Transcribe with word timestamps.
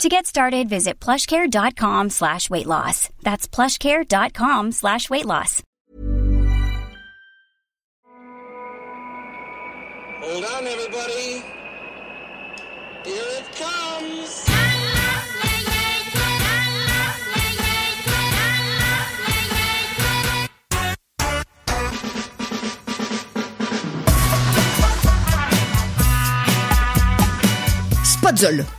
To 0.00 0.08
get 0.08 0.26
started, 0.26 0.68
visit 0.68 0.98
plushcare.com 1.00 2.10
slash 2.10 2.50
weight 2.50 2.66
loss. 2.66 3.08
That's 3.22 3.46
plushcare.com 3.46 4.72
slash 4.72 5.08
weight 5.10 5.26
loss. 5.26 5.62
Hold 10.20 10.44
on, 10.44 10.66
everybody. 10.66 11.42
Here 13.04 13.24
it 13.38 13.56
comes. 13.56 14.51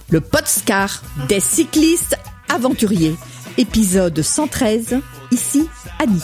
Le 0.09 0.19
Podscar 0.19 1.03
des 1.29 1.39
cyclistes 1.39 2.17
aventuriers. 2.49 3.15
Épisode 3.59 4.19
113, 4.19 4.95
ici 5.31 5.69
Annie. 5.99 6.23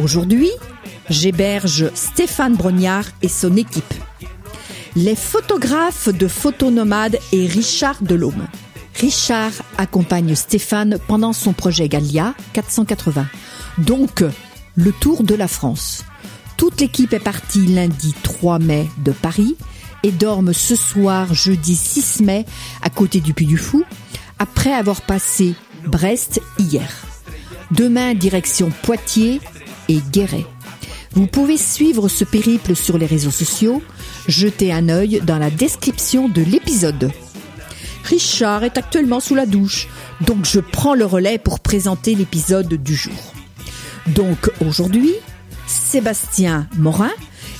Aujourd'hui, 0.00 0.50
j'héberge 1.10 1.90
Stéphane 1.94 2.54
Brognard 2.54 3.06
et 3.20 3.28
son 3.28 3.56
équipe. 3.56 3.94
Les 4.94 5.16
photographes 5.16 6.08
de 6.08 6.28
Photonomade 6.28 7.18
et 7.32 7.48
Richard 7.48 8.00
Delhomme. 8.00 8.46
Richard 8.94 9.52
accompagne 9.76 10.36
Stéphane 10.36 10.98
pendant 11.08 11.32
son 11.32 11.52
projet 11.52 11.88
Gallia 11.88 12.34
480, 12.52 13.26
donc 13.78 14.22
le 14.76 14.92
tour 14.92 15.24
de 15.24 15.34
la 15.34 15.48
France. 15.48 16.04
Toute 16.56 16.80
l'équipe 16.80 17.12
est 17.12 17.18
partie 17.18 17.66
lundi 17.66 18.14
3 18.22 18.60
mai 18.60 18.88
de 18.98 19.10
Paris 19.10 19.56
et 20.04 20.12
dorment 20.12 20.52
ce 20.52 20.76
soir, 20.76 21.34
jeudi 21.34 21.74
6 21.74 22.20
mai, 22.20 22.44
à 22.82 22.90
côté 22.90 23.20
du 23.20 23.32
Puy 23.34 23.46
du 23.46 23.56
Fou, 23.56 23.82
après 24.38 24.72
avoir 24.72 25.00
passé 25.00 25.54
Brest 25.86 26.40
hier. 26.58 26.88
Demain, 27.70 28.14
direction 28.14 28.70
Poitiers 28.82 29.40
et 29.88 29.98
Guéret. 30.12 30.46
Vous 31.12 31.26
pouvez 31.26 31.56
suivre 31.56 32.08
ce 32.08 32.24
périple 32.24 32.76
sur 32.76 32.98
les 32.98 33.06
réseaux 33.06 33.30
sociaux, 33.30 33.82
jeter 34.28 34.72
un 34.72 34.90
œil 34.90 35.22
dans 35.24 35.38
la 35.38 35.50
description 35.50 36.28
de 36.28 36.42
l'épisode. 36.42 37.10
Richard 38.04 38.64
est 38.64 38.76
actuellement 38.76 39.20
sous 39.20 39.34
la 39.34 39.46
douche, 39.46 39.88
donc 40.20 40.44
je 40.44 40.60
prends 40.60 40.94
le 40.94 41.06
relais 41.06 41.38
pour 41.38 41.60
présenter 41.60 42.14
l'épisode 42.14 42.74
du 42.74 42.94
jour. 42.94 43.32
Donc 44.08 44.50
aujourd'hui, 44.60 45.14
Sébastien 45.66 46.68
Morin, 46.76 47.12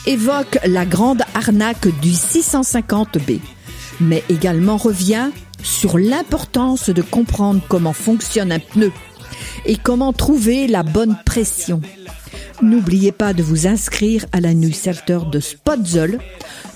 évoque 0.06 0.58
la 0.64 0.84
grande 0.84 1.22
arnaque 1.34 1.88
du 2.00 2.10
650B, 2.10 3.41
mais 4.00 4.22
également 4.28 4.77
revient 4.77 5.30
sur 5.62 5.98
l'importance 5.98 6.91
de 6.91 7.02
comprendre 7.02 7.62
comment 7.69 7.92
fonctionne 7.92 8.52
un 8.52 8.58
pneu 8.58 8.92
et 9.64 9.77
comment 9.77 10.12
trouver 10.12 10.66
la 10.66 10.83
bonne 10.83 11.16
pression. 11.24 11.80
N'oubliez 12.62 13.12
pas 13.12 13.33
de 13.33 13.42
vous 13.42 13.66
inscrire 13.66 14.27
à 14.33 14.41
la 14.41 14.55
newsletter 14.55 15.20
de 15.30 15.41
Spotzol. 15.41 16.18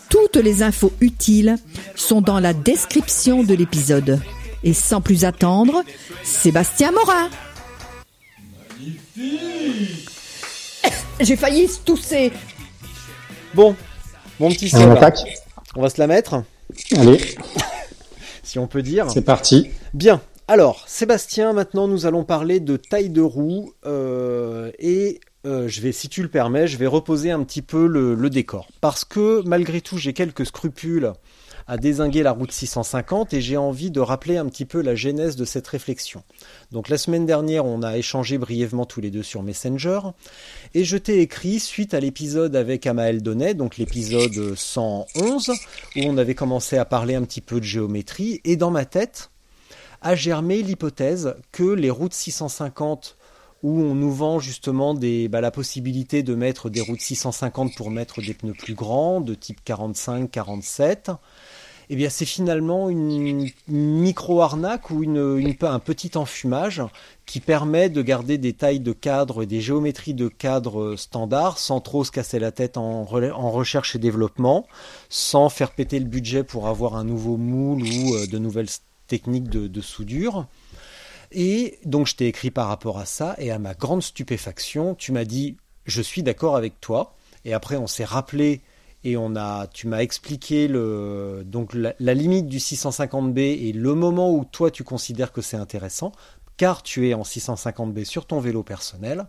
Toutes 0.09 0.37
les 0.37 0.63
infos 0.63 0.93
utiles 1.01 1.57
sont 1.95 2.21
dans 2.21 2.41
la 2.41 2.55
description 2.55 3.45
de 3.45 3.55
l'épisode. 3.55 4.21
Et 4.65 4.73
sans 4.73 5.01
plus 5.01 5.25
attendre, 5.25 5.85
Sébastien 6.25 6.91
Morin. 6.93 7.29
J'ai 11.21 11.37
failli 11.37 11.69
tousser. 11.85 12.33
Bon, 13.55 13.75
mon 14.41 14.49
petit 14.51 14.71
On 14.75 14.91
attaque. 14.93 15.19
on 15.75 15.83
va 15.83 15.91
se 15.91 15.99
la 16.01 16.07
mettre, 16.07 16.43
Allez, 16.97 17.19
si 18.43 18.59
on 18.59 18.67
peut 18.67 18.83
dire. 18.83 19.11
c'est 19.11 19.23
parti. 19.23 19.71
Bien. 19.95 20.21
Alors, 20.47 20.85
Sébastien, 20.87 21.53
maintenant 21.53 21.89
nous 21.89 22.07
allons 22.07 22.25
parler 22.25 22.61
de 22.61 22.77
taille 22.77 23.11
de 23.11 23.21
roue 23.21 23.73
euh, 23.85 24.71
et 24.79 25.21
euh, 25.47 25.69
je 25.69 25.81
vais, 25.83 25.93
si 25.93 26.09
tu 26.09 26.23
le 26.23 26.29
permets, 26.29 26.67
je 26.67 26.79
vais 26.79 26.87
reposer 26.87 27.31
un 27.31 27.43
petit 27.45 27.61
peu 27.63 27.87
le, 27.87 28.15
le 28.15 28.31
décor 28.31 28.69
parce 28.81 29.05
que 29.05 29.43
malgré 29.47 29.81
tout 29.83 29.99
j'ai 29.99 30.15
quelques 30.15 30.47
scrupules 30.47 31.13
à 31.69 31.77
désinguer 31.77 32.23
la 32.23 32.33
route 32.33 32.51
650 32.51 33.35
et 33.35 33.43
j'ai 33.43 33.59
envie 33.59 33.91
de 33.91 34.01
rappeler 34.01 34.39
un 34.39 34.47
petit 34.47 34.65
peu 34.65 34.81
la 34.81 34.95
genèse 34.95 35.37
de 35.37 35.45
cette 35.45 35.69
réflexion. 35.69 36.23
Donc 36.73 36.89
la 36.89 36.97
semaine 36.97 37.27
dernière, 37.27 37.67
on 37.67 37.83
a 37.83 37.99
échangé 37.99 38.39
brièvement 38.39 38.87
tous 38.87 39.03
les 39.03 39.11
deux 39.11 39.23
sur 39.23 39.43
Messenger 39.43 40.01
et 40.75 40.85
je 40.85 40.97
t'ai 40.97 41.21
écrit 41.21 41.61
suite 41.61 41.93
à 41.93 42.01
l'épisode 42.01 42.57
avec 42.57 42.87
Amael 42.87 43.23
Donnet, 43.23 43.53
donc 43.53 43.77
l'épisode 43.77 44.55
111 44.57 45.51
où 45.51 46.01
on 46.01 46.17
avait 46.17 46.35
commencé 46.35 46.79
à 46.79 46.87
parler 46.87 47.15
un 47.15 47.23
petit 47.23 47.43
peu 47.43 47.61
de 47.61 47.65
géométrie 47.65 48.41
et 48.45 48.57
dans 48.57 48.71
ma 48.71 48.87
tête 48.87 49.31
a 50.01 50.15
germé 50.15 50.63
l'hypothèse 50.63 51.35
que 51.53 51.65
les 51.65 51.91
routes 51.91 52.15
650 52.15 53.19
où 53.63 53.81
on 53.81 53.95
nous 53.95 54.13
vend 54.13 54.39
justement 54.39 54.95
des, 54.95 55.29
bah, 55.29 55.41
la 55.41 55.51
possibilité 55.51 56.23
de 56.23 56.35
mettre 56.35 56.71
des 56.71 56.81
routes 56.81 57.01
650 57.01 57.75
pour 57.77 57.91
mettre 57.91 58.23
des 58.23 58.35
pneus 58.35 58.55
plus 58.55 58.75
grands, 58.75 59.21
de 59.21 59.35
type 59.35 59.63
45, 59.65 60.31
47, 60.31 61.11
eh 61.91 61.97
bien 61.97 62.11
c'est 62.11 62.25
finalement 62.25 62.91
une 62.91 63.51
micro-arnaque 63.69 64.91
ou 64.91 65.05
un 65.05 65.79
petit 65.79 66.11
enfumage 66.17 66.83
qui 67.27 67.41
permet 67.41 67.89
de 67.89 68.03
garder 68.03 68.39
des 68.39 68.53
tailles 68.53 68.81
de 68.81 68.93
cadre 68.93 69.43
et 69.43 69.47
des 69.47 69.61
géométries 69.61 70.15
de 70.15 70.29
cadre 70.29 70.97
standards 70.97 71.59
sans 71.59 71.81
trop 71.81 72.05
se 72.05 72.11
casser 72.11 72.39
la 72.39 72.53
tête 72.53 72.77
en, 72.77 73.05
recherche 73.05 73.97
et 73.97 73.99
développement, 73.99 74.67
sans 75.09 75.49
faire 75.49 75.73
péter 75.73 75.99
le 75.99 76.07
budget 76.07 76.45
pour 76.45 76.69
avoir 76.69 76.97
un 76.97 77.05
nouveau 77.05 77.37
moule 77.37 77.83
ou 77.83 78.15
euh, 78.15 78.27
de 78.27 78.39
nouvelles 78.39 78.69
techniques 79.07 79.49
de 79.49 79.81
soudure. 79.81 80.47
Et 81.33 81.79
donc 81.85 82.07
je 82.07 82.17
t'ai 82.17 82.27
écrit 82.27 82.51
par 82.51 82.69
rapport 82.69 82.99
à 82.99 83.05
ça, 83.05 83.35
et 83.39 83.51
à 83.51 83.59
ma 83.59 83.75
grande 83.75 84.03
stupéfaction, 84.03 84.95
tu 84.95 85.13
m'as 85.13 85.25
dit 85.25 85.57
je 85.87 86.03
suis 86.03 86.23
d'accord 86.23 86.57
avec 86.57 86.81
toi. 86.81 87.15
Et 87.45 87.53
après 87.53 87.77
on 87.77 87.87
s'est 87.87 88.05
rappelé 88.05 88.61
et 89.09 89.17
on 89.17 89.37
a, 89.37 89.67
tu 89.67 89.87
m'as 89.87 90.01
expliqué 90.01 90.69
donc 90.69 91.75
la, 91.75 92.15
limite 92.15 92.47
du 92.47 92.59
650B 92.59 93.39
et 93.39 93.73
le 93.73 93.95
moment 93.95 94.33
où 94.33 94.45
toi 94.45 94.71
tu 94.71 94.85
considères 94.85 95.33
que 95.33 95.41
c'est 95.41 95.57
intéressant, 95.57 96.13
car 96.57 96.83
tu 96.83 97.09
es 97.09 97.15
en 97.15 97.23
650B 97.23 98.05
sur 98.05 98.27
ton 98.27 98.41
vélo 98.41 98.63
personnel, 98.63 99.27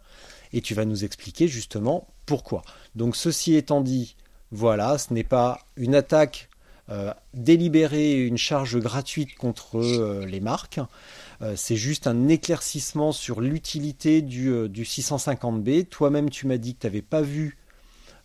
et 0.51 0.61
tu 0.61 0.73
vas 0.73 0.85
nous 0.85 1.05
expliquer 1.05 1.47
justement 1.47 2.07
pourquoi. 2.25 2.63
Donc 2.95 3.15
ceci 3.15 3.55
étant 3.55 3.81
dit, 3.81 4.15
voilà, 4.51 4.97
ce 4.97 5.13
n'est 5.13 5.23
pas 5.23 5.59
une 5.77 5.95
attaque 5.95 6.49
euh, 6.89 7.13
délibérée, 7.35 8.25
une 8.25 8.37
charge 8.37 8.79
gratuite 8.79 9.35
contre 9.35 9.77
euh, 9.77 10.25
les 10.25 10.39
marques. 10.39 10.79
Euh, 11.41 11.53
c'est 11.55 11.75
juste 11.75 12.07
un 12.07 12.27
éclaircissement 12.27 13.11
sur 13.11 13.41
l'utilité 13.41 14.23
du, 14.23 14.67
du 14.67 14.83
650B. 14.83 15.85
Toi-même, 15.85 16.31
tu 16.31 16.47
m'as 16.47 16.57
dit 16.57 16.73
que 16.73 16.81
tu 16.81 16.87
n'avais 16.87 17.03
pas 17.03 17.21
vu 17.21 17.57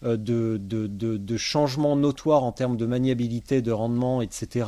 de, 0.05 0.59
de, 0.63 0.87
de, 0.87 1.17
de 1.17 1.37
changement 1.37 1.97
notoire 1.97 2.45
en 2.45 2.53
termes 2.53 2.77
de 2.77 2.87
maniabilité, 2.87 3.63
de 3.63 3.73
rendement, 3.73 4.23
etc. 4.23 4.67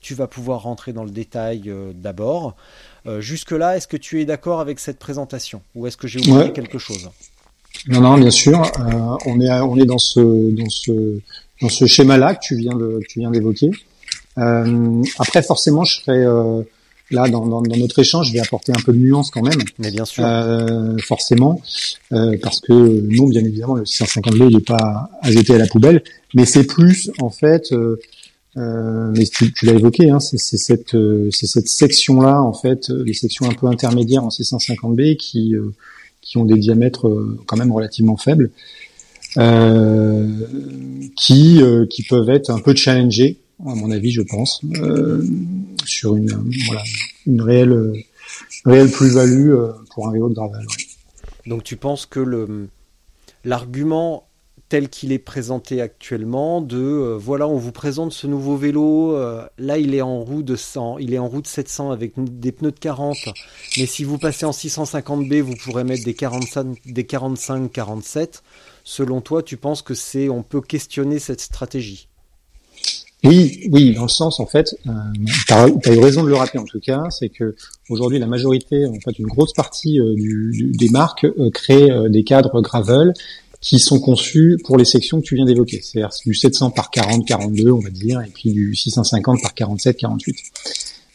Tu 0.00 0.14
vas 0.14 0.26
pouvoir 0.26 0.62
rentrer 0.62 0.92
dans 0.92 1.04
le 1.04 1.10
détail 1.10 1.62
euh, 1.68 1.92
d'abord. 1.94 2.56
Euh, 3.06 3.20
Jusque-là, 3.20 3.76
est-ce 3.76 3.86
que 3.88 3.96
tu 3.96 4.20
es 4.20 4.24
d'accord 4.24 4.60
avec 4.60 4.78
cette 4.78 4.98
présentation 4.98 5.62
Ou 5.74 5.86
est-ce 5.86 5.96
que 5.96 6.06
j'ai 6.08 6.18
oublié 6.20 6.36
Ouais. 6.36 6.52
quelque 6.52 6.78
chose? 6.78 7.08
Non, 7.88 8.00
non, 8.00 8.18
bien 8.18 8.30
sûr. 8.30 8.60
euh, 8.80 9.16
on 9.26 9.40
est, 9.40 9.50
on 9.60 9.76
est 9.76 9.86
dans 9.86 9.98
ce, 9.98 10.20
dans 10.50 10.68
ce, 10.68 11.18
dans 11.62 11.68
ce 11.68 11.86
schéma-là 11.86 12.34
que 12.34 12.40
tu 12.42 12.56
viens 12.56 12.74
de, 12.76 12.98
que 13.00 13.06
tu 13.08 13.18
viens 13.20 13.30
d'évoquer. 13.30 13.70
Euh, 14.38 15.02
après, 15.18 15.42
forcément, 15.42 15.84
je 15.84 15.96
serais 16.00 16.24
euh, 16.24 16.62
là 17.10 17.28
dans, 17.28 17.46
dans, 17.46 17.62
dans 17.62 17.76
notre 17.76 17.98
échange, 17.98 18.28
je 18.28 18.32
vais 18.32 18.40
apporter 18.40 18.72
un 18.72 18.80
peu 18.84 18.92
de 18.92 18.98
nuance 18.98 19.30
quand 19.30 19.42
même, 19.42 19.60
Mais 19.78 19.90
bien 19.90 20.04
sûr. 20.04 20.24
euh, 20.24 20.96
forcément, 20.98 21.60
euh, 22.12 22.36
parce 22.42 22.60
que 22.60 22.72
non, 22.72 23.26
bien 23.26 23.44
évidemment, 23.44 23.74
le 23.74 23.84
650B, 23.84 24.48
il 24.50 24.56
n'est 24.56 24.62
pas 24.62 25.10
à 25.20 25.30
jeter 25.30 25.54
à 25.54 25.58
la 25.58 25.66
poubelle, 25.66 26.02
mais 26.34 26.44
c'est 26.46 26.64
plus 26.64 27.10
en 27.20 27.30
fait. 27.30 27.72
Euh, 27.72 28.00
euh, 28.56 29.10
mais 29.16 29.26
tu, 29.26 29.52
tu 29.52 29.66
l'as 29.66 29.72
évoqué, 29.72 30.10
hein, 30.10 30.20
c'est 30.20 30.38
c'est 30.38 30.56
cette, 30.58 30.94
euh, 30.94 31.28
cette 31.32 31.66
section-là, 31.68 32.40
en 32.40 32.52
fait, 32.52 32.88
euh, 32.90 33.02
les 33.04 33.12
sections 33.12 33.46
un 33.50 33.52
peu 33.54 33.66
intermédiaires 33.66 34.22
en 34.24 34.28
650B 34.30 35.16
qui, 35.16 35.56
euh, 35.56 35.72
qui 36.22 36.36
ont 36.38 36.44
des 36.44 36.56
diamètres 36.56 37.10
quand 37.46 37.56
même 37.56 37.72
relativement 37.72 38.16
faibles, 38.16 38.50
euh, 39.38 40.28
qui, 41.16 41.60
euh, 41.60 41.86
qui 41.86 42.04
peuvent 42.04 42.30
être 42.30 42.50
un 42.50 42.60
peu 42.60 42.74
challengés, 42.76 43.38
à 43.66 43.74
mon 43.74 43.90
avis, 43.90 44.12
je 44.12 44.22
pense, 44.22 44.60
euh, 44.80 45.24
sur 45.86 46.16
une, 46.16 46.50
voilà, 46.66 46.82
une 47.26 47.40
réelle, 47.40 48.04
réelle 48.64 48.90
plus-value 48.90 49.50
euh, 49.50 49.72
pour 49.92 50.08
un 50.08 50.12
vélo 50.12 50.28
de 50.28 50.34
gravel. 50.34 50.66
Donc 51.46 51.64
tu 51.64 51.76
penses 51.76 52.06
que 52.06 52.20
le 52.20 52.68
l'argument 53.44 54.28
tel 54.70 54.88
qu'il 54.88 55.12
est 55.12 55.18
présenté 55.18 55.82
actuellement 55.82 56.62
de 56.62 56.78
euh, 56.78 57.18
voilà 57.18 57.46
on 57.46 57.58
vous 57.58 57.72
présente 57.72 58.12
ce 58.12 58.26
nouveau 58.26 58.56
vélo 58.56 59.14
euh, 59.14 59.46
là 59.58 59.76
il 59.76 59.94
est 59.94 60.00
en 60.00 60.20
roue 60.20 60.42
de 60.42 60.56
100 60.56 60.98
il 60.98 61.12
est 61.12 61.18
en 61.18 61.28
roue 61.28 61.42
de 61.42 61.46
700 61.46 61.90
avec 61.90 62.14
des 62.16 62.50
pneus 62.50 62.72
de 62.72 62.78
40 62.78 63.16
mais 63.78 63.84
si 63.84 64.04
vous 64.04 64.16
passez 64.16 64.46
en 64.46 64.52
650B 64.52 65.42
vous 65.42 65.54
pourrez 65.62 65.84
mettre 65.84 66.04
des 66.04 66.14
45 66.14 66.78
des 66.86 67.04
45 67.04 67.70
47 67.70 68.42
selon 68.84 69.20
toi 69.20 69.42
tu 69.42 69.58
penses 69.58 69.82
que 69.82 69.94
c'est 69.94 70.30
on 70.30 70.42
peut 70.42 70.62
questionner 70.62 71.18
cette 71.18 71.42
stratégie? 71.42 72.08
Oui, 73.24 73.68
oui, 73.72 73.94
dans 73.94 74.02
le 74.02 74.08
sens 74.08 74.38
en 74.38 74.46
fait, 74.46 74.76
euh, 74.86 74.92
tu 75.46 75.52
as, 75.54 75.94
eu 75.94 75.98
raison 75.98 76.24
de 76.24 76.28
le 76.28 76.34
rappeler 76.34 76.60
en 76.60 76.64
tout 76.64 76.80
cas, 76.80 77.04
c'est 77.10 77.30
que 77.30 77.56
aujourd'hui 77.88 78.18
la 78.18 78.26
majorité, 78.26 78.86
en 78.86 79.00
fait 79.00 79.18
une 79.18 79.26
grosse 79.26 79.54
partie 79.54 79.98
euh, 79.98 80.14
du, 80.14 80.72
des 80.74 80.90
marques 80.90 81.24
euh, 81.24 81.50
créent 81.50 81.90
des 82.10 82.22
cadres 82.22 82.60
gravel 82.60 83.14
qui 83.62 83.78
sont 83.78 83.98
conçus 83.98 84.58
pour 84.64 84.76
les 84.76 84.84
sections 84.84 85.22
que 85.22 85.26
tu 85.26 85.36
viens 85.36 85.46
d'évoquer, 85.46 85.80
c'est-à-dire 85.82 86.10
du 86.26 86.34
700 86.34 86.70
par 86.72 86.90
40, 86.90 87.26
42 87.26 87.70
on 87.70 87.80
va 87.80 87.88
dire, 87.88 88.20
et 88.20 88.28
puis 88.28 88.52
du 88.52 88.74
650 88.74 89.40
par 89.40 89.54
47, 89.54 89.96
48. 89.96 90.36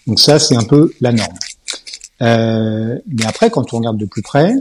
Donc 0.07 0.19
ça 0.19 0.39
c'est 0.39 0.55
un 0.55 0.63
peu 0.63 0.91
la 1.01 1.11
norme. 1.11 1.37
mais 2.19 3.25
après 3.27 3.51
quand 3.51 3.71
on 3.73 3.77
regarde 3.77 3.97
de 3.97 4.05
plus 4.05 4.23
près, 4.23 4.55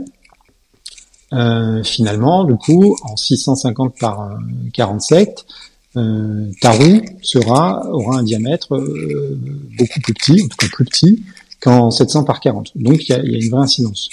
finalement 1.83 2.43
du 2.43 2.57
coup 2.57 2.95
en 3.01 3.17
650 3.17 3.97
par 3.97 4.37
47 4.73 5.45
euh, 5.95 6.51
ta 6.61 6.71
roue 6.71 7.01
sera 7.21 7.89
aura 7.89 8.19
un 8.19 8.23
diamètre 8.23 8.75
euh, 8.75 9.39
beaucoup 9.77 9.99
plus 10.01 10.13
petit, 10.13 10.43
en 10.43 10.47
tout 10.47 10.57
cas 10.57 10.67
plus 10.71 10.85
petit 10.85 11.23
qu'en 11.59 11.89
700 11.89 12.23
par 12.25 12.39
40. 12.39 12.71
Donc 12.75 13.07
il 13.07 13.11
y 13.11 13.15
a, 13.15 13.23
y 13.23 13.35
a, 13.35 13.39
une 13.39 13.49
vraie 13.49 13.63
incidence. 13.63 14.09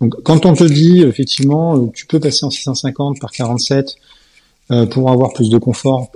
Donc 0.00 0.20
quand 0.24 0.44
on 0.46 0.54
te 0.54 0.64
dit 0.64 1.02
effectivement 1.02 1.76
euh, 1.76 1.86
tu 1.94 2.06
peux 2.06 2.18
passer 2.18 2.44
en 2.44 2.50
650 2.50 3.20
par 3.20 3.30
47 3.30 3.94
euh, 4.72 4.86
pour 4.86 5.10
avoir 5.10 5.32
plus 5.32 5.50
de 5.50 5.58
confort, 5.58 6.10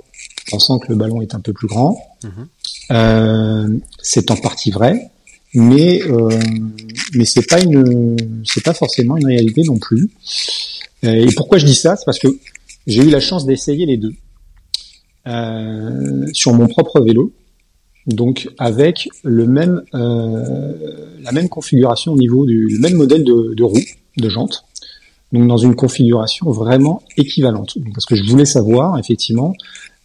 pensant 0.50 0.78
que 0.78 0.88
le 0.88 0.96
ballon 0.96 1.22
est 1.22 1.34
un 1.34 1.40
peu 1.40 1.52
plus 1.52 1.68
grand, 1.68 1.96
mhm. 2.24 3.80
c'est 4.02 4.30
en 4.30 4.36
partie 4.36 4.70
vrai, 4.72 5.10
mais 5.54 6.00
mais 7.14 7.24
c'est 7.24 7.48
pas 7.48 7.60
une 7.60 8.16
c'est 8.44 8.64
pas 8.64 8.74
forcément 8.74 9.16
une 9.16 9.26
réalité 9.26 9.62
non 9.62 9.78
plus. 9.78 10.10
Et 11.02 11.26
pourquoi 11.36 11.58
je 11.58 11.66
dis 11.66 11.74
ça? 11.74 11.96
C'est 11.96 12.04
parce 12.04 12.18
que 12.18 12.28
j'ai 12.86 13.02
eu 13.02 13.10
la 13.10 13.20
chance 13.20 13.46
d'essayer 13.46 13.86
les 13.86 13.96
deux. 13.96 14.14
Euh, 15.26 16.26
sur 16.34 16.52
mon 16.52 16.66
propre 16.66 17.00
vélo, 17.00 17.32
donc 18.06 18.50
avec 18.58 19.08
le 19.22 19.46
même 19.46 19.82
euh, 19.94 20.74
la 21.22 21.32
même 21.32 21.48
configuration 21.48 22.12
au 22.12 22.16
niveau 22.18 22.44
du 22.44 22.78
même 22.78 22.92
modèle 22.94 23.24
de, 23.24 23.54
de 23.54 23.62
roue, 23.62 23.78
de 24.18 24.28
jante, 24.28 24.66
donc 25.32 25.48
dans 25.48 25.56
une 25.56 25.74
configuration 25.76 26.50
vraiment 26.50 27.02
équivalente. 27.16 27.78
parce 27.94 28.04
que 28.04 28.16
je 28.16 28.22
voulais 28.30 28.44
savoir 28.44 28.98
effectivement 28.98 29.54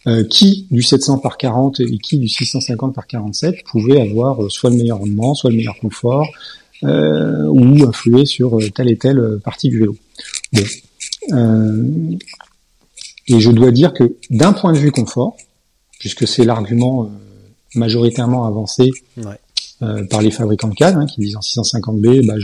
euh, 0.06 0.24
qui 0.24 0.66
du 0.70 0.82
700 0.82 1.18
par 1.18 1.36
40 1.36 1.80
et 1.80 1.98
qui 1.98 2.18
du 2.18 2.28
650 2.28 2.94
par 2.94 3.06
47 3.06 3.64
pouvait 3.64 4.00
avoir 4.00 4.42
euh, 4.42 4.48
soit 4.48 4.70
le 4.70 4.76
meilleur 4.76 5.00
rendement, 5.00 5.34
soit 5.34 5.50
le 5.50 5.56
meilleur 5.56 5.76
confort, 5.78 6.26
ou 6.82 7.84
influer 7.86 8.24
sur 8.24 8.56
telle 8.74 8.90
et 8.90 8.96
telle 8.96 9.38
partie 9.44 9.68
du 9.68 9.80
vélo. 9.80 9.96
Et 13.30 13.40
je 13.40 13.50
dois 13.50 13.70
dire 13.70 13.92
que 13.92 14.16
d'un 14.30 14.52
point 14.52 14.72
de 14.72 14.78
vue 14.78 14.90
confort, 14.90 15.36
puisque 16.00 16.26
c'est 16.26 16.44
l'argument 16.44 17.04
euh, 17.04 17.08
majoritairement 17.76 18.44
avancé 18.44 18.90
euh, 19.82 20.04
par 20.06 20.20
les 20.20 20.32
fabricants 20.32 20.68
de 20.68 20.74
cadres, 20.74 20.98
hein, 20.98 21.06
qui 21.06 21.20
disent 21.20 21.36
en 21.36 21.40
650B, 21.40 22.26
bah, 22.26 22.34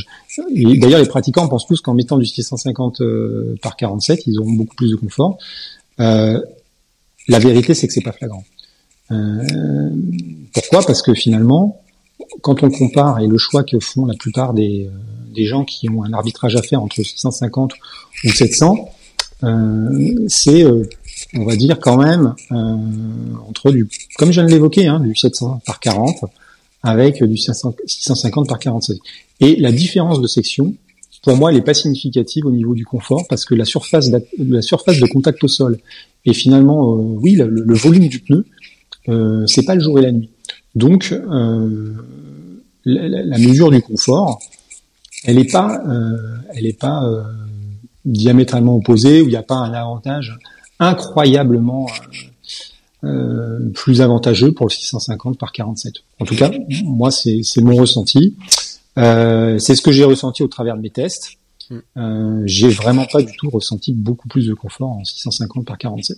d'ailleurs 0.80 1.00
les 1.00 1.08
pratiquants 1.08 1.48
pensent 1.48 1.66
tous 1.66 1.80
qu'en 1.80 1.94
mettant 1.94 2.18
du 2.18 2.24
650 2.24 3.00
euh, 3.00 3.56
par 3.62 3.76
47, 3.76 4.26
ils 4.26 4.38
auront 4.38 4.52
beaucoup 4.52 4.76
plus 4.76 4.90
de 4.90 4.96
confort. 4.96 5.38
la 5.98 7.38
vérité, 7.40 7.74
c'est 7.74 7.88
que 7.88 7.92
c'est 7.92 8.02
pas 8.02 8.12
flagrant. 8.12 8.44
pourquoi? 10.54 10.82
Parce 10.86 11.02
que 11.02 11.14
finalement, 11.14 11.82
quand 12.42 12.62
on 12.62 12.70
compare 12.70 13.18
et 13.18 13.26
le 13.26 13.38
choix 13.38 13.64
que 13.64 13.80
font 13.80 14.06
la 14.06 14.14
plupart 14.14 14.54
des, 14.54 14.88
des 15.34 15.46
gens 15.46 15.64
qui 15.64 15.90
ont 15.90 16.04
un 16.04 16.12
arbitrage 16.12 16.54
à 16.54 16.62
faire 16.62 16.80
entre 16.80 17.02
650 17.02 17.74
ou 18.24 18.28
700, 18.28 18.76
euh, 18.76 18.95
c'est, 20.28 20.64
euh, 20.64 20.82
on 21.34 21.44
va 21.44 21.56
dire 21.56 21.78
quand 21.80 21.96
même, 21.96 22.34
euh, 22.52 22.76
entre 23.48 23.70
du, 23.70 23.88
comme 24.16 24.30
je 24.30 24.40
viens 24.40 24.46
de 24.46 24.52
l'évoquer, 24.52 24.86
hein, 24.86 25.00
du 25.00 25.14
700 25.14 25.62
par 25.66 25.80
40 25.80 26.24
avec 26.82 27.22
du 27.22 27.36
650 27.36 28.48
par 28.48 28.58
47. 28.58 28.98
Et 29.40 29.56
la 29.56 29.72
différence 29.72 30.20
de 30.20 30.26
section, 30.26 30.74
pour 31.22 31.36
moi, 31.36 31.50
elle 31.50 31.56
n'est 31.56 31.64
pas 31.64 31.74
significative 31.74 32.46
au 32.46 32.52
niveau 32.52 32.74
du 32.74 32.84
confort 32.84 33.26
parce 33.28 33.44
que 33.44 33.54
la 33.54 33.64
surface, 33.64 34.10
de, 34.10 34.22
la 34.38 34.62
surface 34.62 35.00
de 35.00 35.06
contact 35.06 35.42
au 35.42 35.48
sol 35.48 35.78
et 36.24 36.32
finalement, 36.32 36.94
oui, 36.94 37.34
le, 37.34 37.74
volume 37.74 38.08
du 38.08 38.20
pneu, 38.20 38.44
euh, 39.08 39.46
c'est 39.46 39.64
pas 39.64 39.74
le 39.74 39.80
jour 39.80 39.98
et 39.98 40.02
la 40.02 40.12
nuit. 40.12 40.30
Donc, 40.74 41.12
euh, 41.12 41.94
la, 42.84 43.38
mesure 43.38 43.70
du 43.70 43.80
confort, 43.80 44.40
elle 45.24 45.36
n'est 45.36 45.44
pas, 45.44 45.82
euh, 45.88 46.36
elle 46.54 46.66
est 46.66 46.78
pas 46.78 47.02
diamétralement 48.06 48.76
opposés, 48.76 49.20
où 49.20 49.26
il 49.26 49.30
n'y 49.30 49.36
a 49.36 49.42
pas 49.42 49.56
un 49.56 49.74
avantage 49.74 50.38
incroyablement 50.78 51.86
euh, 51.86 53.06
euh, 53.06 53.70
plus 53.74 54.00
avantageux 54.00 54.52
pour 54.52 54.66
le 54.66 54.70
650 54.70 55.38
par 55.38 55.52
47. 55.52 55.94
En 56.18 56.24
tout 56.24 56.34
cas, 56.34 56.50
moi, 56.84 57.10
c'est 57.10 57.42
mon 57.58 57.76
ressenti. 57.76 58.36
Euh, 58.98 59.58
c'est 59.58 59.74
ce 59.74 59.82
que 59.82 59.92
j'ai 59.92 60.04
ressenti 60.04 60.42
au 60.42 60.48
travers 60.48 60.76
de 60.76 60.80
mes 60.80 60.90
tests. 60.90 61.32
Hmm. 61.68 61.78
Euh, 61.96 62.42
j'ai 62.46 62.68
vraiment 62.68 63.04
pas 63.04 63.22
du 63.22 63.36
tout 63.36 63.50
ressenti 63.50 63.92
beaucoup 63.92 64.28
plus 64.28 64.46
de 64.46 64.54
confort 64.54 64.90
en 64.90 65.04
650 65.04 65.66
par 65.66 65.78
47. 65.78 66.16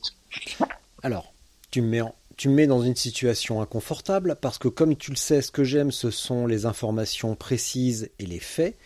Alors, 1.02 1.32
tu 1.70 1.82
me 1.82 1.88
mets 1.88 2.02
tu 2.38 2.48
me 2.48 2.54
mets 2.54 2.66
dans 2.68 2.82
une 2.82 2.94
situation 2.94 3.60
inconfortable 3.60 4.36
parce 4.40 4.58
que 4.58 4.68
comme 4.68 4.96
tu 4.96 5.10
le 5.10 5.16
sais, 5.16 5.42
ce 5.42 5.50
que 5.50 5.64
j'aime, 5.64 5.90
ce 5.90 6.10
sont 6.10 6.46
les 6.46 6.66
informations 6.66 7.34
précises 7.34 8.10
et 8.20 8.26
les 8.26 8.38
faits. 8.38 8.76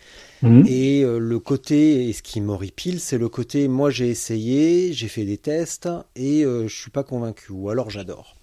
Mhm. 0.41 0.65
Et 0.67 1.03
euh, 1.03 1.19
le 1.19 1.39
côté, 1.39 2.09
et 2.09 2.13
ce 2.13 2.23
qui 2.23 2.41
m'horripile, 2.41 2.99
c'est 2.99 3.19
le 3.19 3.29
côté, 3.29 3.67
moi 3.67 3.91
j'ai 3.91 4.09
essayé, 4.09 4.91
j'ai 4.91 5.07
fait 5.07 5.23
des 5.23 5.37
tests 5.37 5.87
et 6.15 6.43
euh, 6.43 6.67
je 6.67 6.75
suis 6.75 6.89
pas 6.89 7.03
convaincu, 7.03 7.51
ou 7.51 7.69
alors 7.69 7.91
j'adore. 7.91 8.35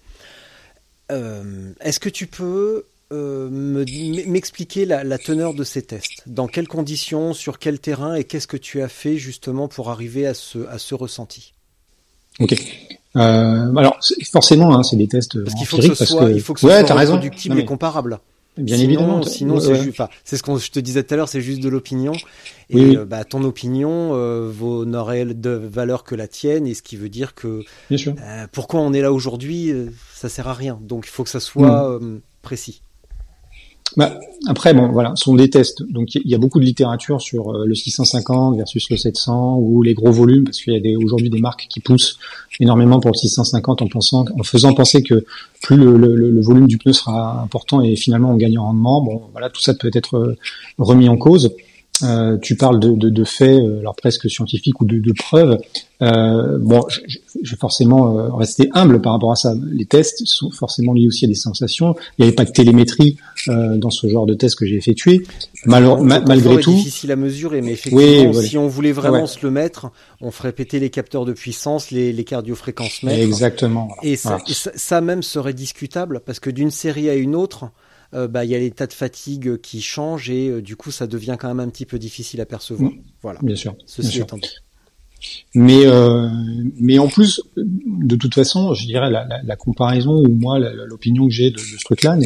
Euh, 1.11 1.73
est-ce 1.81 1.99
que 1.99 2.09
tu 2.09 2.25
peux 2.25 2.85
m'expliquer 3.11 4.85
la, 4.85 5.03
la, 5.03 5.17
teneur 5.17 5.53
de 5.53 5.65
ces 5.65 5.81
tests? 5.81 6.23
Dans 6.25 6.47
quelles 6.47 6.69
conditions, 6.69 7.33
sur 7.33 7.59
quel 7.59 7.81
terrain 7.81 8.15
et 8.15 8.23
qu'est-ce 8.23 8.47
que 8.47 8.55
tu 8.55 8.81
as 8.81 8.87
fait 8.87 9.17
justement 9.17 9.67
pour 9.67 9.89
arriver 9.89 10.25
à 10.25 10.33
ce, 10.33 10.65
à 10.67 10.77
ce 10.77 10.95
ressenti? 10.95 11.53
Ok. 12.39 12.55
Alors 13.15 13.99
forcément, 14.31 14.75
hein, 14.75 14.83
c'est 14.83 14.95
des 14.95 15.07
tests 15.07 15.41
parce 15.43 15.55
qu'il 15.55 15.67
faut 15.67 15.77
que 15.77 15.93
ce 15.93 16.05
soit, 16.05 16.29
il 16.31 16.41
faut 16.41 16.53
que 16.53 16.59
ce 16.59 16.67
soit 16.67 16.81
reproductible 16.81 17.59
et 17.59 17.65
comparable. 17.65 18.19
Bien 18.57 18.77
évidemment. 18.77 19.23
Sinon, 19.23 19.59
c'est 19.59 19.75
juste, 19.75 20.01
c'est 20.23 20.35
ce 20.35 20.43
qu'on 20.43 20.57
je 20.57 20.71
te 20.71 20.79
disais 20.79 21.03
tout 21.03 21.13
à 21.13 21.17
l'heure, 21.17 21.29
c'est 21.29 21.41
juste 21.41 21.61
de 21.61 21.69
l'opinion. 21.69 22.11
Et 22.69 22.97
euh, 22.97 23.05
bah, 23.05 23.23
ton 23.23 23.43
opinion 23.43 24.13
euh, 24.13 24.49
vaut 24.51 24.85
n'aurait 24.85 25.25
de 25.25 25.49
valeur 25.49 26.03
que 26.03 26.15
la 26.15 26.27
tienne, 26.27 26.67
et 26.67 26.73
ce 26.73 26.81
qui 26.81 26.97
veut 26.97 27.09
dire 27.09 27.33
que 27.33 27.63
Bien 27.89 27.97
sûr. 27.97 28.13
Euh, 28.21 28.47
pourquoi 28.51 28.81
on 28.81 28.91
est 28.91 29.01
là 29.01 29.13
aujourd'hui, 29.13 29.71
euh, 29.71 29.89
ça 30.13 30.27
sert 30.27 30.47
à 30.49 30.53
rien. 30.53 30.79
Donc 30.81 31.05
il 31.07 31.09
faut 31.09 31.23
que 31.23 31.29
ça 31.29 31.39
soit 31.39 31.99
mm. 31.99 32.19
précis. 32.41 32.81
Bah, 33.97 34.19
après, 34.47 34.73
bon, 34.73 34.87
voilà, 34.87 35.13
ce 35.15 35.25
sont 35.25 35.35
des 35.35 35.49
tests. 35.49 35.83
Donc, 35.83 36.15
il 36.15 36.27
y 36.27 36.33
a 36.33 36.37
beaucoup 36.37 36.59
de 36.59 36.65
littérature 36.65 37.21
sur 37.21 37.53
euh, 37.53 37.65
le 37.65 37.75
650 37.75 38.57
versus 38.57 38.89
le 38.89 38.97
700 38.97 39.57
ou 39.57 39.83
les 39.83 39.93
gros 39.93 40.11
volumes, 40.11 40.45
parce 40.45 40.61
qu'il 40.61 40.73
y 40.73 40.95
a 40.95 40.97
aujourd'hui 40.97 41.29
des 41.29 41.39
marques 41.39 41.67
qui 41.69 41.81
poussent 41.81 42.17
énormément 42.59 42.99
pour 42.99 43.11
le 43.11 43.17
650 43.17 43.81
en 43.81 43.87
pensant, 43.87 44.25
en 44.37 44.43
faisant 44.43 44.73
penser 44.73 45.03
que 45.03 45.25
plus 45.61 45.75
le, 45.75 45.97
le, 45.97 46.15
le, 46.15 46.41
volume 46.41 46.67
du 46.67 46.77
pneu 46.77 46.93
sera 46.93 47.41
important 47.41 47.81
et 47.81 47.95
finalement 47.95 48.31
on 48.31 48.37
gagne 48.37 48.57
en 48.57 48.65
rendement. 48.65 49.01
Bon, 49.01 49.21
voilà, 49.33 49.49
tout 49.49 49.61
ça 49.61 49.73
peut 49.73 49.91
être 49.93 50.17
euh, 50.17 50.37
remis 50.77 51.09
en 51.09 51.17
cause. 51.17 51.53
Euh, 52.03 52.37
tu 52.41 52.55
parles 52.55 52.79
de, 52.79 52.91
de, 52.91 53.09
de, 53.09 53.23
faits, 53.23 53.59
euh, 53.59 53.79
alors 53.79 53.95
presque 53.95 54.29
scientifiques 54.29 54.79
ou 54.81 54.85
de, 54.85 54.99
de 54.99 55.13
preuves. 55.13 55.57
Euh, 56.01 56.57
bon, 56.59 56.83
je, 56.89 56.99
je, 57.43 57.51
vais 57.51 57.57
forcément 57.57 58.17
euh, 58.17 58.33
rester 58.33 58.69
humble 58.73 59.01
par 59.01 59.13
rapport 59.13 59.31
à 59.31 59.35
ça. 59.35 59.53
Les 59.71 59.85
tests 59.85 60.25
sont 60.25 60.49
forcément 60.49 60.93
liés 60.93 61.05
aussi 61.05 61.25
à 61.25 61.27
des 61.27 61.35
sensations. 61.35 61.95
Il 62.17 62.23
n'y 62.23 62.27
avait 62.27 62.35
pas 62.35 62.45
de 62.45 62.51
télémétrie 62.51 63.17
euh, 63.49 63.77
dans 63.77 63.91
ce 63.91 64.07
genre 64.07 64.25
de 64.25 64.33
test 64.33 64.55
que 64.55 64.65
j'ai 64.65 64.75
effectué. 64.75 65.21
malgré 65.65 66.59
tout, 66.59 66.73
difficile 66.73 67.11
à 67.11 67.15
mesurer, 67.15 67.61
mais 67.61 67.73
effectivement, 67.73 68.33
si 68.33 68.57
on 68.57 68.67
voulait 68.67 68.91
vraiment 68.91 69.27
se 69.27 69.39
le 69.43 69.51
mettre, 69.51 69.91
on 70.21 70.31
ferait 70.31 70.53
péter 70.53 70.79
les 70.79 70.89
capteurs 70.89 71.25
de 71.25 71.33
puissance, 71.33 71.91
les, 71.91 72.11
les 72.13 72.23
cardiofréquences 72.23 73.03
mètres. 73.03 73.21
Exactement. 73.21 73.89
Et, 74.01 74.15
ça, 74.15 74.39
et 74.47 74.53
ça, 74.53 74.71
ça, 74.73 75.01
même 75.01 75.21
serait 75.21 75.53
discutable 75.53 76.21
parce 76.25 76.39
que 76.39 76.49
d'une 76.49 76.71
série 76.71 77.09
à 77.09 77.15
une 77.15 77.35
autre, 77.35 77.65
euh, 78.13 78.27
bah, 78.27 78.43
il 78.43 78.51
y 78.51 78.55
a 78.55 78.59
l'état 78.59 78.87
de 78.87 78.93
fatigue 78.93 79.57
qui 79.61 79.81
change 79.81 80.29
et 80.29 80.49
euh, 80.49 80.61
du 80.61 80.75
coup 80.75 80.91
ça 80.91 81.07
devient 81.07 81.37
quand 81.39 81.47
même 81.47 81.61
un 81.61 81.69
petit 81.69 81.85
peu 81.85 81.97
difficile 81.97 82.41
à 82.41 82.45
percevoir. 82.45 82.91
Voilà. 83.21 83.39
Bien 83.41 83.55
sûr. 83.55 83.73
Ceci 83.85 84.19
étant 84.19 84.37
dit. 84.37 84.49
Mais 85.55 85.85
euh, 85.85 86.27
mais 86.77 86.99
en 86.99 87.07
plus, 87.07 87.41
de 87.55 88.15
toute 88.15 88.33
façon, 88.33 88.73
je 88.73 88.85
dirais 88.85 89.09
la, 89.09 89.23
la, 89.25 89.41
la 89.41 89.55
comparaison 89.55 90.13
ou 90.13 90.27
moi 90.27 90.59
l'opinion 90.59 91.27
que 91.27 91.31
j'ai 91.31 91.51
de, 91.51 91.55
de, 91.55 91.59
ce 91.59 91.83
truc-là 91.85 92.17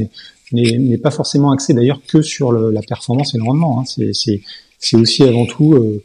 n'est 0.51 0.97
pas 0.97 1.11
forcément 1.11 1.51
axée 1.51 1.73
d'ailleurs 1.73 2.01
que 2.07 2.21
sur 2.21 2.51
le, 2.51 2.71
la 2.71 2.81
performance 2.81 3.35
et 3.35 3.37
le 3.37 3.43
rendement. 3.43 3.81
Hein. 3.81 3.83
C'est 3.85 4.41
c'est 4.79 4.97
aussi 4.97 5.23
avant 5.23 5.45
tout 5.45 6.01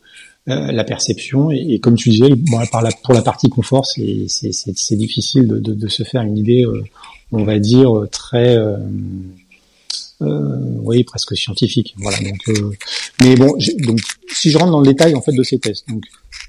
la 0.47 0.85
perception. 0.85 1.51
Et, 1.53 1.79
comme 1.79 1.95
tu 1.95 2.11
disais, 2.11 2.35
bon, 2.35 2.61
par 2.73 2.83
la, 2.83 2.91
pour 3.05 3.15
la 3.15 3.23
partie 3.23 3.49
confort, 3.49 3.87
c'est 3.87 4.27
c'est 4.29 4.97
difficile 4.97 5.47
de, 5.47 5.59
de, 5.59 5.75
de, 5.75 5.89
se 5.89 6.03
faire 6.03 6.23
une 6.23 6.37
idée, 6.37 6.67
on 7.31 7.45
va 7.45 7.61
dire 7.61 7.93
très 8.11 8.59
euh, 10.23 10.57
oui, 10.83 11.05
presque 11.05 11.37
scientifique. 11.37 11.95
Voilà. 11.99 12.19
Donc, 12.19 12.49
euh, 12.49 12.71
mais 13.23 13.35
bon, 13.37 13.55
donc 13.79 14.01
si 14.33 14.51
je 14.51 14.59
rentre 14.59 14.73
dans 14.73 14.81
le 14.81 14.87
détail 14.87 15.15
en 15.15 15.23
fait 15.23 15.33
de 15.33 15.43
ces 15.43 15.59
tests, 15.59 15.89
donc 15.89 16.05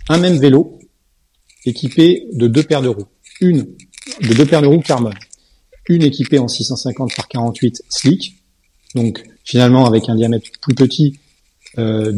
un 0.09 0.17
même 0.17 0.37
vélo 0.37 0.79
équipé 1.65 2.27
de 2.33 2.47
deux 2.47 2.63
paires 2.63 2.81
de 2.81 2.89
roues, 2.89 3.07
une 3.39 3.67
de 4.21 4.33
deux 4.33 4.45
paires 4.45 4.61
de 4.61 4.67
roues 4.67 4.81
carbone, 4.81 5.13
une 5.87 6.03
équipée 6.03 6.39
en 6.39 6.47
650 6.47 7.15
par 7.15 7.27
48 7.27 7.83
slick, 7.89 8.35
donc 8.95 9.23
finalement 9.43 9.85
avec 9.85 10.09
un 10.09 10.15
diamètre 10.15 10.49
plus 10.61 10.75
petit, 10.75 11.19
euh, 11.77 12.11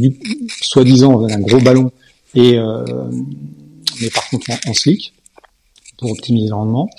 soi-disant 0.61 1.27
un 1.27 1.39
gros 1.39 1.59
ballon, 1.59 1.91
et 2.35 2.57
euh, 2.57 2.83
mais 4.01 4.09
par 4.09 4.27
contre 4.29 4.49
en, 4.49 4.71
en, 4.71 4.73
slick 4.73 5.13
pour 5.97 6.11
optimiser 6.11 6.49
le 6.49 6.55
rendement, 6.55 6.89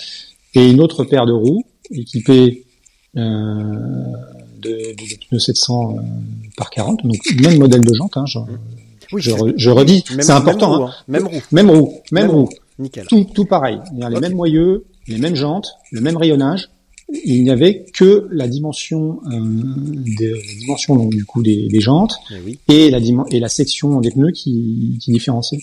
et 0.53 0.69
une 0.69 0.79
autre 0.79 1.03
paire 1.03 1.25
de 1.25 1.33
roues 1.33 1.65
équipée 1.91 2.65
euh, 3.17 4.13
de, 4.65 5.27
pneus 5.29 5.39
700 5.39 5.95
euh, 5.97 6.01
par 6.57 6.69
40, 6.69 7.03
donc 7.03 7.17
même 7.41 7.57
modèle 7.57 7.81
de 7.81 7.93
jante. 7.93 8.17
Hein, 8.17 8.25
je, 8.25 8.39
oui, 9.11 9.21
je, 9.21 9.69
redis, 9.69 10.03
c'est 10.19 10.31
important. 10.31 10.89
Même 11.07 11.27
roue, 11.27 11.41
Même 11.51 11.69
roue, 11.69 11.93
même, 12.11 12.29
roue. 12.29 12.49
Nickel. 12.79 13.05
Tout, 13.07 13.25
tout 13.33 13.45
pareil. 13.45 13.79
Les 13.93 14.19
mêmes 14.19 14.33
moyeux, 14.33 14.85
les 15.07 15.17
mêmes 15.17 15.35
jantes, 15.35 15.75
le 15.91 16.01
même 16.01 16.17
rayonnage. 16.17 16.69
Il 17.23 17.43
n'y 17.43 17.51
avait 17.51 17.85
que 17.93 18.27
la 18.31 18.47
dimension, 18.47 19.19
euh, 19.31 19.39
des, 19.39 20.31
la 20.31 20.53
dimension 20.59 20.95
donc, 20.95 21.11
du 21.11 21.23
coup 21.23 21.43
des, 21.43 21.67
des 21.67 21.79
jantes 21.79 22.17
eh 22.67 22.87
et, 22.87 22.89
la 22.89 22.97
et 23.29 23.39
la 23.39 23.47
section 23.47 24.01
des 24.01 24.09
pneus 24.09 24.31
qui, 24.31 24.97
qui 24.99 25.11
différenciait. 25.11 25.59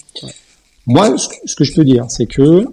Moi, 0.86 1.16
ce, 1.18 1.56
que 1.56 1.64
je 1.64 1.74
peux 1.74 1.84
dire, 1.84 2.06
c'est 2.08 2.26
que 2.26 2.64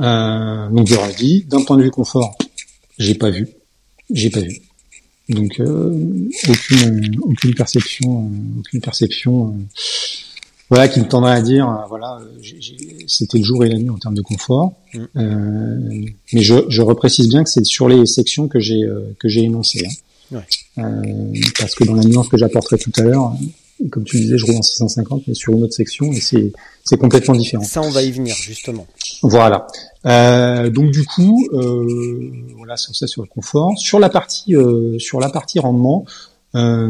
euh, 0.00 0.68
donc 0.70 0.86
je 0.86 0.94
redis, 0.94 1.44
d'un 1.48 1.62
point 1.62 1.76
de 1.76 1.82
vue 1.82 1.90
confort, 1.90 2.36
j'ai 2.98 3.14
pas 3.14 3.30
vu, 3.30 3.48
j'ai 4.10 4.30
pas 4.30 4.40
vu. 4.40 4.60
Donc 5.28 5.58
euh, 5.58 6.28
aucune 6.48 7.18
aucune 7.22 7.54
perception 7.54 8.24
euh, 8.24 8.60
aucune 8.60 8.80
perception 8.80 9.48
euh, 9.48 9.50
voilà 10.68 10.86
qui 10.86 11.00
me 11.00 11.08
tendrait 11.08 11.32
à 11.32 11.42
dire 11.42 11.84
voilà 11.88 12.20
c'était 13.08 13.38
le 13.38 13.44
jour 13.44 13.64
et 13.64 13.68
la 13.68 13.76
nuit 13.76 13.90
en 13.90 13.98
termes 13.98 14.14
de 14.14 14.22
confort. 14.22 14.74
Mm. 14.94 15.06
mais 16.32 16.42
je, 16.42 16.54
je 16.68 16.82
reprécise 16.82 17.28
bien 17.28 17.44
que 17.44 17.50
c'est 17.50 17.64
sur 17.64 17.88
les 17.88 18.06
sections 18.06 18.48
que 18.48 18.60
j'ai 18.60 18.82
que 19.18 19.28
j'ai 19.28 19.42
énoncées. 19.42 19.86
Hein. 20.32 20.42
parce 21.58 21.74
que 21.76 21.84
dans 21.84 21.94
la 21.94 22.02
nuance 22.02 22.28
que 22.28 22.36
j'apporterai 22.36 22.78
tout 22.78 22.90
à 22.96 23.02
l'heure, 23.02 23.32
comme 23.90 24.04
tu 24.04 24.16
disais, 24.16 24.38
je 24.38 24.44
roule 24.44 24.56
en 24.56 24.62
650, 24.62 25.22
mais 25.28 25.34
sur 25.34 25.52
une 25.52 25.62
autre 25.62 25.74
section, 25.74 26.12
et 26.12 26.20
c'est 26.20 26.52
c'est 26.86 26.98
complètement 26.98 27.34
différent. 27.34 27.64
Ça, 27.64 27.82
on 27.82 27.90
va 27.90 28.02
y 28.02 28.12
venir 28.12 28.34
justement. 28.36 28.86
Voilà. 29.22 29.66
Euh, 30.06 30.70
donc 30.70 30.92
du 30.92 31.04
coup, 31.04 31.46
euh, 31.52 32.30
voilà, 32.56 32.76
sur 32.76 32.94
ça 32.94 33.08
sur 33.08 33.22
le 33.22 33.28
confort. 33.28 33.72
Sur 33.76 33.98
la 33.98 34.08
partie 34.08 34.54
euh, 34.54 34.96
sur 34.98 35.18
la 35.18 35.28
partie 35.28 35.58
rendement, 35.58 36.04
euh, 36.54 36.88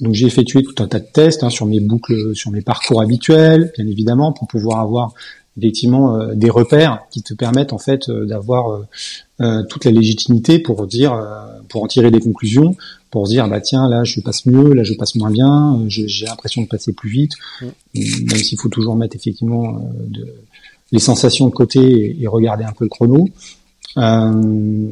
donc 0.00 0.14
j'ai 0.14 0.26
effectué 0.26 0.64
tout 0.64 0.82
un 0.82 0.88
tas 0.88 0.98
de 0.98 1.06
tests 1.06 1.44
hein, 1.44 1.50
sur 1.50 1.66
mes 1.66 1.80
boucles, 1.80 2.34
sur 2.34 2.50
mes 2.50 2.60
parcours 2.60 3.00
habituels, 3.00 3.72
bien 3.76 3.86
évidemment, 3.86 4.32
pour 4.32 4.48
pouvoir 4.48 4.80
avoir 4.80 5.14
effectivement 5.56 6.16
euh, 6.16 6.34
des 6.34 6.50
repères 6.50 7.02
qui 7.10 7.22
te 7.22 7.34
permettent 7.34 7.72
en 7.72 7.78
fait 7.78 8.10
euh, 9.40 9.62
toute 9.64 9.84
la 9.84 9.90
légitimité 9.90 10.58
pour 10.58 10.86
dire, 10.86 11.20
pour 11.68 11.82
en 11.82 11.86
tirer 11.86 12.10
des 12.10 12.20
conclusions, 12.20 12.76
pour 13.10 13.26
se 13.26 13.32
dire 13.32 13.48
bah 13.48 13.60
tiens 13.60 13.88
là 13.88 14.04
je 14.04 14.20
passe 14.20 14.46
mieux, 14.46 14.74
là 14.74 14.82
je 14.82 14.94
passe 14.94 15.14
moins 15.14 15.30
bien, 15.30 15.82
j'ai 15.88 16.26
l'impression 16.26 16.62
de 16.62 16.66
passer 16.66 16.92
plus 16.92 17.10
vite, 17.10 17.32
mm. 17.60 17.66
même 17.94 18.38
s'il 18.38 18.58
faut 18.58 18.68
toujours 18.68 18.96
mettre 18.96 19.16
effectivement 19.16 19.80
de 20.06 20.26
les 20.92 20.98
sensations 20.98 21.46
de 21.46 21.52
côté 21.52 22.16
et, 22.20 22.26
regarder 22.26 22.64
un 22.64 22.72
peu 22.72 22.84
le 22.84 22.88
chrono. 22.88 23.28
Euh, 23.96 24.90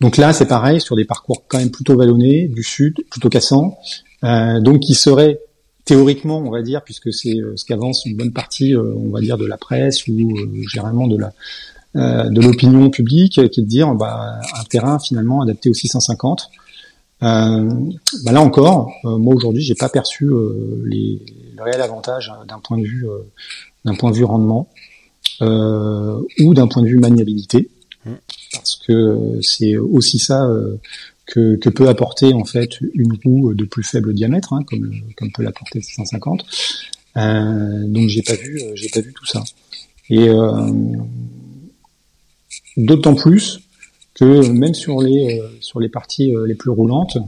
donc 0.00 0.16
là, 0.16 0.32
c'est 0.32 0.46
pareil 0.46 0.80
sur 0.80 0.96
des 0.96 1.04
parcours 1.04 1.44
quand 1.48 1.58
même 1.58 1.70
plutôt 1.70 1.96
vallonnés, 1.96 2.48
du 2.48 2.62
sud, 2.62 3.04
plutôt 3.10 3.28
cassants, 3.28 3.78
euh, 4.24 4.60
donc 4.60 4.80
qui 4.80 4.94
seraient 4.94 5.40
théoriquement, 5.84 6.38
on 6.38 6.50
va 6.50 6.62
dire, 6.62 6.82
puisque 6.82 7.12
c'est 7.12 7.36
euh, 7.36 7.56
ce 7.56 7.64
qu'avance 7.64 8.04
une 8.06 8.16
bonne 8.16 8.32
partie, 8.32 8.74
euh, 8.74 8.94
on 8.96 9.10
va 9.10 9.20
dire, 9.20 9.38
de 9.38 9.46
la 9.46 9.56
presse 9.56 10.06
ou 10.06 10.36
généralement 10.68 11.06
de 11.06 11.18
la 11.18 11.32
de 11.94 12.40
l'opinion 12.40 12.90
publique, 12.90 13.34
qui 13.34 13.40
est 13.40 13.62
de 13.62 13.66
dire 13.66 13.94
bah, 13.94 14.40
un 14.58 14.64
terrain 14.64 14.98
finalement 14.98 15.42
adapté 15.42 15.70
au 15.70 15.74
650. 15.74 16.50
Euh, 17.22 17.70
bah 18.24 18.32
là 18.32 18.40
encore, 18.40 18.92
moi 19.04 19.34
aujourd'hui, 19.34 19.62
j'ai 19.62 19.74
pas 19.74 19.88
perçu 19.88 20.28
les, 20.84 21.22
le 21.56 21.62
réel 21.62 21.80
avantage 21.80 22.32
hein, 22.34 22.44
d'un 22.48 22.58
point 22.58 22.78
de 22.78 22.84
vue 22.84 23.06
d'un 23.84 23.94
point 23.94 24.10
de 24.10 24.16
vue 24.16 24.24
rendement 24.24 24.68
euh, 25.42 26.20
ou 26.40 26.54
d'un 26.54 26.68
point 26.68 26.82
de 26.82 26.88
vue 26.88 26.98
maniabilité, 26.98 27.68
mmh. 28.04 28.12
parce 28.52 28.76
que 28.76 29.38
c'est 29.42 29.76
aussi 29.76 30.18
ça 30.18 30.44
euh, 30.44 30.76
que, 31.26 31.56
que, 31.56 31.68
peut 31.68 31.88
apporter 31.88 32.32
en 32.32 32.44
fait 32.44 32.80
une 32.94 33.18
roue 33.24 33.54
de 33.54 33.64
plus 33.64 33.82
faible 33.82 34.14
diamètre, 34.14 34.52
hein, 34.52 34.62
comme, 34.66 34.92
comme 35.16 35.32
peut 35.32 35.42
l'apporter 35.42 35.80
650. 35.80 36.44
Euh, 37.16 37.86
donc 37.86 38.08
j'ai 38.08 38.22
pas 38.22 38.34
vu, 38.34 38.60
euh, 38.60 38.72
j'ai 38.74 38.88
pas 38.88 39.00
vu 39.00 39.12
tout 39.12 39.26
ça. 39.26 39.42
Et 40.10 40.28
euh, 40.28 40.70
d'autant 42.76 43.14
plus 43.14 43.60
que 44.14 44.48
même 44.48 44.74
sur 44.74 45.02
les 45.02 45.40
euh, 45.40 45.48
sur 45.60 45.80
les 45.80 45.88
parties 45.88 46.32
les 46.46 46.54
plus 46.54 46.70
roulantes, 46.70 47.18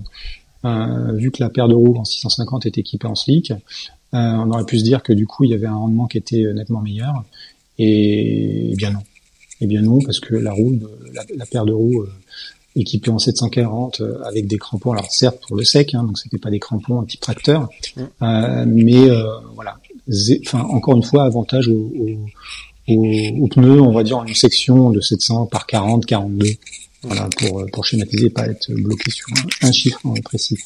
vu 1.15 1.31
que 1.31 1.43
la 1.43 1.49
paire 1.49 1.69
de 1.69 1.75
roues 1.75 1.97
en 1.97 2.05
650 2.05 2.67
est 2.67 2.79
équipée 2.79 3.07
en 3.07 3.15
slick, 3.15 3.53
euh, 4.15 4.19
on 4.19 4.51
aurait 4.51 4.65
pu 4.65 4.79
se 4.79 4.85
dire 4.85 5.03
que 5.03 5.13
du 5.13 5.27
coup 5.27 5.45
il 5.45 5.51
y 5.51 5.55
avait 5.55 5.67
un 5.67 5.75
rendement 5.75 6.07
qui 6.07 6.19
était 6.19 6.45
euh, 6.45 6.53
nettement 6.53 6.81
meilleur. 6.81 7.25
Et, 7.79 8.73
bien 8.77 8.93
non. 8.93 9.01
Et 9.61 9.67
bien 9.67 9.83
non, 9.83 10.01
parce 10.01 10.21
que 10.21 10.35
la 10.35 10.53
roue, 10.53 10.79
la, 11.13 11.47
paire 11.47 11.65
de 11.65 11.73
roues 11.73 12.03
euh, 12.03 12.13
équipée 12.77 13.11
en 13.11 13.19
740 13.19 14.03
avec 14.25 14.47
des 14.47 14.59
crampons, 14.59 14.93
alors 14.93 15.11
certes 15.11 15.39
pour 15.47 15.57
le 15.57 15.65
sec, 15.65 15.95
hein, 15.95 16.05
donc 16.05 16.19
c'était 16.19 16.39
pas 16.39 16.51
des 16.51 16.59
crampons 16.59 17.01
un 17.01 17.05
type 17.05 17.21
tracteur, 17.21 17.69
mm. 17.97 18.65
mais 18.67 19.09
voilà. 19.55 19.79
Enfin 20.47 20.61
encore 20.61 20.97
une 20.97 21.03
fois, 21.03 21.25
avantage 21.25 21.69
aux, 21.69 21.93
aux, 21.99 22.19
pneus, 22.87 23.81
on 23.81 23.93
va 23.93 24.03
dire 24.03 24.23
une 24.23 24.35
section 24.35 24.91
de 24.91 25.01
700 25.01 25.47
par 25.47 25.67
40, 25.67 26.07
42. 26.07 26.47
Voilà, 27.03 27.29
pour, 27.39 27.65
pour 27.73 27.85
schématiser, 27.85 28.31
pas 28.31 28.47
être 28.47 28.73
bloqué 28.73 29.11
sur 29.11 29.27
un, 29.63 29.73
chiffre 29.73 30.01
précis. 30.25 30.59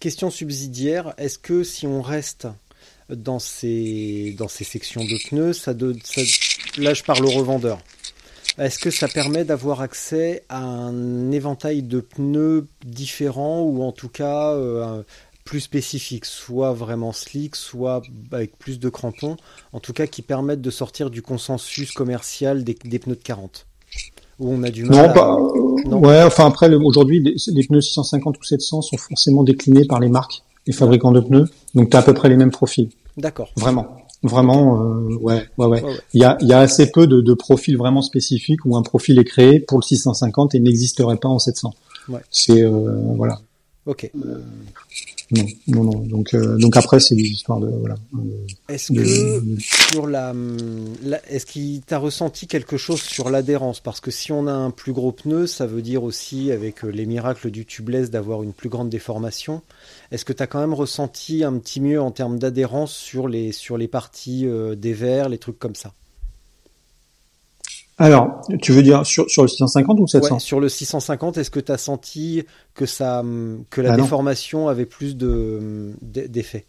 Question 0.00 0.30
subsidiaire, 0.30 1.14
est-ce 1.18 1.38
que 1.38 1.64
si 1.64 1.86
on 1.86 2.00
reste 2.02 2.46
dans 3.10 3.38
ces, 3.38 4.34
dans 4.38 4.48
ces 4.48 4.64
sections 4.64 5.04
de 5.04 5.18
pneus, 5.28 5.52
ça, 5.54 5.72
là 6.78 6.94
je 6.94 7.02
parle 7.02 7.24
au 7.24 7.30
revendeur, 7.30 7.78
est-ce 8.58 8.78
que 8.78 8.90
ça 8.90 9.08
permet 9.08 9.44
d'avoir 9.44 9.80
accès 9.80 10.44
à 10.48 10.62
un 10.62 11.32
éventail 11.32 11.82
de 11.82 12.00
pneus 12.00 12.66
différents 12.84 13.62
ou 13.62 13.82
en 13.82 13.92
tout 13.92 14.08
cas 14.08 14.52
euh, 14.52 15.02
plus 15.54 15.60
spécifiques, 15.60 16.24
soit 16.24 16.72
vraiment 16.72 17.12
slick, 17.12 17.54
soit 17.54 18.02
avec 18.32 18.58
plus 18.58 18.80
de 18.80 18.88
crampons, 18.88 19.36
en 19.72 19.78
tout 19.78 19.92
cas 19.92 20.08
qui 20.08 20.20
permettent 20.20 20.60
de 20.60 20.70
sortir 20.70 21.10
du 21.10 21.22
consensus 21.22 21.92
commercial 21.92 22.64
des, 22.64 22.76
des 22.84 22.98
pneus 22.98 23.14
de 23.14 23.22
40 23.22 23.64
où 24.40 24.50
on 24.50 24.64
a 24.64 24.70
du 24.70 24.82
mal. 24.82 25.06
Non, 25.06 25.12
pas. 25.14 25.38
Ouais, 25.96 26.24
enfin 26.24 26.46
après 26.46 26.74
aujourd'hui 26.74 27.22
les, 27.22 27.62
pneus 27.68 27.82
650 27.82 28.36
ou 28.36 28.42
700 28.42 28.82
sont 28.82 28.96
forcément 28.96 29.44
déclinés 29.44 29.84
par 29.84 30.00
les 30.00 30.08
marques, 30.08 30.42
les 30.66 30.72
fabricants 30.72 31.12
de 31.12 31.20
pneus, 31.20 31.48
donc 31.76 31.88
tu 31.88 31.96
as 31.96 32.00
à 32.00 32.02
peu 32.02 32.14
près 32.14 32.28
les 32.28 32.36
mêmes 32.36 32.50
profils. 32.50 32.88
D'accord. 33.16 33.52
Vraiment. 33.56 33.96
Vraiment, 34.24 34.82
euh, 34.82 35.16
ouais, 35.20 35.46
ouais, 35.56 35.66
ouais, 35.66 35.82
Il 36.14 36.20
y 36.20 36.24
a, 36.24 36.36
il 36.40 36.48
y 36.48 36.52
a 36.52 36.58
assez 36.58 36.90
peu 36.90 37.06
de, 37.06 37.20
de, 37.20 37.34
profils 37.34 37.76
vraiment 37.76 38.02
spécifiques 38.02 38.64
où 38.64 38.76
un 38.76 38.82
profil 38.82 39.20
est 39.20 39.24
créé 39.24 39.60
pour 39.60 39.78
le 39.78 39.84
650 39.84 40.56
et 40.56 40.58
n'existerait 40.58 41.18
pas 41.18 41.28
en 41.28 41.38
700. 41.38 41.72
Ouais. 42.08 42.20
C'est 42.30 42.60
euh, 42.60 43.14
voilà. 43.16 43.38
Ok. 43.86 44.10
Euh, 44.14 44.38
non, 45.30 45.46
non, 45.68 45.84
non. 45.84 45.98
Donc, 46.00 46.34
euh, 46.34 46.56
donc 46.58 46.76
après, 46.76 47.00
c'est 47.00 47.14
des 47.14 47.22
histoires 47.22 47.58
de 47.58 47.68
voilà. 47.68 47.94
Est-ce 48.68 48.92
que 48.92 49.58
sur 49.58 50.06
la, 50.06 50.34
est-ce 51.28 51.46
qu'il 51.46 51.80
t'a 51.80 51.98
ressenti 51.98 52.46
quelque 52.46 52.76
chose 52.76 53.00
sur 53.00 53.30
l'adhérence? 53.30 53.80
Parce 53.80 54.00
que 54.00 54.10
si 54.10 54.32
on 54.32 54.46
a 54.46 54.52
un 54.52 54.70
plus 54.70 54.92
gros 54.92 55.12
pneu, 55.12 55.46
ça 55.46 55.66
veut 55.66 55.82
dire 55.82 56.04
aussi 56.04 56.52
avec 56.52 56.84
euh, 56.84 56.88
les 56.88 57.06
miracles 57.06 57.50
du 57.50 57.64
tubeless 57.64 58.10
d'avoir 58.10 58.42
une 58.42 58.52
plus 58.52 58.68
grande 58.68 58.90
déformation. 58.90 59.62
Est-ce 60.10 60.24
que 60.24 60.32
tu 60.32 60.42
as 60.42 60.46
quand 60.46 60.60
même 60.60 60.74
ressenti 60.74 61.42
un 61.42 61.58
petit 61.58 61.80
mieux 61.80 62.00
en 62.00 62.10
termes 62.10 62.38
d'adhérence 62.38 62.92
sur 62.92 63.26
les 63.26 63.52
sur 63.52 63.78
les 63.78 63.88
parties 63.88 64.46
euh, 64.46 64.74
des 64.74 64.92
verres, 64.92 65.30
les 65.30 65.38
trucs 65.38 65.58
comme 65.58 65.74
ça? 65.74 65.94
Alors, 67.96 68.40
tu 68.60 68.72
veux 68.72 68.82
dire 68.82 69.06
sur, 69.06 69.30
sur 69.30 69.42
le 69.42 69.48
650 69.48 70.00
ou 70.00 70.06
700 70.06 70.38
Sur 70.40 70.58
le 70.58 70.68
650, 70.68 71.38
est-ce 71.38 71.50
que 71.50 71.60
tu 71.60 71.70
as 71.70 71.78
senti 71.78 72.44
que 72.74 72.86
ça 72.86 73.22
que 73.70 73.80
la 73.80 73.92
ah 73.92 73.96
déformation 73.96 74.68
avait 74.68 74.86
plus 74.86 75.16
de 75.16 75.92
d'effet? 76.02 76.64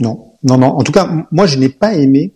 Non, 0.00 0.32
non, 0.44 0.58
non. 0.58 0.68
En 0.68 0.82
tout 0.82 0.92
cas, 0.92 1.08
moi, 1.32 1.46
je 1.46 1.58
n'ai 1.58 1.68
pas 1.68 1.94
aimé 1.94 2.32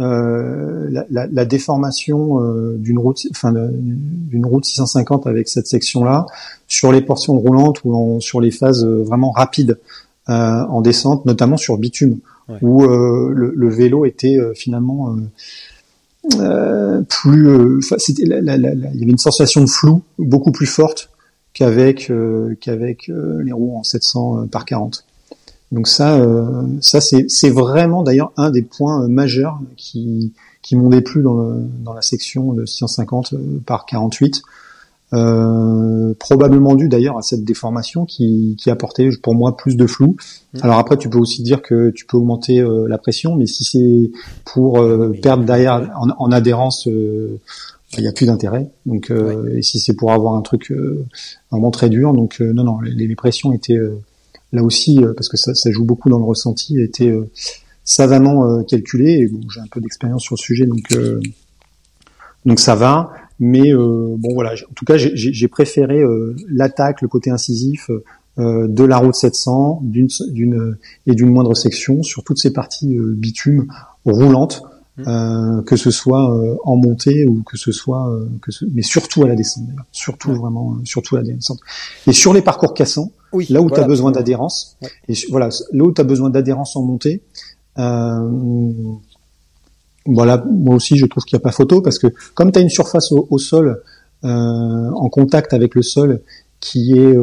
euh, 0.00 0.86
la, 0.90 1.04
la, 1.10 1.26
la, 1.26 1.44
déformation 1.44 2.40
euh, 2.40 2.76
d'une 2.78 2.98
route, 2.98 3.26
enfin 3.32 3.52
d'une 3.52 4.46
route 4.46 4.64
650 4.64 5.26
avec 5.26 5.48
cette 5.48 5.66
section-là 5.66 6.24
sur 6.68 6.90
les 6.90 7.02
portions 7.02 7.38
roulantes 7.38 7.84
ou 7.84 7.94
en, 7.94 8.20
sur 8.20 8.40
les 8.40 8.50
phases 8.50 8.84
euh, 8.84 9.02
vraiment 9.02 9.30
rapides 9.30 9.78
en 10.26 10.80
descente, 10.80 11.26
notamment 11.26 11.56
sur 11.56 11.76
bitume, 11.76 12.18
où 12.62 12.86
le, 12.86 13.52
le, 13.52 13.68
vélo 13.68 14.04
était 14.04 14.38
finalement 14.54 15.16
plus, 17.08 17.82
c'était, 17.98 18.22
il 18.22 18.28
y 18.28 19.02
avait 19.02 19.10
une 19.10 19.18
sensation 19.18 19.62
de 19.62 19.68
flou 19.68 20.02
beaucoup 20.18 20.52
plus 20.52 20.66
forte 20.66 21.10
qu'avec 21.54 22.12
qu'avec 22.60 23.08
les 23.08 23.52
roues 23.52 23.76
en 23.76 23.82
700 23.82 24.46
par 24.48 24.64
40. 24.64 25.04
Donc 25.72 25.86
ça, 25.86 26.16
euh, 26.16 26.66
ça 26.80 27.00
c'est 27.00 27.50
vraiment 27.50 28.02
d'ailleurs 28.02 28.32
un 28.36 28.50
des 28.50 28.62
points 28.62 29.04
euh, 29.04 29.08
majeurs 29.08 29.60
qui, 29.76 30.32
qui 30.62 30.74
m'ont 30.74 30.88
déplu 30.88 31.22
dans, 31.22 31.34
le, 31.34 31.62
dans 31.84 31.92
la 31.92 32.02
section 32.02 32.52
de 32.52 32.66
650 32.66 33.34
euh, 33.34 33.60
par 33.64 33.86
48. 33.86 34.42
Euh, 35.12 36.14
probablement 36.20 36.76
dû 36.76 36.88
d'ailleurs 36.88 37.18
à 37.18 37.22
cette 37.22 37.44
déformation 37.44 38.04
qui, 38.04 38.56
qui 38.58 38.70
apportait 38.70 39.08
pour 39.22 39.34
moi 39.34 39.56
plus 39.56 39.76
de 39.76 39.86
flou. 39.86 40.16
Mmh. 40.54 40.58
Alors 40.62 40.78
après, 40.78 40.96
tu 40.96 41.10
peux 41.10 41.18
aussi 41.18 41.42
dire 41.42 41.62
que 41.62 41.90
tu 41.90 42.06
peux 42.06 42.16
augmenter 42.16 42.64
la 42.88 42.98
pression, 42.98 43.34
mais 43.34 43.46
si 43.46 43.64
c'est 43.64 44.10
pour 44.44 44.84
perdre 45.20 45.44
derrière 45.44 45.90
en, 45.96 46.10
en 46.16 46.32
adhérence, 46.32 46.86
il 46.86 48.00
n'y 48.00 48.06
a 48.06 48.12
plus 48.12 48.26
d'intérêt. 48.26 48.70
Donc, 48.86 49.12
et 49.52 49.62
si 49.62 49.80
c'est 49.80 49.94
pour 49.94 50.12
avoir 50.12 50.36
un 50.36 50.42
truc 50.42 50.72
vraiment 51.50 51.72
très 51.72 51.88
dur, 51.88 52.12
donc 52.12 52.40
non, 52.40 52.62
non, 52.62 52.80
les, 52.80 53.06
les 53.06 53.16
pressions 53.16 53.52
étaient 53.52 53.78
là 54.52 54.62
aussi, 54.62 55.02
euh, 55.02 55.12
parce 55.14 55.28
que 55.28 55.36
ça, 55.36 55.54
ça, 55.54 55.70
joue 55.70 55.84
beaucoup 55.84 56.08
dans 56.08 56.18
le 56.18 56.24
ressenti, 56.24 56.76
euh, 56.78 57.24
savamment 57.84 58.44
euh, 58.44 58.62
calculé. 58.62 59.20
Et 59.20 59.28
bon, 59.28 59.40
j'ai 59.52 59.60
un 59.60 59.66
peu 59.70 59.80
d'expérience 59.80 60.22
sur 60.22 60.34
le 60.34 60.40
sujet, 60.40 60.66
donc 60.66 60.82
donc 62.46 62.58
ça 62.58 62.74
va. 62.74 63.12
Mais 63.40 63.72
bon 63.72 64.34
voilà, 64.34 64.52
en 64.52 64.74
tout 64.74 64.84
cas, 64.84 64.96
j'ai 64.96 65.48
préféré 65.48 66.02
l'attaque, 66.48 67.00
le 67.00 67.08
côté 67.08 67.30
incisif 67.30 67.90
de 68.36 68.84
la 68.84 68.98
route 68.98 69.14
700, 69.14 69.80
d'une 69.82 70.08
d'une 70.28 70.76
et 71.06 71.14
d'une 71.14 71.30
moindre 71.30 71.54
section 71.54 72.02
sur 72.02 72.22
toutes 72.22 72.38
ces 72.38 72.52
parties 72.52 72.98
bitume 72.98 73.66
roulantes 74.04 74.62
Mmh. 75.00 75.08
Euh, 75.08 75.62
que 75.62 75.76
ce 75.76 75.90
soit 75.90 76.34
euh, 76.34 76.56
en 76.64 76.76
montée 76.76 77.24
ou 77.24 77.42
que 77.42 77.56
ce 77.56 77.72
soit 77.72 78.10
euh, 78.10 78.28
que 78.42 78.50
ce... 78.50 78.64
mais 78.72 78.82
surtout 78.82 79.22
à 79.22 79.28
la 79.28 79.36
descente 79.36 79.64
surtout 79.92 80.34
vraiment 80.34 80.78
surtout 80.84 81.16
à 81.16 81.20
la 81.20 81.32
descente. 81.32 81.60
Et 82.06 82.12
sur 82.12 82.32
les 82.32 82.42
parcours 82.42 82.74
cassants 82.74 83.10
oui, 83.32 83.46
là 83.50 83.62
où 83.62 83.70
tu 83.70 83.78
as 83.78 83.86
besoin 83.86 84.10
d'adhérence 84.10 84.76
et 85.08 85.14
voilà 85.30 85.48
là 85.72 85.84
où 85.84 85.92
tu 85.92 86.00
as 86.00 86.04
besoin 86.04 86.28
d'adhérence 86.28 86.74
en 86.76 86.82
montée 86.82 87.22
voilà 90.14 90.44
moi 90.50 90.76
aussi 90.76 90.96
je 90.96 91.06
trouve 91.06 91.24
qu'il 91.24 91.36
n'y 91.36 91.40
a 91.40 91.44
pas 91.44 91.52
photo 91.52 91.80
parce 91.80 91.98
que 91.98 92.08
comme 92.34 92.52
tu 92.52 92.58
as 92.58 92.62
une 92.62 92.70
surface 92.70 93.12
au, 93.12 93.38
sol 93.38 93.82
en 94.22 95.08
contact 95.08 95.54
avec 95.54 95.74
le 95.74 95.82
sol 95.82 96.20
qui 96.60 96.92
est 96.92 97.16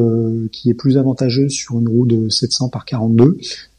qui 0.52 0.70
est 0.70 0.74
plus 0.74 0.98
avantageuse 0.98 1.52
sur 1.52 1.80
une 1.80 1.88
roue 1.88 2.06
de 2.06 2.30
700 2.30 2.70
par 2.70 2.86
42 2.86 3.38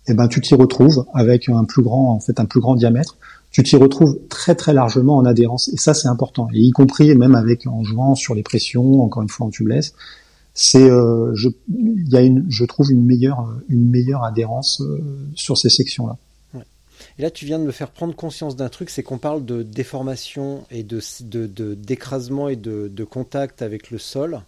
et 0.09 0.13
eh 0.13 0.15
ben 0.15 0.27
tu 0.27 0.41
t'y 0.41 0.55
retrouves 0.55 1.05
avec 1.13 1.51
un 1.51 1.65
plus 1.65 1.83
grand 1.83 2.15
en 2.15 2.21
fait 2.21 2.41
un 2.41 2.47
plus 2.47 2.61
grand 2.61 2.77
diamètre. 2.77 3.19
Tu 3.51 3.63
t'y 3.63 3.77
retrouves 3.77 4.19
très 4.31 4.55
très 4.55 4.73
largement 4.73 5.17
en 5.17 5.27
adhérence 5.27 5.69
et 5.69 5.77
ça 5.77 5.93
c'est 5.93 6.09
important. 6.09 6.49
Et 6.55 6.61
y 6.61 6.71
compris 6.71 7.15
même 7.15 7.35
avec 7.35 7.67
en 7.67 7.85
jouant 7.85 8.15
sur 8.15 8.35
les 8.35 8.43
pressions 8.43 9.03
encore 9.03 9.23
une 9.23 9.29
fois 9.29 9.47
en 9.47 9.51
tubeless 9.51 9.93
c'est 10.61 10.91
euh, 10.91 11.33
je 11.35 11.49
il 11.69 12.09
y 12.09 12.17
a 12.17 12.21
une 12.21 12.45
je 12.49 12.65
trouve 12.65 12.91
une 12.91 13.05
meilleure 13.05 13.49
une 13.69 13.89
meilleure 13.89 14.25
adhérence 14.25 14.81
euh, 14.81 14.99
sur 15.37 15.57
ces 15.57 15.69
sections 15.69 16.09
là 16.09 16.17
et 17.19 17.23
là 17.23 17.31
tu 17.31 17.45
viens 17.45 17.59
de 17.59 17.65
me 17.65 17.73
faire 17.73 17.91
prendre 17.91 18.15
conscience 18.15 18.57
d'un 18.57 18.69
truc 18.69 18.91
c'est 18.91 19.03
qu'on 19.03 19.19
parle 19.19 19.45
de 19.45 19.63
déformation 19.63 20.65
et 20.71 20.83
de 20.83 21.01
d'écrasement 21.75 22.47
de, 22.47 22.53
et 22.53 22.57
de, 22.57 22.89
de, 22.89 23.05
contact 23.05 23.63
avec 23.63 23.91
le 23.91 23.99
sol 23.99 24.41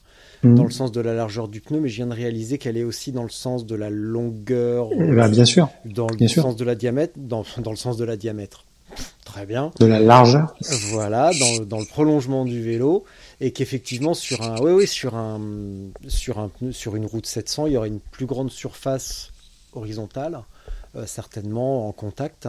mmh. 0.43 0.55
dans 0.55 0.65
le 0.65 0.71
sens 0.71 0.93
de 0.93 1.01
la 1.01 1.15
largeur 1.15 1.49
du 1.49 1.61
pneu 1.61 1.81
mais 1.81 1.89
je 1.89 1.97
viens 1.97 2.07
de 2.07 2.15
réaliser 2.15 2.59
qu'elle 2.59 2.77
est 2.77 2.85
aussi 2.85 3.13
dans 3.13 3.23
le 3.23 3.31
sens 3.31 3.67
de 3.67 3.75
la 3.75 3.91
longueur 3.91 4.89
eh 4.93 5.13
ben, 5.13 5.29
bien 5.29 5.45
sûr 5.45 5.69
dans 5.85 6.09
le 6.09 6.29
sens 6.29 6.57
de 6.57 6.65
la 6.65 6.75
diamètre 6.75 7.15
dans, 7.17 7.45
dans 7.59 7.71
le 7.71 7.77
sens 7.77 7.97
de 7.97 8.05
la 8.05 8.17
diamètre 8.17 8.65
Très 9.25 9.47
bien. 9.47 9.71
De 9.79 9.87
la 9.87 10.01
largeur. 10.01 10.55
Voilà, 10.91 11.31
dans, 11.39 11.65
dans 11.65 11.79
le 11.79 11.85
prolongement 11.85 12.45
du 12.45 12.63
vélo, 12.63 13.05
et 13.41 13.53
qu'effectivement 13.53 14.15
sur 14.15 14.43
un, 14.43 14.61
oui, 14.61 14.73
oui, 14.73 14.87
sur 14.87 15.15
un, 15.15 15.41
sur 16.09 16.39
un 16.39 16.51
sur 16.73 16.97
une 16.97 17.07
route 17.07 17.27
700, 17.27 17.67
il 17.67 17.75
y 17.75 17.77
aurait 17.77 17.89
une 17.89 18.01
plus 18.01 18.27
grande 18.27 18.51
surface 18.51 19.31
horizontale, 19.73 20.41
certainement 21.07 21.89
en 21.89 21.93
contact. 21.93 22.49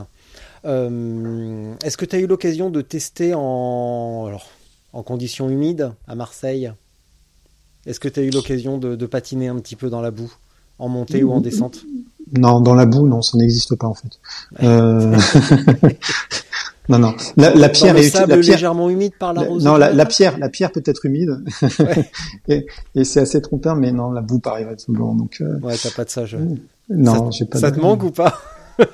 Euh, 0.65 1.73
est-ce 1.83 1.97
que 1.97 2.05
tu 2.05 2.15
as 2.15 2.19
eu 2.19 2.27
l'occasion 2.27 2.69
de 2.69 2.81
tester 2.81 3.33
en, 3.33 4.25
alors, 4.27 4.49
en 4.93 5.03
conditions 5.03 5.49
humides 5.49 5.91
à 6.07 6.15
Marseille? 6.15 6.71
Est-ce 7.85 7.99
que 7.99 8.07
tu 8.07 8.19
as 8.19 8.23
eu 8.23 8.29
l'occasion 8.29 8.77
de, 8.77 8.95
de, 8.95 9.05
patiner 9.05 9.47
un 9.47 9.55
petit 9.55 9.75
peu 9.75 9.89
dans 9.89 10.01
la 10.01 10.11
boue, 10.11 10.31
en 10.77 10.87
montée 10.87 11.23
ou 11.23 11.31
en 11.31 11.41
descente? 11.41 11.83
Non, 12.37 12.61
dans 12.61 12.75
la 12.75 12.85
boue, 12.85 13.07
non, 13.07 13.21
ça 13.21 13.37
n'existe 13.37 13.75
pas 13.75 13.87
en 13.87 13.95
fait. 13.95 14.19
Euh... 14.61 15.17
non, 16.89 16.99
non. 16.99 17.15
La, 17.37 17.55
la 17.55 17.69
pierre 17.69 17.97
est 17.97 18.13
la 18.13 18.25
pierre... 18.25 18.37
légèrement 18.37 18.89
humide 18.89 19.13
par 19.19 19.33
la 19.33 19.41
rose. 19.41 19.65
Non, 19.65 19.77
la, 19.77 19.91
la, 19.91 20.05
pierre, 20.05 20.37
la 20.37 20.49
pierre 20.49 20.71
peut 20.71 20.83
être 20.85 21.05
humide. 21.05 21.43
et, 22.47 22.67
et 22.93 23.03
c'est 23.03 23.19
assez 23.19 23.41
trompeur, 23.41 23.75
mais 23.75 23.91
non, 23.91 24.11
la 24.11 24.21
boue 24.21 24.39
paraît 24.39 24.67
tout 24.75 24.93
blanc. 24.93 25.15
Donc. 25.15 25.41
Euh... 25.41 25.59
Ouais, 25.61 25.75
t'as 25.81 25.91
pas 25.91 26.05
de 26.05 26.09
ça. 26.11 26.25
Je... 26.25 26.37
Non, 26.91 27.31
j'ai 27.31 27.45
pas. 27.45 27.59
Ça 27.59 27.71
te 27.71 27.79
manque 27.79 28.03
ou 28.03 28.11
pas 28.11 28.39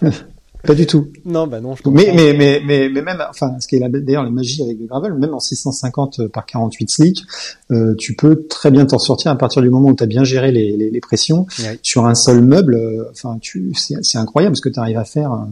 Pas 0.63 0.73
du 0.73 0.85
tout. 0.85 1.07
Non, 1.23 1.47
bah 1.47 1.61
non. 1.61 1.75
Je 1.75 1.89
mais, 1.89 2.11
mais, 2.15 2.33
mais, 2.33 2.61
mais, 2.65 2.89
mais 2.89 3.01
même, 3.01 3.23
enfin, 3.29 3.57
ce 3.59 3.67
qui 3.67 3.75
est 3.75 3.79
d'ailleurs 3.79 4.23
la 4.23 4.29
magie 4.29 4.63
avec 4.63 4.79
le 4.79 4.85
gravel, 4.85 5.13
même 5.13 5.33
en 5.33 5.39
650 5.39 6.27
par 6.27 6.45
48 6.45 6.89
slick, 6.89 7.23
euh, 7.71 7.95
tu 7.95 8.15
peux 8.15 8.47
très 8.47 8.71
bien 8.71 8.85
t'en 8.85 8.97
sortir 8.97 9.31
à 9.31 9.37
partir 9.37 9.61
du 9.61 9.69
moment 9.69 9.89
où 9.89 9.95
tu 9.95 10.03
as 10.03 10.07
bien 10.07 10.23
géré 10.23 10.51
les, 10.51 10.75
les, 10.75 10.89
les 10.89 10.99
pressions 10.99 11.45
sur 11.83 12.05
un 12.05 12.15
seul 12.15 12.41
meuble. 12.41 12.75
Euh, 12.75 13.05
enfin, 13.11 13.37
tu, 13.39 13.73
c'est 13.75 14.17
incroyable 14.17 14.55
ce 14.55 14.61
que 14.61 14.69
tu 14.69 14.79
arrives 14.79 14.97
à 14.97 15.05
faire. 15.05 15.47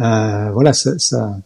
Euh, 0.00 0.50
voilà, 0.52 0.72
ça, 0.72 0.98
ça, 0.98 1.36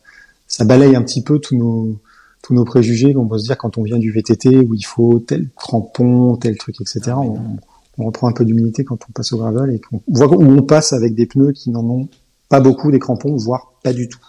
ça, 0.46 0.64
balaye 0.64 0.94
un 0.94 1.02
petit 1.02 1.22
peu 1.22 1.38
tous 1.38 1.56
nos 1.56 1.98
tous 2.42 2.54
nos 2.54 2.64
préjugés 2.64 3.14
qu'on 3.14 3.26
peut 3.26 3.38
se 3.38 3.44
dire 3.44 3.56
quand 3.56 3.78
on 3.78 3.82
vient 3.82 3.98
du 3.98 4.10
VTT 4.10 4.58
où 4.58 4.74
il 4.74 4.82
faut 4.84 5.20
tel 5.20 5.48
crampon, 5.56 6.36
tel 6.36 6.56
truc, 6.56 6.80
etc. 6.80 7.00
Ah, 7.08 7.20
on, 7.20 7.58
on 7.98 8.06
reprend 8.06 8.28
un 8.28 8.32
peu 8.32 8.44
d'humilité 8.44 8.84
quand 8.84 8.98
on 9.08 9.12
passe 9.12 9.32
au 9.32 9.38
gravel 9.38 9.74
et 9.74 9.80
qu'on 9.80 10.02
voit 10.08 10.28
où 10.28 10.42
on 10.42 10.62
passe 10.62 10.92
avec 10.92 11.14
des 11.14 11.26
pneus 11.26 11.52
qui 11.52 11.70
n'en 11.70 11.84
ont 11.84 12.08
pas 12.48 12.60
beaucoup 12.60 12.90
des 12.90 12.98
crampons, 12.98 13.36
voire 13.36 13.72
pas 13.82 13.92
du 13.92 14.08
tout. 14.08 14.20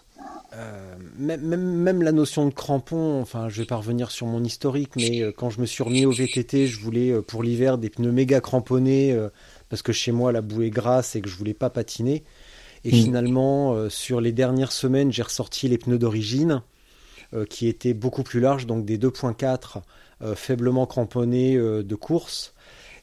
Euh, 0.55 0.95
même, 1.17 1.41
même, 1.41 2.01
la 2.03 2.11
notion 2.11 2.47
de 2.47 2.53
crampons, 2.53 3.21
enfin, 3.21 3.49
je 3.49 3.61
vais 3.61 3.65
pas 3.65 3.75
revenir 3.75 4.11
sur 4.11 4.27
mon 4.27 4.43
historique, 4.43 4.95
mais 4.95 5.21
euh, 5.21 5.31
quand 5.35 5.49
je 5.49 5.59
me 5.61 5.65
suis 5.65 5.83
remis 5.83 6.05
au 6.05 6.11
VTT, 6.11 6.67
je 6.67 6.79
voulais 6.79 7.11
euh, 7.11 7.21
pour 7.21 7.43
l'hiver 7.43 7.77
des 7.77 7.89
pneus 7.89 8.11
méga 8.11 8.39
cramponnés 8.39 9.17
parce 9.69 9.81
que 9.81 9.91
chez 9.91 10.11
moi 10.11 10.31
la 10.31 10.41
boue 10.41 10.61
est 10.63 10.69
grasse 10.69 11.15
et 11.15 11.21
que 11.21 11.29
je 11.29 11.35
voulais 11.35 11.53
pas 11.53 11.69
patiner. 11.69 12.23
Et 12.85 12.89
mm. 12.89 13.03
finalement, 13.03 13.89
sur 13.89 14.21
les 14.21 14.31
dernières 14.31 14.71
semaines, 14.71 15.11
j'ai 15.11 15.23
ressorti 15.23 15.67
les 15.67 15.77
pneus 15.77 15.97
d'origine 15.97 16.61
qui 17.49 17.67
étaient 17.67 17.95
beaucoup 17.95 18.21
plus 18.21 18.39
larges, 18.39 18.67
donc 18.67 18.85
des 18.85 18.97
2.4 18.97 19.81
faiblement 20.35 20.85
cramponnés 20.85 21.57
de 21.57 21.95
course 21.95 22.52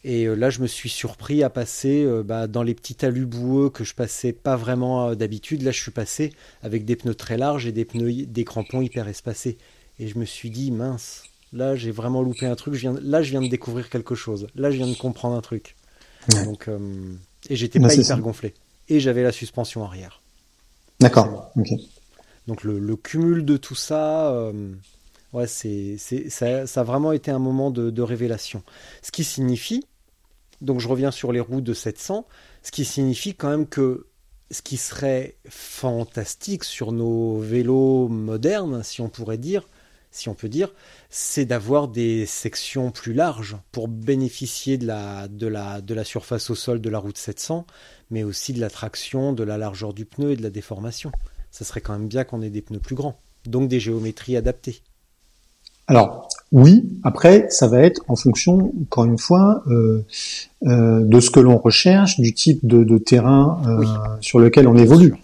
et 0.02 0.24
euh, 0.24 0.34
là, 0.34 0.48
je 0.48 0.60
me 0.60 0.66
suis 0.66 0.88
surpris 0.88 1.42
à 1.42 1.50
passer 1.50 2.04
euh, 2.04 2.22
bah, 2.22 2.46
dans 2.46 2.62
les 2.62 2.74
petits 2.74 2.94
talus 2.94 3.26
boueux 3.26 3.68
que 3.68 3.84
je 3.84 3.94
passais 3.94 4.32
pas 4.32 4.56
vraiment 4.56 5.08
euh, 5.08 5.14
d'habitude. 5.14 5.62
Là, 5.62 5.72
je 5.72 5.80
suis 5.80 5.90
passé 5.90 6.32
avec 6.62 6.84
des 6.84 6.96
pneus 6.96 7.14
très 7.14 7.36
larges 7.36 7.66
et 7.66 7.72
des 7.72 7.84
pneus, 7.84 8.24
des 8.26 8.44
crampons 8.44 8.80
hyper 8.80 9.08
espacés. 9.08 9.58
Et 9.98 10.08
je 10.08 10.18
me 10.18 10.24
suis 10.24 10.50
dit, 10.50 10.70
mince, 10.70 11.24
là, 11.52 11.76
j'ai 11.76 11.90
vraiment 11.90 12.22
loupé 12.22 12.46
un 12.46 12.56
truc. 12.56 12.74
Je 12.74 12.80
viens, 12.80 12.94
là, 13.02 13.22
je 13.22 13.30
viens 13.30 13.42
de 13.42 13.48
découvrir 13.48 13.90
quelque 13.90 14.14
chose. 14.14 14.46
Là, 14.54 14.70
je 14.70 14.76
viens 14.76 14.88
de 14.88 14.96
comprendre 14.96 15.36
un 15.36 15.42
truc. 15.42 15.76
Donc, 16.44 16.68
et 17.48 17.56
j'étais 17.56 17.80
pas 17.80 17.94
hyper 17.94 18.20
gonflé. 18.20 18.54
Et 18.88 19.00
j'avais 19.00 19.22
la 19.22 19.32
suspension 19.32 19.84
arrière. 19.84 20.22
D'accord. 21.00 21.52
Donc 22.46 22.62
le, 22.62 22.78
le, 22.78 22.96
cumul 22.96 23.44
de 23.44 23.56
tout 23.56 23.74
ça, 23.74 24.50
ouais, 25.34 25.46
c'est, 25.46 25.96
ça, 25.98 26.66
ça, 26.66 26.80
a 26.80 26.84
vraiment 26.84 27.12
été 27.12 27.30
un 27.30 27.38
moment 27.38 27.70
de, 27.70 27.90
de 27.90 28.02
révélation. 28.02 28.62
Ce 29.02 29.10
qui 29.10 29.24
signifie 29.24 29.84
donc 30.60 30.80
je 30.80 30.88
reviens 30.88 31.10
sur 31.10 31.32
les 31.32 31.40
roues 31.40 31.60
de 31.60 31.74
700, 31.74 32.26
ce 32.62 32.70
qui 32.70 32.84
signifie 32.84 33.34
quand 33.34 33.50
même 33.50 33.66
que 33.66 34.06
ce 34.50 34.62
qui 34.62 34.76
serait 34.76 35.36
fantastique 35.48 36.64
sur 36.64 36.92
nos 36.92 37.38
vélos 37.38 38.08
modernes, 38.08 38.82
si 38.82 39.00
on 39.00 39.08
pourrait 39.08 39.38
dire, 39.38 39.68
si 40.10 40.28
on 40.28 40.34
peut 40.34 40.48
dire, 40.48 40.72
c'est 41.08 41.44
d'avoir 41.44 41.86
des 41.86 42.26
sections 42.26 42.90
plus 42.90 43.12
larges 43.12 43.56
pour 43.70 43.86
bénéficier 43.86 44.76
de 44.76 44.86
la, 44.86 45.28
de, 45.28 45.46
la, 45.46 45.80
de 45.80 45.94
la 45.94 46.04
surface 46.04 46.50
au 46.50 46.56
sol 46.56 46.80
de 46.80 46.90
la 46.90 46.98
route 46.98 47.16
700, 47.16 47.64
mais 48.10 48.24
aussi 48.24 48.52
de 48.52 48.60
la 48.60 48.70
traction, 48.70 49.32
de 49.32 49.44
la 49.44 49.56
largeur 49.56 49.94
du 49.94 50.04
pneu 50.04 50.32
et 50.32 50.36
de 50.36 50.42
la 50.42 50.50
déformation. 50.50 51.12
Ça 51.52 51.64
serait 51.64 51.80
quand 51.80 51.92
même 51.92 52.08
bien 52.08 52.24
qu'on 52.24 52.42
ait 52.42 52.50
des 52.50 52.62
pneus 52.62 52.80
plus 52.80 52.96
grands, 52.96 53.20
donc 53.46 53.68
des 53.68 53.78
géométries 53.78 54.36
adaptées. 54.36 54.82
Alors, 55.86 56.28
oui, 56.52 56.98
après, 57.04 57.46
ça 57.50 57.68
va 57.68 57.80
être 57.80 58.02
en 58.08 58.16
fonction, 58.16 58.72
encore 58.82 59.04
une 59.04 59.18
fois, 59.18 59.62
euh, 59.68 60.04
euh, 60.64 61.04
de 61.04 61.20
ce 61.20 61.30
que 61.30 61.38
l'on 61.38 61.58
recherche, 61.58 62.18
du 62.18 62.34
type 62.34 62.66
de, 62.66 62.98
terrain 62.98 63.62
euh, 63.66 63.84
sur 64.20 64.40
lequel 64.40 64.66
on 64.66 64.76
évolue. 64.76 65.14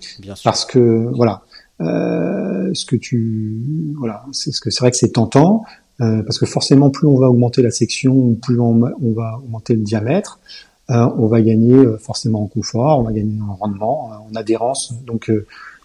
Parce 0.45 0.65
que, 0.65 1.09
voilà, 1.15 1.43
euh, 1.81 2.71
ce 2.73 2.87
que 2.87 2.97
tu 2.97 3.95
voilà, 3.99 4.25
c'est 4.33 4.51
ce 4.51 4.61
que 4.61 4.71
c'est 4.71 4.81
vrai 4.81 4.91
que 4.91 4.97
c'est 4.97 5.13
tentant 5.13 5.63
euh, 6.01 6.23
parce 6.23 6.39
que 6.39 6.47
forcément 6.47 6.89
plus 6.89 7.07
on 7.07 7.19
va 7.19 7.29
augmenter 7.29 7.61
la 7.61 7.71
section, 7.71 8.35
plus 8.35 8.59
on, 8.59 8.81
on 8.83 9.13
va 9.13 9.39
augmenter 9.45 9.75
le 9.75 9.83
diamètre, 9.83 10.39
euh, 10.91 11.07
on 11.19 11.27
va 11.27 11.43
gagner 11.43 11.75
euh, 11.75 11.99
forcément 11.99 12.43
en 12.43 12.47
confort, 12.47 12.99
on 13.01 13.03
va 13.03 13.13
gagner 13.13 13.39
en 13.47 13.55
rendement, 13.55 14.11
en 14.31 14.35
adhérence. 14.35 14.95
Donc 15.07 15.31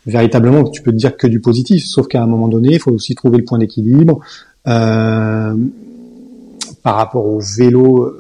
véritablement, 0.06 0.64
tu 0.64 0.82
peux 0.82 0.92
te 0.92 0.98
dire 0.98 1.18
que 1.18 1.28
du 1.28 1.42
positif, 1.42 1.84
sauf 1.86 2.08
qu'à 2.08 2.24
un 2.24 2.28
moment 2.28 2.48
donné, 2.48 2.76
il 2.76 2.80
faut 2.80 2.92
aussi 2.92 3.16
trouver 3.16 3.38
le 3.38 3.44
point 3.44 3.58
d'équilibre 3.58 4.22
par 4.64 5.56
rapport 6.84 7.26
au 7.26 7.40
vélo, 7.40 8.14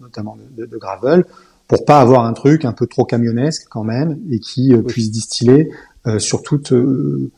notamment 0.00 0.36
de, 0.56 0.66
de, 0.66 0.76
gravel, 0.78 1.24
pour 1.68 1.84
pas 1.84 2.00
avoir 2.00 2.24
un 2.24 2.32
truc 2.32 2.64
un 2.64 2.72
peu 2.72 2.86
trop 2.86 3.04
camionnesque 3.04 3.66
quand 3.68 3.84
même 3.84 4.18
et 4.30 4.38
qui 4.38 4.74
puisse 4.86 5.10
distiller 5.10 5.70
euh, 6.06 6.20
sur 6.20 6.42
toutes 6.42 6.72
euh, 6.72 7.32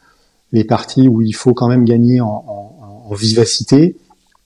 les 0.52 0.62
parties 0.62 1.08
où 1.08 1.22
il 1.22 1.32
faut 1.32 1.54
quand 1.54 1.68
même 1.68 1.86
gagner 1.86 2.20
en, 2.20 2.26
en, 2.26 3.04
en 3.06 3.14
vivacité. 3.14 3.96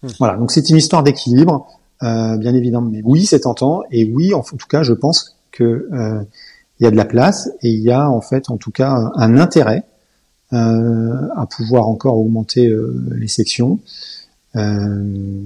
Hmm. 0.02 0.08
Voilà, 0.18 0.36
donc 0.36 0.52
c'est 0.52 0.70
une 0.70 0.76
histoire 0.76 1.02
d'équilibre, 1.02 1.66
euh, 2.04 2.36
bien 2.36 2.54
évidemment. 2.54 2.88
Mais 2.88 3.02
oui, 3.04 3.26
c'est 3.26 3.40
tentant, 3.40 3.82
et 3.90 4.04
oui, 4.04 4.32
en, 4.32 4.42
tout 4.42 4.56
cas, 4.68 4.84
je 4.84 4.92
pense 4.92 5.36
que 5.50 5.88
il 6.78 6.84
y 6.84 6.86
a 6.86 6.90
de 6.90 6.96
la 6.96 7.04
place 7.04 7.50
et 7.62 7.68
il 7.68 7.80
y 7.80 7.90
a 7.90 8.08
en 8.08 8.20
fait, 8.20 8.48
en 8.48 8.56
tout 8.56 8.70
cas, 8.70 9.10
un, 9.14 9.36
intérêt 9.36 9.84
euh, 9.84 9.91
à 10.52 11.46
pouvoir 11.46 11.88
encore 11.88 12.18
augmenter 12.18 12.68
euh, 12.68 13.02
les 13.16 13.28
sections. 13.28 13.80
Euh, 14.56 15.42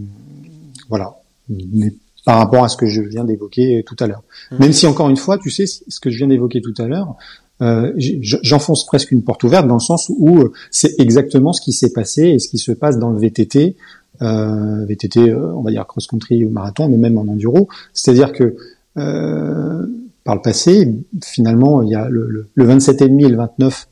voilà. 0.89 1.17
Mais 1.49 1.93
par 2.25 2.39
rapport 2.39 2.65
à 2.65 2.69
ce 2.69 2.77
que 2.77 2.87
je 2.87 3.01
viens 3.01 3.25
d'évoquer 3.25 3.85
tout 3.87 3.97
à 4.01 4.07
l'heure. 4.07 4.23
Hmm. 4.51 4.57
Même 4.59 4.73
si 4.73 4.87
encore 4.87 5.09
une 5.09 5.17
fois, 5.17 5.39
tu 5.39 5.51
sais, 5.51 5.65
ce 5.67 6.01
que 6.01 6.11
je 6.11 6.19
viens 6.19 6.27
d'évoquer 6.27 6.61
tout 6.61 6.75
à 6.79 6.87
l'heure, 6.87 7.15
euh, 7.63 7.93
j'enfonce 7.97 8.85
presque 8.85 9.13
une 9.13 9.23
porte 9.23 9.43
ouverte 9.45 9.67
dans 9.67 9.75
le 9.75 9.81
sens 9.81 10.11
où 10.19 10.41
euh, 10.41 10.53
c'est 10.71 11.01
exactement 11.01 11.55
ce 11.55 11.63
qui 11.63 11.73
s'est 11.73 11.93
passé 11.93 12.23
et 12.23 12.39
ce 12.39 12.49
qui 12.49 12.59
se 12.59 12.73
passe 12.73 12.99
dans 12.99 13.11
le 13.11 13.19
VTT, 13.19 13.77
euh, 14.21 14.85
VTT, 14.87 15.31
euh, 15.31 15.55
on 15.55 15.63
va 15.63 15.71
dire 15.71 15.87
cross-country 15.87 16.45
ou 16.45 16.51
marathon, 16.51 16.89
mais 16.89 16.99
même 16.99 17.17
en 17.17 17.23
enduro. 17.23 17.69
C'est-à-dire 17.95 18.33
que 18.33 18.57
par 18.95 20.35
le 20.35 20.41
passé, 20.41 20.93
finalement, 21.23 21.83
il 21.83 21.91
y 21.91 21.95
a 21.95 22.09
le, 22.09 22.27
le, 22.29 22.49
le 22.55 22.67
27,5 22.67 23.25
et 23.25 23.29
le 23.29 23.37
29 23.37 23.89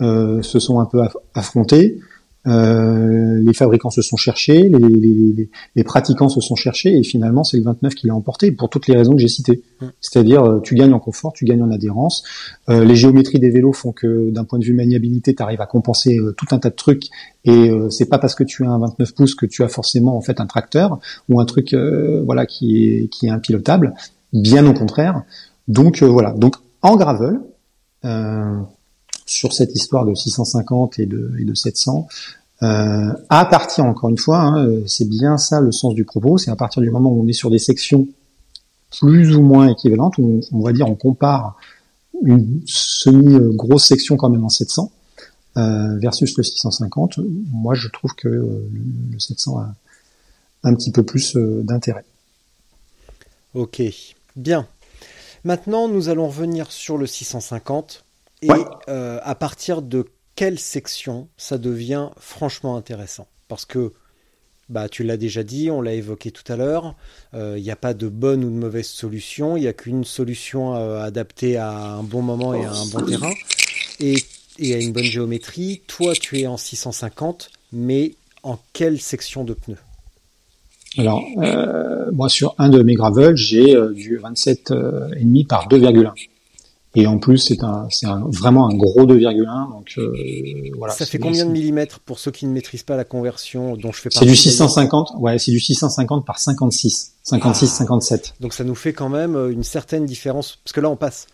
se 0.00 0.58
sont 0.58 0.80
un 0.80 0.86
peu 0.86 1.00
affrontés. 1.34 1.98
Euh, 2.48 3.40
les 3.42 3.52
fabricants 3.52 3.90
se 3.90 4.00
sont 4.00 4.16
cherchés, 4.16 4.70
les, 5.76 5.84
pratiquants 5.84 6.28
se 6.28 6.40
sont 6.40 6.54
cherchés, 6.54 6.96
et 6.96 7.02
finalement 7.02 7.44
c'est 7.44 7.58
le 7.58 7.64
29 7.64 7.94
qui 7.94 8.06
l'a 8.06 8.14
emporté 8.14 8.52
pour 8.52 8.70
toutes 8.70 8.86
les 8.86 8.96
raisons 8.96 9.12
que 9.12 9.18
j'ai 9.18 9.28
citées. 9.28 9.62
Mm. 9.80 9.86
C'est-à-dire 10.00 10.44
euh, 10.44 10.60
tu 10.60 10.74
gagnes 10.74 10.94
en 10.94 11.00
confort, 11.00 11.32
tu 11.32 11.44
gagnes 11.44 11.62
en 11.62 11.70
adhérence. 11.70 12.22
Euh, 12.68 12.84
les 12.84 12.96
géométries 12.96 13.38
des 13.38 13.50
vélos 13.50 13.72
font 13.72 13.92
que 13.92 14.30
d'un 14.30 14.44
point 14.44 14.58
de 14.58 14.64
vue 14.64 14.72
maniabilité, 14.72 15.34
tu 15.34 15.42
arrives 15.42 15.60
à 15.60 15.66
compenser 15.66 16.18
tout 16.36 16.46
un 16.52 16.58
tas 16.58 16.70
de 16.70 16.74
trucs. 16.74 17.04
Et 17.44 17.70
c'est 17.90 18.08
pas 18.08 18.18
parce 18.18 18.34
que 18.34 18.44
tu 18.44 18.64
as 18.64 18.70
un 18.70 18.78
29 18.78 19.14
pouces 19.14 19.34
que 19.34 19.46
tu 19.46 19.62
as 19.62 19.68
forcément 19.68 20.16
en 20.16 20.20
fait 20.20 20.40
un 20.40 20.46
tracteur 20.46 20.98
ou 21.28 21.40
un 21.40 21.44
truc 21.46 21.74
voilà 22.24 22.44
qui 22.44 22.84
est 22.84 23.08
qui 23.08 23.26
est 23.26 23.30
impilotable. 23.30 23.94
Bien 24.32 24.66
au 24.66 24.74
contraire. 24.74 25.22
Donc 25.66 26.02
voilà. 26.02 26.32
Donc 26.32 26.56
en 26.82 26.96
gravel. 26.96 27.40
Sur 29.28 29.52
cette 29.52 29.74
histoire 29.74 30.06
de 30.06 30.14
650 30.14 30.98
et 30.98 31.06
de, 31.06 31.32
et 31.38 31.44
de 31.44 31.54
700, 31.54 32.08
euh, 32.62 33.12
à 33.28 33.44
partir, 33.44 33.84
encore 33.84 34.10
une 34.10 34.18
fois, 34.18 34.38
hein, 34.38 34.66
euh, 34.66 34.82
c'est 34.86 35.08
bien 35.08 35.36
ça 35.38 35.60
le 35.60 35.70
sens 35.70 35.94
du 35.94 36.04
propos, 36.04 36.38
c'est 36.38 36.50
à 36.50 36.56
partir 36.56 36.82
du 36.82 36.90
moment 36.90 37.10
où 37.10 37.22
on 37.22 37.28
est 37.28 37.34
sur 37.34 37.50
des 37.50 37.58
sections 37.58 38.08
plus 38.98 39.36
ou 39.36 39.42
moins 39.42 39.68
équivalentes, 39.68 40.16
où 40.18 40.40
on, 40.50 40.60
va 40.60 40.72
dire 40.72 40.88
on 40.88 40.94
compare 40.94 41.56
une 42.22 42.62
semi-grosse 42.66 43.86
section 43.86 44.16
quand 44.16 44.30
même 44.30 44.44
en 44.44 44.48
700 44.48 44.90
euh, 45.56 45.98
versus 45.98 46.36
le 46.36 46.42
650, 46.42 47.20
moi 47.52 47.74
je 47.74 47.88
trouve 47.88 48.14
que 48.14 48.28
euh, 48.28 48.68
le, 49.12 49.18
700 49.20 49.58
a 49.58 49.74
un 50.64 50.74
petit 50.74 50.90
peu 50.90 51.04
plus 51.04 51.36
d'intérêt. 51.36 52.04
Ok, 53.54 53.82
bien. 54.34 54.66
Maintenant, 55.44 55.86
nous 55.86 56.08
allons 56.08 56.26
revenir 56.26 56.72
sur 56.72 56.98
le 56.98 57.06
650 57.06 58.04
et 58.42 58.50
à 58.88 59.34
partir 59.34 59.82
de 59.82 60.06
quelle 60.38 60.60
section 60.60 61.26
ça 61.36 61.58
devient 61.58 62.10
franchement 62.20 62.76
intéressant? 62.76 63.26
Parce 63.48 63.64
que, 63.64 63.92
bah, 64.68 64.88
tu 64.88 65.02
l'as 65.02 65.16
déjà 65.16 65.42
dit, 65.42 65.68
on 65.68 65.80
l'a 65.80 65.94
évoqué 65.94 66.30
tout 66.30 66.44
à 66.52 66.54
l'heure, 66.54 66.94
il 67.32 67.40
euh, 67.40 67.58
n'y 67.58 67.72
a 67.72 67.76
pas 67.76 67.92
de 67.92 68.06
bonne 68.06 68.44
ou 68.44 68.50
de 68.50 68.54
mauvaise 68.54 68.86
solution, 68.86 69.56
il 69.56 69.62
n'y 69.62 69.66
a 69.66 69.72
qu'une 69.72 70.04
solution 70.04 70.76
euh, 70.76 71.02
adaptée 71.02 71.56
à 71.56 71.72
un 71.72 72.04
bon 72.04 72.22
moment 72.22 72.54
et 72.54 72.64
à 72.64 72.70
un 72.70 72.86
bon 72.86 73.04
terrain, 73.04 73.32
et, 73.98 74.14
et, 74.60 74.74
à 74.74 74.78
une 74.78 74.92
bonne 74.92 75.02
géométrie. 75.02 75.82
Toi, 75.88 76.12
tu 76.12 76.38
es 76.38 76.46
en 76.46 76.56
650, 76.56 77.50
mais 77.72 78.14
en 78.44 78.60
quelle 78.72 79.00
section 79.00 79.42
de 79.42 79.54
pneus? 79.54 79.78
Alors, 80.98 81.24
euh, 81.38 82.12
moi 82.12 82.28
sur 82.28 82.54
un 82.58 82.68
de 82.68 82.80
mes 82.84 82.94
gravels, 82.94 83.34
j'ai 83.34 83.74
du 83.92 84.20
27,5 84.20 85.46
par 85.48 85.68
2,1. 85.68 86.12
Et 86.94 87.06
en 87.06 87.18
plus, 87.18 87.38
c'est 87.38 87.62
un, 87.62 87.86
c'est 87.90 88.06
un, 88.06 88.24
vraiment 88.28 88.68
un 88.68 88.74
gros 88.74 89.04
2,1. 89.04 89.70
Donc 89.70 89.92
euh, 89.98 90.12
voilà. 90.76 90.94
Ça 90.94 91.04
fait 91.04 91.18
combien 91.18 91.44
de 91.44 91.50
millimètres 91.50 92.00
pour 92.00 92.18
ceux 92.18 92.30
qui 92.30 92.46
ne 92.46 92.52
maîtrisent 92.52 92.82
pas 92.82 92.96
la 92.96 93.04
conversion 93.04 93.76
dont 93.76 93.92
je 93.92 94.00
fais 94.00 94.08
partie 94.08 94.20
C'est 94.20 94.30
du 94.30 94.36
650. 94.36 95.12
Ouais, 95.18 95.38
c'est 95.38 95.52
du 95.52 95.60
650 95.60 96.24
par 96.24 96.38
56, 96.38 97.14
56, 97.22 97.66
57. 97.66 98.34
Donc 98.40 98.54
ça 98.54 98.64
nous 98.64 98.74
fait 98.74 98.94
quand 98.94 99.10
même 99.10 99.36
euh, 99.36 99.52
une 99.52 99.64
certaine 99.64 100.06
différence 100.06 100.58
parce 100.64 100.72
que 100.72 100.80
là 100.80 100.88
on 100.88 100.96
passe 100.96 101.26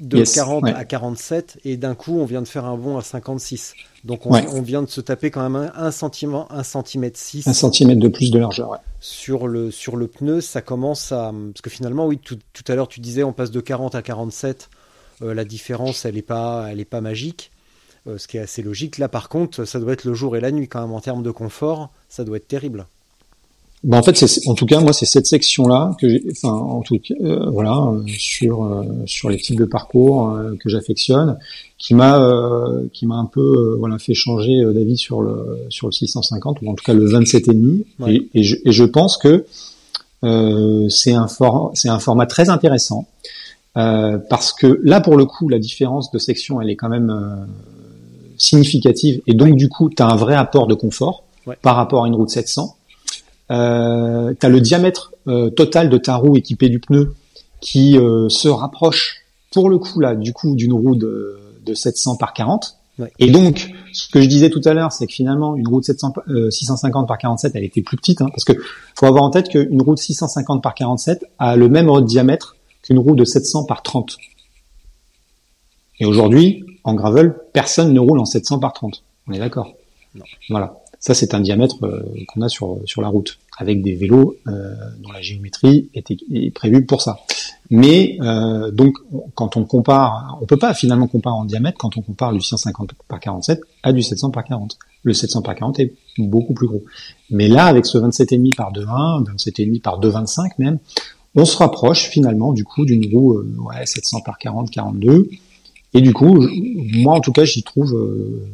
de 0.00 0.22
40 0.22 0.64
à 0.66 0.84
47 0.84 1.58
et 1.64 1.76
d'un 1.76 1.94
coup 1.94 2.18
on 2.18 2.24
vient 2.24 2.42
de 2.42 2.48
faire 2.48 2.64
un 2.64 2.76
bond 2.76 2.98
à 2.98 3.02
56. 3.02 3.74
Donc 4.04 4.26
on, 4.26 4.32
on 4.32 4.62
vient 4.62 4.82
de 4.82 4.88
se 4.88 5.00
taper 5.00 5.30
quand 5.30 5.48
même 5.48 5.70
un, 5.74 5.90
centimètre, 5.90 6.46
un 6.50 6.62
centimètre 6.62 7.18
6. 7.18 7.46
Un 7.46 7.52
centimètre 7.52 8.00
de 8.00 8.08
plus 8.08 8.30
de 8.30 8.38
largeur. 8.38 8.70
Ouais. 8.70 8.78
Sur 9.00 9.46
le 9.46 9.70
sur 9.70 9.96
le 9.96 10.08
pneu, 10.08 10.40
ça 10.40 10.60
commence 10.60 11.12
à 11.12 11.32
parce 11.52 11.62
que 11.62 11.70
finalement 11.70 12.06
oui 12.06 12.18
tout, 12.18 12.38
tout 12.52 12.64
à 12.68 12.74
l'heure 12.74 12.88
tu 12.88 13.00
disais 13.00 13.22
on 13.22 13.32
passe 13.32 13.50
de 13.50 13.60
40 13.60 13.94
à 13.94 14.02
47 14.02 14.68
euh, 14.70 14.77
la 15.20 15.44
différence, 15.44 16.04
elle 16.04 16.14
n'est 16.14 16.22
pas, 16.22 16.68
elle 16.70 16.80
est 16.80 16.84
pas 16.84 17.00
magique, 17.00 17.50
euh, 18.06 18.18
ce 18.18 18.28
qui 18.28 18.36
est 18.36 18.40
assez 18.40 18.62
logique. 18.62 18.98
Là, 18.98 19.08
par 19.08 19.28
contre, 19.28 19.64
ça 19.64 19.80
doit 19.80 19.92
être 19.92 20.04
le 20.04 20.14
jour 20.14 20.36
et 20.36 20.40
la 20.40 20.50
nuit 20.50 20.68
quand 20.68 20.80
même 20.80 20.92
en 20.92 21.00
termes 21.00 21.22
de 21.22 21.30
confort, 21.30 21.90
ça 22.08 22.24
doit 22.24 22.36
être 22.36 22.48
terrible. 22.48 22.86
Bah 23.84 23.96
en 23.96 24.02
fait, 24.02 24.16
c'est, 24.16 24.48
en 24.48 24.54
tout 24.54 24.66
cas, 24.66 24.80
moi, 24.80 24.92
c'est 24.92 25.06
cette 25.06 25.26
section-là 25.26 25.92
que 26.00 26.08
j'ai, 26.08 26.24
enfin, 26.32 26.52
en 26.52 26.80
tout 26.80 26.98
cas, 26.98 27.14
euh, 27.20 27.48
voilà, 27.50 27.92
sur 28.08 28.84
sur 29.06 29.30
les 29.30 29.36
types 29.36 29.58
de 29.58 29.64
parcours 29.64 30.36
que 30.58 30.68
j'affectionne, 30.68 31.38
qui 31.78 31.94
m'a 31.94 32.20
qui 32.92 33.06
m'a 33.06 33.14
un 33.14 33.26
peu 33.26 33.76
voilà 33.78 33.98
fait 33.98 34.14
changer 34.14 34.64
d'avis 34.64 34.96
sur 34.96 35.22
le 35.22 35.58
sur 35.68 35.86
le 35.86 35.92
650 35.92 36.60
ou 36.62 36.70
en 36.70 36.74
tout 36.74 36.84
cas 36.84 36.92
le 36.92 37.04
27 37.08 37.46
et 37.48 37.54
demi. 37.54 37.84
Et, 38.34 38.42
je, 38.42 38.56
et 38.64 38.72
je 38.72 38.84
pense 38.84 39.16
que 39.16 39.46
c'est 40.90 41.12
un 41.12 41.28
for, 41.28 41.70
c'est 41.74 41.88
un 41.88 42.00
format 42.00 42.26
très 42.26 42.48
intéressant 42.48 43.06
euh, 43.78 44.18
parce 44.28 44.52
que 44.52 44.80
là, 44.82 45.00
pour 45.00 45.16
le 45.16 45.24
coup, 45.24 45.48
la 45.48 45.58
différence 45.58 46.10
de 46.10 46.18
section, 46.18 46.60
elle 46.60 46.68
est 46.68 46.76
quand 46.76 46.88
même 46.88 47.10
euh, 47.10 47.46
significative, 48.36 49.22
et 49.26 49.34
donc 49.34 49.56
du 49.56 49.68
coup, 49.68 49.88
tu 49.88 50.02
as 50.02 50.06
un 50.06 50.16
vrai 50.16 50.34
apport 50.34 50.66
de 50.66 50.74
confort 50.74 51.24
par 51.62 51.76
rapport 51.76 52.04
à 52.04 52.08
une 52.08 52.14
route 52.14 52.28
700. 52.28 52.76
Euh, 53.50 54.34
tu 54.38 54.44
as 54.44 54.48
le 54.48 54.60
diamètre 54.60 55.12
euh, 55.28 55.48
total 55.48 55.88
de 55.88 55.96
ta 55.96 56.16
roue 56.16 56.36
équipée 56.36 56.68
du 56.68 56.80
pneu 56.80 57.14
qui 57.60 57.94
se 58.28 58.48
rapproche, 58.48 59.24
pour 59.52 59.68
le 59.68 59.78
coup 59.78 59.98
là, 59.98 60.14
du 60.14 60.32
coup, 60.32 60.54
d'une 60.54 60.72
roue 60.72 60.94
de, 60.94 61.38
de 61.66 61.74
700 61.74 62.16
par 62.16 62.32
40. 62.32 62.76
Et 63.18 63.30
donc, 63.30 63.72
ce 63.92 64.08
que 64.08 64.20
je 64.20 64.26
disais 64.26 64.48
tout 64.50 64.60
à 64.64 64.74
l'heure, 64.74 64.92
c'est 64.92 65.06
que 65.06 65.12
finalement, 65.12 65.56
une 65.56 65.66
route 65.66 65.84
700, 65.84 66.14
650 66.50 67.08
par 67.08 67.18
47, 67.18 67.52
elle 67.56 67.64
était 67.64 67.82
plus 67.82 67.96
petite, 67.96 68.20
hein, 68.22 68.28
parce 68.30 68.44
que 68.44 68.52
faut 68.94 69.06
avoir 69.06 69.24
en 69.24 69.30
tête 69.30 69.48
qu'une 69.48 69.82
route 69.82 69.98
650 69.98 70.62
par 70.62 70.74
47 70.74 71.24
a 71.40 71.56
le 71.56 71.68
même 71.68 71.90
diamètre 72.02 72.57
une 72.90 72.98
roue 72.98 73.16
de 73.16 73.24
700 73.24 73.64
par 73.64 73.82
30. 73.82 74.16
Et 76.00 76.06
aujourd'hui, 76.06 76.64
en 76.84 76.94
gravel, 76.94 77.36
personne 77.52 77.92
ne 77.92 78.00
roule 78.00 78.18
en 78.18 78.24
700 78.24 78.58
par 78.60 78.72
30. 78.72 79.02
On 79.26 79.32
est 79.32 79.38
d'accord? 79.38 79.74
Voilà. 80.48 80.78
Ça, 81.00 81.14
c'est 81.14 81.32
un 81.34 81.40
diamètre 81.40 81.84
euh, 81.84 82.02
qu'on 82.26 82.42
a 82.42 82.48
sur, 82.48 82.78
sur 82.84 83.02
la 83.02 83.08
route, 83.08 83.38
avec 83.56 83.82
des 83.82 83.94
vélos 83.94 84.36
euh, 84.48 84.74
dont 85.00 85.12
la 85.12 85.22
géométrie 85.22 85.88
est, 85.94 86.10
est, 86.10 86.50
prévue 86.50 86.84
pour 86.84 87.02
ça. 87.02 87.20
Mais 87.70 88.18
euh, 88.20 88.72
donc, 88.72 88.96
quand 89.34 89.56
on 89.56 89.64
compare, 89.64 90.38
on 90.40 90.46
peut 90.46 90.56
pas 90.56 90.74
finalement 90.74 91.06
comparer 91.06 91.36
en 91.36 91.44
diamètre 91.44 91.78
quand 91.78 91.96
on 91.96 92.02
compare 92.02 92.32
du 92.32 92.40
150 92.40 92.94
par 93.06 93.20
47 93.20 93.60
à 93.84 93.92
du 93.92 94.02
700 94.02 94.30
par 94.30 94.44
40. 94.44 94.76
Le 95.04 95.12
700 95.12 95.42
par 95.42 95.54
40 95.54 95.78
est 95.78 95.94
beaucoup 96.18 96.54
plus 96.54 96.66
gros. 96.66 96.82
Mais 97.30 97.46
là, 97.46 97.66
avec 97.66 97.86
ce 97.86 97.98
27,5 97.98 98.56
par 98.56 98.72
2,1, 98.72 99.24
27,5 99.24 99.80
par 99.80 100.00
2,25 100.00 100.50
même, 100.58 100.78
on 101.38 101.44
se 101.44 101.56
rapproche 101.56 102.08
finalement 102.08 102.52
du 102.52 102.64
coup 102.64 102.84
d'une 102.84 103.14
roue 103.14 103.34
euh, 103.34 103.56
ouais, 103.60 103.86
700 103.86 104.20
par 104.22 104.38
40, 104.38 104.70
42. 104.70 105.30
Et 105.94 106.00
du 106.00 106.12
coup, 106.12 106.46
moi 106.94 107.14
en 107.14 107.20
tout 107.20 107.32
cas, 107.32 107.44
j'y 107.44 107.62
trouve 107.62 107.94
euh, 107.94 108.44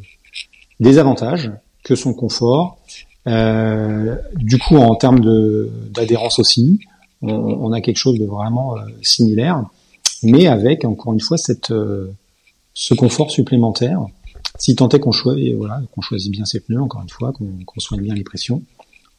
des 0.81 0.99
avantages 0.99 1.51
que 1.83 1.95
son 1.95 2.13
confort. 2.13 2.79
Euh, 3.27 4.17
du 4.37 4.59
coup, 4.59 4.77
en 4.77 4.95
termes 4.97 5.21
d'adhérence 5.91 6.39
aussi, 6.39 6.81
on, 7.23 7.73
a 7.73 7.81
quelque 7.81 7.97
chose 7.97 8.19
de 8.19 8.27
vraiment 8.27 8.75
similaire, 9.01 9.65
mais 10.23 10.47
avec 10.47 10.85
encore 10.85 11.15
une 11.15 11.21
fois 11.21 11.39
cette 11.39 11.73
ce 12.75 12.95
confort 12.95 13.31
supplémentaire 13.31 14.05
si 14.59 14.77
tant 14.77 14.91
est 14.91 15.01
qu'on 15.01 15.11
choisit, 15.11 15.55
voilà, 15.57 15.81
qu'on 15.93 16.03
choisit 16.03 16.31
bien 16.31 16.45
ses 16.45 16.61
pneus, 16.61 16.83
encore 16.83 17.01
une 17.01 17.09
fois, 17.09 17.33
qu'on 17.33 17.81
soigne 17.81 18.03
bien 18.03 18.15
les 18.15 18.25
pressions. 18.25 18.63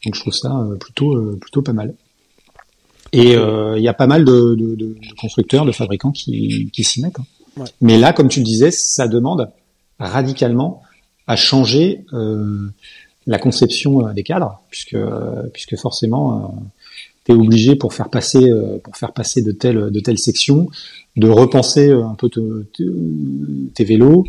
Donc 0.05 0.13
je 0.13 0.19
trouve 0.19 0.33
ça 0.33 0.67
plutôt 0.79 1.35
plutôt 1.37 1.63
pas 1.63 1.73
mal. 1.73 1.95
Et 3.17 3.33
il 3.33 3.81
y 3.81 3.87
a 3.87 3.93
pas 3.93 4.07
mal 4.07 4.25
de, 4.25 4.55
de, 4.55 4.75
de, 4.75 4.95
constructeurs, 5.19 5.65
de 5.65 5.71
fabricants 5.71 6.11
qui, 6.11 6.69
qui 6.73 6.83
s'y 6.83 7.01
mettent. 7.01 7.19
Hein. 7.19 7.65
Mais 7.79 7.97
là, 7.97 8.11
comme 8.11 8.27
tu 8.27 8.39
le 8.39 8.45
disais, 8.45 8.71
ça 8.71 9.07
demande 9.07 9.49
radicalement 9.99 10.81
à 11.25 11.35
changer 11.35 12.03
euh, 12.13 12.69
la 13.25 13.39
conception 13.39 14.11
des 14.13 14.23
cadres, 14.23 14.61
puisque 14.69 14.97
puisque 15.53 15.77
forcément 15.77 16.61
tu 17.25 17.31
es 17.31 17.35
obligé 17.35 17.75
pour 17.75 17.93
faire 17.93 18.09
passer 18.09 18.51
pour 18.83 18.97
faire 18.97 19.13
passer 19.13 19.41
de 19.41 19.51
telles 19.51 19.89
de 19.89 19.99
telles 20.01 20.19
sections 20.19 20.67
de 21.15 21.29
repenser 21.29 21.91
un 21.91 22.15
peu 22.15 22.29
tes 22.29 23.83
vélos. 23.83 24.25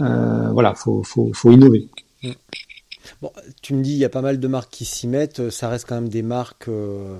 Euh, 0.00 0.50
voilà, 0.52 0.74
faut, 0.74 1.02
faut, 1.02 1.30
faut 1.34 1.50
innover. 1.50 1.88
Bon, 3.22 3.30
tu 3.60 3.74
me 3.74 3.82
dis, 3.82 3.92
il 3.92 3.98
y 3.98 4.04
a 4.06 4.08
pas 4.08 4.22
mal 4.22 4.40
de 4.40 4.48
marques 4.48 4.70
qui 4.70 4.86
s'y 4.86 5.06
mettent. 5.06 5.50
Ça 5.50 5.68
reste 5.68 5.86
quand 5.86 5.96
même 5.96 6.08
des 6.08 6.22
marques, 6.22 6.68
euh, 6.68 7.18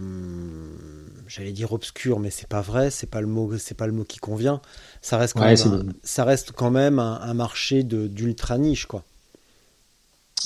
j'allais 1.28 1.52
dire 1.52 1.72
obscures, 1.72 2.20
mais 2.20 2.30
c'est 2.30 2.48
pas 2.48 2.62
vrai. 2.62 2.90
C'est 2.90 3.08
pas 3.08 3.20
le 3.20 3.26
mot, 3.26 3.50
c'est 3.58 3.76
pas 3.76 3.86
le 3.86 3.92
mot 3.92 4.04
qui 4.04 4.18
convient. 4.18 4.62
Ça 5.02 5.18
reste 5.18 5.34
quand 5.34 5.44
même, 5.44 5.58
un, 5.58 5.92
ça 6.02 6.24
reste 6.24 6.52
quand 6.52 6.70
même 6.70 6.98
un, 6.98 7.34
marché 7.34 7.82
d'ultra 7.82 8.56
niche, 8.56 8.86
quoi. 8.86 9.02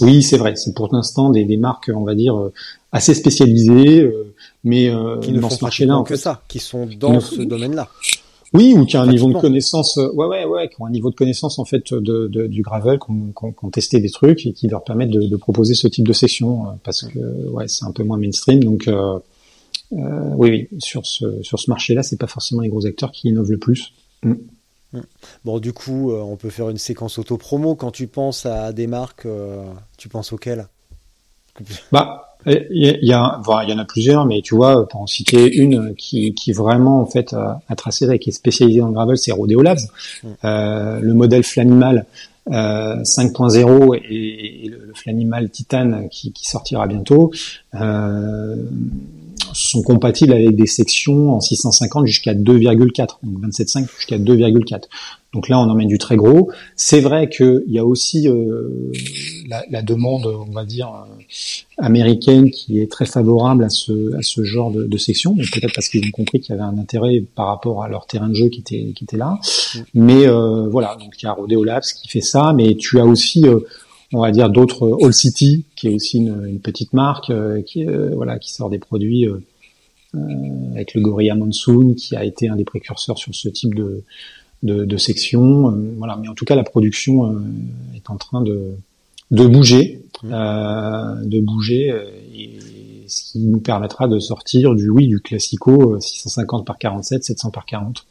Oui, 0.01 0.25
c'est 0.25 0.39
vrai. 0.39 0.57
C'est 0.57 0.75
pour 0.75 0.93
l'instant 0.93 1.31
des, 1.31 1.45
des, 1.45 1.57
marques, 1.57 1.89
on 1.95 2.03
va 2.03 2.17
dire, 2.17 2.37
assez 2.91 3.15
spécialisées, 3.15 4.01
euh, 4.01 4.35
mais 4.65 4.93
qui 5.23 5.31
ne 5.31 5.41
font 5.41 5.57
pas 5.57 5.71
que 6.05 6.17
ça, 6.17 6.43
qui 6.49 6.59
sont 6.59 6.87
dans 6.87 7.21
ce 7.21 7.43
domaine-là. 7.43 7.89
Oui, 8.55 8.73
ou 8.79 8.87
qui 8.87 8.97
a 8.97 9.03
un 9.03 9.09
niveau 9.09 9.33
de 9.33 9.39
connaissance, 9.39 9.99
euh, 9.99 10.13
ouais, 10.13 10.27
ouais, 10.27 10.45
ouais, 10.45 10.69
qui 10.69 10.81
ont 10.81 10.87
un 10.87 10.91
niveau 10.91 11.11
de 11.11 11.17
connaissance 11.17 11.59
en 11.59 11.65
fait 11.65 11.93
de, 11.93 12.29
de 12.29 12.47
du 12.47 12.63
gravel, 12.63 13.01
qui 13.01 13.11
ont, 13.11 13.71
testé 13.71 13.99
des 13.99 14.11
trucs 14.11 14.47
et 14.47 14.53
qui 14.53 14.69
leur 14.69 14.85
permettent 14.85 15.11
de, 15.11 15.23
de 15.23 15.37
proposer 15.37 15.75
ce 15.75 15.89
type 15.89 16.07
de 16.07 16.13
session 16.13 16.69
euh, 16.69 16.73
parce 16.85 17.03
que 17.03 17.19
ouais, 17.51 17.67
c'est 17.67 17.85
un 17.85 17.91
peu 17.91 18.05
moins 18.05 18.17
mainstream. 18.17 18.63
Donc 18.63 18.87
euh, 18.87 19.19
euh, 19.93 20.31
oui, 20.37 20.69
oui, 20.71 20.79
sur 20.79 21.05
ce 21.05 21.43
sur 21.43 21.59
ce 21.59 21.69
marché-là, 21.69 22.05
c'est 22.05 22.17
pas 22.17 22.29
forcément 22.29 22.63
les 22.63 22.69
gros 22.69 22.87
acteurs 22.87 23.11
qui 23.11 23.29
innovent 23.29 23.51
le 23.51 23.59
plus. 23.59 23.93
Mm. 24.23 24.35
Mm. 24.93 25.01
Bon, 25.45 25.59
du 25.59 25.73
coup, 25.73 26.13
on 26.13 26.37
peut 26.37 26.51
faire 26.51 26.71
une 26.71 26.79
séquence 26.79 27.19
auto-promo. 27.19 27.75
Quand 27.75 27.91
tu 27.91 28.07
penses 28.07 28.47
à 28.47 28.73
des 28.73 28.87
marques, 28.87 29.27
tu 29.99 30.09
penses 30.09 30.33
auxquelles? 30.33 30.69
Bah, 31.91 32.34
il 32.47 32.65
y, 32.81 33.13
a, 33.13 33.41
il 33.63 33.71
y 33.71 33.73
en 33.73 33.79
a 33.79 33.85
plusieurs, 33.85 34.27
mais 34.27 34.43
tu 34.43 34.55
vois, 34.55 34.89
pour 34.89 35.01
en 35.01 35.07
citer 35.07 35.57
une 35.57 35.95
qui, 35.95 36.35
qui 36.35 36.53
vraiment 36.53 37.01
en 37.01 37.07
fait 37.07 37.33
a, 37.33 37.61
a 37.69 37.77
tracé 37.77 38.11
et 38.11 38.19
qui 38.19 38.31
est 38.31 38.33
spécialisée 38.33 38.81
dans 38.81 38.89
le 38.89 38.93
gravel, 38.93 39.17
c'est 39.17 39.33
Rodeo 39.33 39.63
Labs. 39.63 39.79
Mm. 40.23 40.29
Euh, 40.45 41.01
le 41.01 41.15
modèle 41.15 41.43
Flanimal 41.43 42.07
euh, 42.51 43.03
5.0 43.03 43.97
et, 43.97 44.69
le, 44.69 44.77
le, 44.87 44.93
Flanimal 44.95 45.49
Titan 45.49 46.09
qui, 46.11 46.33
qui 46.33 46.47
sortira 46.47 46.87
bientôt 46.87 47.33
euh, 47.75 48.57
sont 49.55 49.83
compatibles 49.83 50.33
avec 50.33 50.55
des 50.55 50.67
sections 50.67 51.35
en 51.35 51.41
650 51.41 52.07
jusqu'à 52.07 52.35
2,4, 52.35 53.19
donc 53.23 53.43
27.5 53.45 53.89
jusqu'à 53.97 54.19
2,4. 54.19 54.83
Donc 55.33 55.49
là, 55.49 55.59
on 55.59 55.69
emmène 55.69 55.89
du 55.89 55.99
très 55.99 56.17
gros. 56.17 56.51
C'est 56.77 57.01
vrai 57.01 57.29
qu'il 57.29 57.65
y 57.67 57.81
a 57.81 57.85
aussi 57.85 58.29
euh, 58.29 58.93
la, 59.49 59.65
la, 59.69 59.83
demande, 59.83 60.27
on 60.27 60.53
va 60.53 60.65
dire, 60.65 60.89
euh, 60.89 61.25
américaine 61.79 62.51
qui 62.51 62.81
est 62.81 62.91
très 62.91 63.05
favorable 63.05 63.65
à 63.65 63.69
ce, 63.69 64.15
à 64.17 64.23
ce 64.23 64.45
genre 64.45 64.71
de, 64.71 64.85
de 64.85 64.97
section, 64.97 65.35
peut-être 65.35 65.75
parce 65.75 65.89
qu'ils 65.89 66.07
ont 66.07 66.13
compris 66.13 66.41
qu'il 66.41 66.55
y 66.55 66.59
avait 66.59 66.69
un 66.69 66.79
intérêt 66.79 67.25
par 67.35 67.49
rapport 67.49 67.83
à 67.83 67.89
leur 67.89 68.07
terrain 68.07 68.29
de 68.29 68.35
jeu 68.35 68.49
qui 68.49 68.61
était, 68.61 68.93
qui 68.95 69.05
était 69.05 69.17
là. 69.17 69.41
Mm. 69.75 69.79
Mais 69.95 70.27
euh, 70.27 70.69
voilà, 70.69 70.97
donc 71.01 71.15
il 71.21 71.25
y 71.25 71.29
a 71.29 71.33
Rodeo 71.33 71.65
Labs 71.65 71.83
qui 71.83 72.09
fait 72.09 72.21
ça, 72.21 72.53
mais 72.57 72.77
tu 72.77 73.01
as 73.01 73.05
aussi, 73.05 73.45
euh, 73.47 73.59
on 74.15 74.21
va 74.21 74.31
dire, 74.31 74.49
d'autres 74.49 74.99
All 75.03 75.13
City, 75.13 75.65
qui 75.77 75.89
est 75.89 75.95
aussi 75.95 76.19
une, 76.19 76.47
une 76.47 76.61
petite 76.61 76.93
marque, 76.93 77.33
qui, 77.67 77.85
voilà, 77.85 78.39
qui 78.39 78.53
sort 78.53 78.71
des 78.71 78.79
produits 78.79 79.29
avec 80.73 80.95
le 80.95 81.01
Gorilla 81.01 81.35
Monsoon, 81.35 81.95
qui 81.95 82.17
a 82.17 82.25
été 82.25 82.49
un 82.49 82.57
des 82.57 82.65
précurseurs 82.65 83.19
sur 83.19 83.35
ce 83.35 83.49
type 83.49 83.75
de 83.75 84.05
de, 84.65 84.85
de 84.85 84.97
sections. 84.97 85.71
Euh, 85.71 85.95
voilà, 85.99 86.17
mais 86.17 86.29
en 86.29 86.35
tout 86.35 86.45
cas, 86.45 86.57
la 86.57 86.65
production 86.65 87.27
euh, 87.27 87.39
est 87.95 88.11
en 88.11 88.17
train 88.17 88.41
de, 88.41 88.73
de 89.31 89.47
bouger, 89.47 90.03
mmh. 90.23 90.31
euh, 90.33 91.25
de 91.25 91.41
bouger, 91.41 91.95
et 92.35 92.59
ce 93.07 93.33
qui 93.33 93.39
nous 93.39 93.61
permettra 93.61 94.09
de 94.09 94.19
sortir 94.19 94.75
du 94.75 94.89
oui 94.89 95.07
du 95.07 95.21
classico 95.21 96.01
650 96.01 96.67
par 96.67 96.79
47, 96.79 97.23
700 97.23 97.51
par 97.51 97.67
40. 97.67 98.07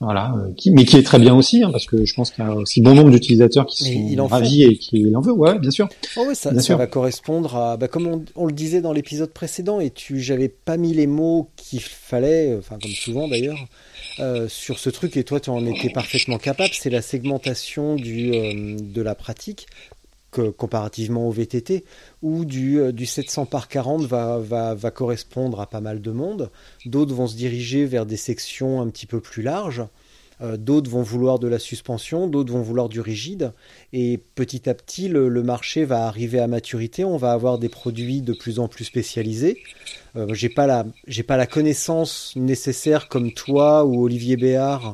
Voilà, 0.00 0.32
qui, 0.56 0.70
mais 0.70 0.84
qui 0.84 0.96
est 0.96 1.02
très 1.02 1.18
bien 1.18 1.34
aussi, 1.34 1.64
hein, 1.64 1.70
parce 1.72 1.84
que 1.84 2.04
je 2.04 2.14
pense 2.14 2.30
qu'il 2.30 2.44
y 2.44 2.46
a 2.46 2.54
aussi 2.54 2.80
bon 2.80 2.94
nombre 2.94 3.10
d'utilisateurs 3.10 3.66
qui 3.66 4.14
sont 4.14 4.26
ravis 4.28 4.62
et 4.62 4.76
qui 4.76 5.12
en 5.16 5.20
veulent. 5.20 5.32
Ouais, 5.32 5.58
bien 5.58 5.72
sûr. 5.72 5.88
Oh 6.16 6.24
oui, 6.28 6.36
ça, 6.36 6.56
ça 6.60 6.76
va 6.76 6.86
correspondre 6.86 7.56
à, 7.56 7.76
bah, 7.76 7.88
comme 7.88 8.06
on, 8.06 8.24
on, 8.36 8.46
le 8.46 8.52
disait 8.52 8.80
dans 8.80 8.92
l'épisode 8.92 9.32
précédent, 9.32 9.80
et 9.80 9.90
tu, 9.90 10.20
j'avais 10.20 10.48
pas 10.48 10.76
mis 10.76 10.94
les 10.94 11.08
mots 11.08 11.50
qu'il 11.56 11.80
fallait, 11.80 12.54
enfin 12.56 12.78
comme 12.80 12.92
souvent 12.92 13.26
d'ailleurs, 13.26 13.58
euh, 14.20 14.46
sur 14.48 14.78
ce 14.78 14.88
truc, 14.88 15.16
et 15.16 15.24
toi 15.24 15.40
tu 15.40 15.50
en 15.50 15.66
étais 15.66 15.90
parfaitement 15.90 16.38
capable, 16.38 16.70
c'est 16.74 16.90
la 16.90 17.02
segmentation 17.02 17.96
du, 17.96 18.32
euh, 18.34 18.76
de 18.80 19.02
la 19.02 19.16
pratique 19.16 19.66
que, 20.30 20.50
comparativement 20.50 21.28
au 21.28 21.30
VTT, 21.30 21.84
où 22.22 22.44
du, 22.44 22.80
euh, 22.80 22.92
du 22.92 23.06
700 23.06 23.46
par 23.46 23.68
40 23.68 24.02
va, 24.02 24.38
va, 24.38 24.74
va 24.74 24.90
correspondre 24.90 25.60
à 25.60 25.66
pas 25.66 25.80
mal 25.80 26.00
de 26.00 26.10
monde, 26.10 26.50
d'autres 26.86 27.14
vont 27.14 27.26
se 27.26 27.36
diriger 27.36 27.86
vers 27.86 28.06
des 28.06 28.16
sections 28.16 28.80
un 28.80 28.88
petit 28.88 29.06
peu 29.06 29.20
plus 29.20 29.42
larges, 29.42 29.84
d'autres 30.56 30.88
vont 30.88 31.02
vouloir 31.02 31.40
de 31.40 31.48
la 31.48 31.58
suspension, 31.58 32.28
d'autres 32.28 32.52
vont 32.52 32.62
vouloir 32.62 32.88
du 32.88 33.00
rigide, 33.00 33.52
et 33.92 34.20
petit 34.36 34.70
à 34.70 34.74
petit 34.74 35.08
le, 35.08 35.42
marché 35.42 35.84
va 35.84 36.06
arriver 36.06 36.38
à 36.38 36.46
maturité, 36.46 37.04
on 37.04 37.16
va 37.16 37.32
avoir 37.32 37.58
des 37.58 37.68
produits 37.68 38.22
de 38.22 38.32
plus 38.32 38.60
en 38.60 38.68
plus 38.68 38.84
spécialisés, 38.84 39.58
euh, 40.16 40.32
j'ai 40.34 40.48
pas 40.48 40.66
la 40.66 40.86
j'ai 41.06 41.22
pas 41.22 41.36
la 41.36 41.46
connaissance 41.46 42.32
nécessaire 42.36 43.08
comme 43.08 43.32
toi 43.32 43.84
ou 43.84 44.04
Olivier 44.04 44.36
Béard 44.36 44.90
euh, 44.90 44.92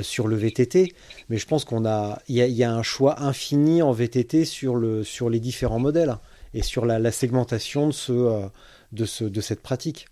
sur 0.00 0.28
le 0.28 0.36
VTT, 0.36 0.94
mais 1.28 1.38
je 1.38 1.46
pense 1.46 1.64
qu'on 1.64 1.84
a 1.84 2.20
il 2.28 2.36
y 2.36 2.64
a, 2.64 2.72
un 2.72 2.82
choix 2.82 3.22
infini 3.22 3.82
en 3.82 3.92
VTT 3.92 4.44
sur 4.44 4.76
le 4.76 5.04
sur 5.04 5.28
les 5.28 5.40
différents 5.40 5.78
modèles 5.78 6.16
et 6.54 6.62
sur 6.62 6.86
la, 6.86 7.12
segmentation 7.12 7.88
de 7.88 7.92
ce 7.92 8.12
euh, 8.12 8.46
de 8.92 9.04
ce 9.04 9.24
de 9.24 9.40
cette 9.40 9.60
pratique. 9.60 10.06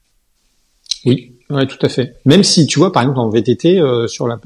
Oui, 1.07 1.33
tout 1.49 1.79
à 1.81 1.89
fait. 1.89 2.17
Même 2.27 2.43
si 2.43 2.67
tu 2.67 2.79
vois 2.79 2.93
par 2.93 3.03
exemple 3.03 3.21
en 3.21 3.31
VTT 3.31 3.81
sur 4.09 4.29
la, 4.29 4.39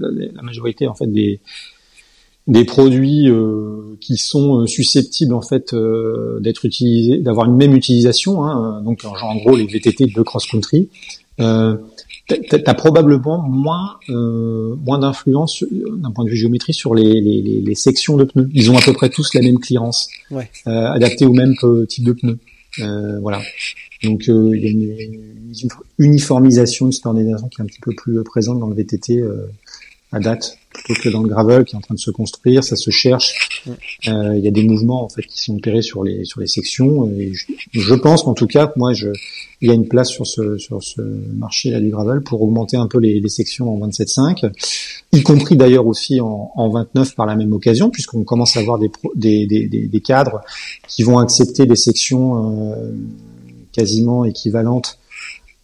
majorité 0.42 0.86
en 0.86 0.94
fait 0.94 1.10
des 1.10 1.40
des 2.46 2.64
produits 2.64 3.30
euh, 3.30 3.96
qui 4.00 4.16
sont 4.16 4.60
euh, 4.60 4.66
susceptibles 4.66 5.32
en 5.32 5.40
fait 5.40 5.72
euh, 5.72 6.40
d'être 6.40 6.64
utilisés, 6.66 7.18
d'avoir 7.18 7.46
une 7.46 7.56
même 7.56 7.74
utilisation. 7.74 8.44
Hein, 8.44 8.82
donc 8.82 9.04
en 9.04 9.36
gros 9.36 9.56
les 9.56 9.66
VTT 9.66 10.06
de 10.06 10.22
cross 10.22 10.46
country. 10.46 10.88
Euh, 11.40 11.76
T'as 12.26 12.74
probablement 12.74 13.42
moins 13.42 13.98
moins 14.08 14.98
d'influence 14.98 15.62
d'un 15.70 16.10
point 16.10 16.24
de 16.24 16.30
vue 16.30 16.36
géométrie 16.36 16.72
sur 16.72 16.94
les, 16.94 17.20
les, 17.20 17.60
les, 17.60 17.74
sections 17.74 18.16
de 18.16 18.24
pneus. 18.24 18.48
Ils 18.54 18.70
ont 18.70 18.78
à 18.78 18.80
peu 18.80 18.92
près 18.94 19.10
tous 19.10 19.34
la 19.34 19.42
même 19.42 19.58
clearance, 19.58 20.08
ouais. 20.30 20.50
adaptée 20.64 21.26
au 21.26 21.32
même 21.32 21.54
type 21.88 22.04
de 22.04 22.12
pneus. 22.12 22.38
voilà. 23.20 23.42
Donc 24.02 24.26
il 24.26 24.60
y 24.60 24.66
a 24.66 24.70
une, 24.70 25.68
uniformisation, 25.98 26.86
une 26.86 26.92
standardisation 26.92 27.48
qui 27.48 27.60
est 27.60 27.64
un 27.64 27.66
petit 27.66 27.80
peu 27.80 27.92
plus 27.94 28.22
présente 28.24 28.58
dans 28.58 28.68
le 28.68 28.74
VTT 28.74 29.22
à 30.14 30.20
date 30.20 30.58
plutôt 30.72 31.00
que 31.00 31.08
dans 31.08 31.22
le 31.22 31.28
gravel 31.28 31.64
qui 31.64 31.74
est 31.74 31.78
en 31.78 31.80
train 31.80 31.94
de 31.94 32.00
se 32.00 32.10
construire, 32.10 32.64
ça 32.64 32.76
se 32.76 32.90
cherche. 32.90 33.62
Euh, 34.08 34.36
il 34.36 34.44
y 34.44 34.48
a 34.48 34.50
des 34.50 34.64
mouvements 34.64 35.04
en 35.04 35.08
fait 35.08 35.22
qui 35.22 35.40
sont 35.40 35.56
opérés 35.56 35.82
sur 35.82 36.02
les 36.02 36.24
sur 36.24 36.40
les 36.40 36.46
sections. 36.46 37.08
Et 37.10 37.32
je, 37.72 37.94
pense 37.94 38.22
qu'en 38.22 38.34
tout 38.34 38.46
cas, 38.46 38.72
moi, 38.76 38.92
je, 38.92 39.08
il 39.60 39.68
y 39.68 39.70
a 39.70 39.74
une 39.74 39.88
place 39.88 40.08
sur 40.08 40.26
ce 40.26 40.58
sur 40.58 40.82
ce 40.82 41.00
marché 41.00 41.70
là 41.70 41.80
du 41.80 41.90
gravel 41.90 42.22
pour 42.22 42.42
augmenter 42.42 42.76
un 42.76 42.86
peu 42.86 42.98
les, 42.98 43.20
les 43.20 43.28
sections 43.28 43.72
en 43.72 43.86
27.5, 43.86 44.50
y 45.12 45.22
compris 45.22 45.56
d'ailleurs 45.56 45.86
aussi 45.86 46.20
en, 46.20 46.50
en 46.54 46.68
29 46.70 47.14
par 47.14 47.26
la 47.26 47.36
même 47.36 47.52
occasion, 47.52 47.90
puisqu'on 47.90 48.24
commence 48.24 48.56
à 48.56 48.60
avoir 48.60 48.78
des, 48.78 48.90
des, 49.14 49.46
des, 49.46 49.68
des, 49.68 50.00
cadres 50.00 50.40
qui 50.88 51.02
vont 51.02 51.18
accepter 51.18 51.66
des 51.66 51.76
sections 51.76 52.72
euh, 52.72 52.92
quasiment 53.72 54.24
équivalentes 54.24 54.98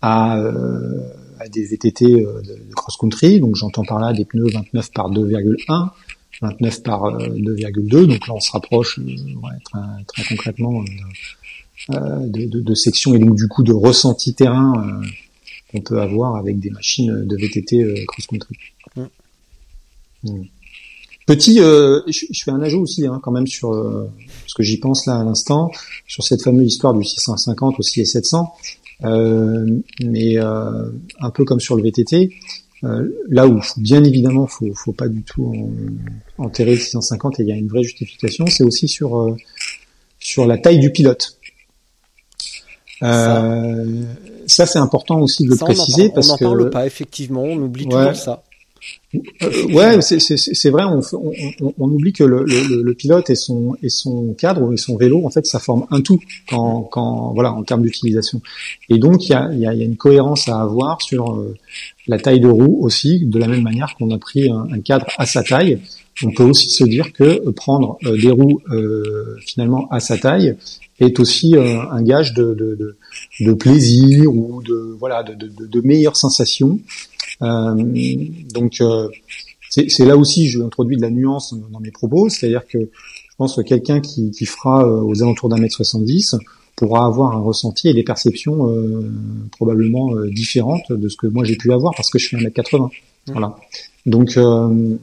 à 0.02 0.38
euh, 0.38 1.00
à 1.40 1.48
des 1.48 1.64
VTT 1.64 2.04
euh, 2.04 2.42
de, 2.42 2.74
cross-country. 2.74 3.40
Donc 3.40 3.56
j'entends 3.56 3.84
par 3.84 3.98
là 3.98 4.12
des 4.12 4.24
pneus 4.24 4.50
29 4.52 4.92
par 4.92 5.10
2,1, 5.10 5.90
29 6.42 6.82
par 6.82 7.18
2,2. 7.18 7.96
Euh, 7.96 8.06
donc 8.06 8.26
là 8.28 8.34
on 8.34 8.40
se 8.40 8.52
rapproche 8.52 8.98
euh, 8.98 9.04
très, 9.64 10.04
très, 10.06 10.24
concrètement 10.36 10.84
de, 11.88 12.46
de, 12.46 12.60
de, 12.60 12.74
sections 12.74 13.14
et 13.14 13.18
donc 13.18 13.36
du 13.36 13.48
coup 13.48 13.62
de 13.62 13.72
ressenti 13.72 14.34
terrain 14.34 15.00
qu'on 15.70 15.80
peut 15.80 16.00
avoir 16.00 16.36
avec 16.36 16.58
des 16.60 16.70
machines 16.70 17.24
de 17.24 17.36
VTT 17.36 18.04
cross-country. 18.06 18.54
Mm. 18.96 19.02
Mm. 20.24 20.44
Petit, 21.26 21.58
je, 21.58 22.42
fais 22.44 22.50
un 22.50 22.60
ajout 22.60 22.80
aussi 22.80 23.06
hein, 23.06 23.20
quand 23.22 23.30
même 23.30 23.46
sur 23.46 23.72
ce 24.46 24.54
que 24.54 24.62
j'y 24.62 24.78
pense 24.78 25.06
là 25.06 25.20
à 25.20 25.24
l'instant 25.24 25.70
sur 26.06 26.24
cette 26.24 26.42
fameuse 26.42 26.66
histoire 26.66 26.92
du 26.92 27.04
650 27.04 27.78
aussi 27.78 28.00
et 28.00 28.04
700. 28.04 28.52
Euh, 29.04 29.80
mais 30.04 30.38
euh, 30.38 30.90
un 31.20 31.30
peu 31.30 31.44
comme 31.44 31.60
sur 31.60 31.76
le 31.76 31.82
VTT, 31.82 32.30
là 33.28 33.46
où 33.46 33.60
bien 33.76 34.02
évidemment 34.04 34.46
faut 34.46 34.72
faut 34.74 34.92
pas 34.92 35.08
du 35.08 35.22
tout 35.22 35.70
enterrer 36.38 36.72
le 36.72 36.80
650 36.80 37.38
et 37.38 37.42
il 37.42 37.48
y 37.48 37.52
a 37.52 37.56
une 37.56 37.68
vraie 37.68 37.82
justification, 37.82 38.46
c'est 38.46 38.64
aussi 38.64 38.88
sur 38.88 39.36
sur 40.18 40.46
la 40.46 40.58
taille 40.58 40.78
du 40.78 40.90
pilote. 40.90 41.40
Euh, 43.02 44.02
ça, 44.46 44.66
c'est 44.66 44.78
important 44.78 45.20
aussi 45.20 45.44
de 45.44 45.50
le 45.50 45.56
préciser 45.56 46.10
on 46.10 46.14
parce 46.14 46.36
que 46.36 46.44
on 46.44 46.50
n'en 46.50 46.56
parle 46.56 46.70
pas 46.70 46.86
effectivement, 46.86 47.42
on 47.42 47.56
oublie 47.56 47.86
toujours 47.86 48.16
ça. 48.16 48.42
Euh, 49.14 49.64
ouais, 49.72 50.00
c'est 50.00 50.70
vrai. 50.70 50.84
On, 50.84 51.90
oublie 51.90 52.12
que 52.12 52.24
le, 52.24 52.94
pilote 52.94 53.30
et 53.30 53.34
son 53.34 54.34
cadre 54.38 54.72
et 54.72 54.76
son 54.76 54.96
vélo, 54.96 55.24
en 55.24 55.30
fait, 55.30 55.46
ça 55.46 55.58
forme 55.58 55.86
un 55.90 56.00
tout 56.00 56.20
en 56.52 57.62
termes 57.66 57.82
d'utilisation. 57.82 58.40
Et 58.88 58.98
donc 58.98 59.28
il 59.28 59.32
y 59.32 59.66
a, 59.66 59.74
une 59.74 59.96
cohérence 59.96 60.48
à 60.48 60.60
avoir 60.60 61.02
sur 61.02 61.32
euh, 61.32 61.56
la 62.06 62.18
taille 62.18 62.40
de 62.40 62.48
roue 62.48 62.78
aussi, 62.80 63.26
de 63.26 63.38
la 63.38 63.48
même 63.48 63.62
manière 63.62 63.94
qu'on 63.96 64.10
a 64.10 64.18
pris 64.18 64.50
un, 64.50 64.80
cadre 64.80 65.06
à 65.18 65.26
sa 65.26 65.42
taille. 65.42 65.80
On 66.22 66.32
peut 66.32 66.44
aussi 66.44 66.68
se 66.68 66.84
dire 66.84 67.12
que 67.12 67.48
prendre 67.50 67.98
euh, 68.04 68.16
des 68.20 68.30
roues 68.30 68.60
finalement 69.46 69.88
à 69.90 70.00
sa 70.00 70.18
taille 70.18 70.56
est 71.00 71.18
aussi 71.18 71.56
un 71.56 72.02
gage 72.02 72.34
de, 72.34 72.96
plaisir 73.58 74.32
ou 74.32 74.62
de 74.62 74.96
voilà 74.98 75.22
de, 75.22 75.34
de, 75.34 75.80
meilleures 75.80 76.16
sensations 76.16 76.78
donc 77.40 78.80
euh, 78.80 79.08
c'est 79.70 80.04
là 80.04 80.16
aussi 80.16 80.48
je 80.48 80.60
introduis 80.60 80.96
de 80.96 81.02
la 81.02 81.10
nuance 81.10 81.54
dans 81.70 81.80
mes 81.80 81.90
propos, 81.90 82.28
c'est-à-dire 82.28 82.66
que 82.66 82.78
je 82.78 83.36
pense 83.36 83.56
que 83.56 83.62
quelqu'un 83.62 84.00
qui, 84.00 84.30
qui 84.30 84.44
fera 84.44 84.84
euh, 84.84 85.00
aux 85.02 85.22
alentours 85.22 85.48
d'un 85.48 85.58
mètre 85.58 85.76
70 85.76 86.36
pourra 86.76 87.06
avoir 87.06 87.36
un 87.36 87.40
ressenti 87.40 87.88
et 87.88 87.94
des 87.94 88.02
perceptions 88.02 88.70
euh, 88.70 89.10
probablement 89.52 90.14
euh, 90.16 90.30
différentes 90.30 90.90
de 90.90 91.08
ce 91.08 91.16
que 91.16 91.26
moi 91.26 91.44
j'ai 91.44 91.56
pu 91.56 91.72
avoir 91.72 91.94
parce 91.94 92.10
que 92.10 92.18
je 92.18 92.26
suis 92.26 92.36
un 92.36 92.40
mètre 92.40 92.54
80. 92.54 92.86
Mmh. 92.86 93.32
Voilà. 93.32 93.56
Donc 94.06 94.36
euh, 94.36 94.96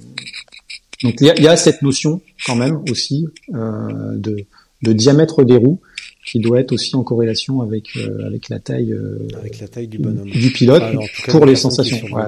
donc 1.03 1.15
il 1.21 1.27
y 1.27 1.29
a, 1.29 1.39
y 1.39 1.47
a, 1.47 1.55
cette 1.55 1.83
notion 1.83 2.21
quand 2.45 2.55
même 2.55 2.81
aussi 2.89 3.27
de, 3.49 4.45
de 4.81 4.93
diamètre 4.93 5.43
des 5.43 5.57
roues 5.57 5.79
qui 6.27 6.39
doit 6.39 6.59
être 6.59 6.73
aussi 6.73 6.93
en 6.95 7.03
corrélation 7.03 7.61
avec 7.61 7.95
euh, 7.95 8.27
avec 8.27 8.49
la 8.49 8.59
taille 8.59 8.91
euh, 8.91 9.27
avec 9.39 9.61
la 9.61 9.67
taille 9.69 9.87
du 9.87 9.97
bonhomme 9.97 10.29
du 10.29 10.51
pilote 10.51 10.83
pour 11.29 11.45
les 11.45 11.55
sensations. 11.55 12.05
Ouais. 12.11 12.23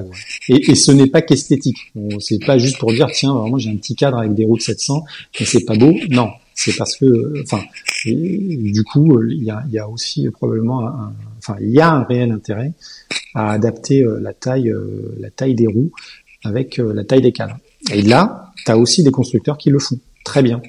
Et, 0.47 0.71
et, 0.71 0.75
ce 0.75 0.93
n'est 0.93 1.07
pas 1.07 1.21
qu'esthétique. 1.21 1.91
C'est 2.19 2.43
pas 2.43 2.57
juste 2.57 2.77
pour 2.77 2.93
dire 2.93 3.09
tiens 3.11 3.33
vraiment 3.33 3.57
j'ai 3.57 3.69
un 3.69 3.75
petit 3.75 3.95
cadre 3.95 4.19
avec 4.19 4.33
des 4.33 4.45
roues 4.45 4.57
de 4.57 4.61
700 4.61 5.03
mais 5.39 5.45
c'est 5.45 5.65
pas 5.65 5.75
beau. 5.75 5.93
Non, 6.09 6.29
c'est 6.55 6.77
parce 6.77 6.95
que 6.95 7.41
enfin 7.43 7.61
du 8.05 8.83
coup 8.85 9.21
il 9.29 9.43
y 9.43 9.51
a, 9.51 9.63
il 9.67 9.73
y 9.73 9.79
a 9.79 9.89
aussi 9.89 10.29
probablement 10.29 10.87
un, 10.87 11.13
enfin 11.39 11.57
il 11.59 11.71
y 11.71 11.81
a 11.81 11.91
un 11.91 12.03
réel 12.03 12.31
intérêt 12.31 12.71
à 13.35 13.51
adapter 13.51 14.03
euh, 14.03 14.17
la 14.21 14.31
taille 14.31 14.73
la 15.19 15.29
taille 15.29 15.55
des 15.55 15.67
roues 15.67 15.91
avec 16.45 16.77
la 16.77 17.03
taille 17.03 17.21
des 17.21 17.33
cadres. 17.33 17.57
Et 17.91 18.01
là, 18.01 18.53
tu 18.65 18.71
as 18.71 18.77
aussi 18.77 19.03
des 19.03 19.11
constructeurs 19.11 19.57
qui 19.57 19.69
le 19.69 19.79
font 19.79 19.99
très 20.23 20.41
bien. 20.41 20.61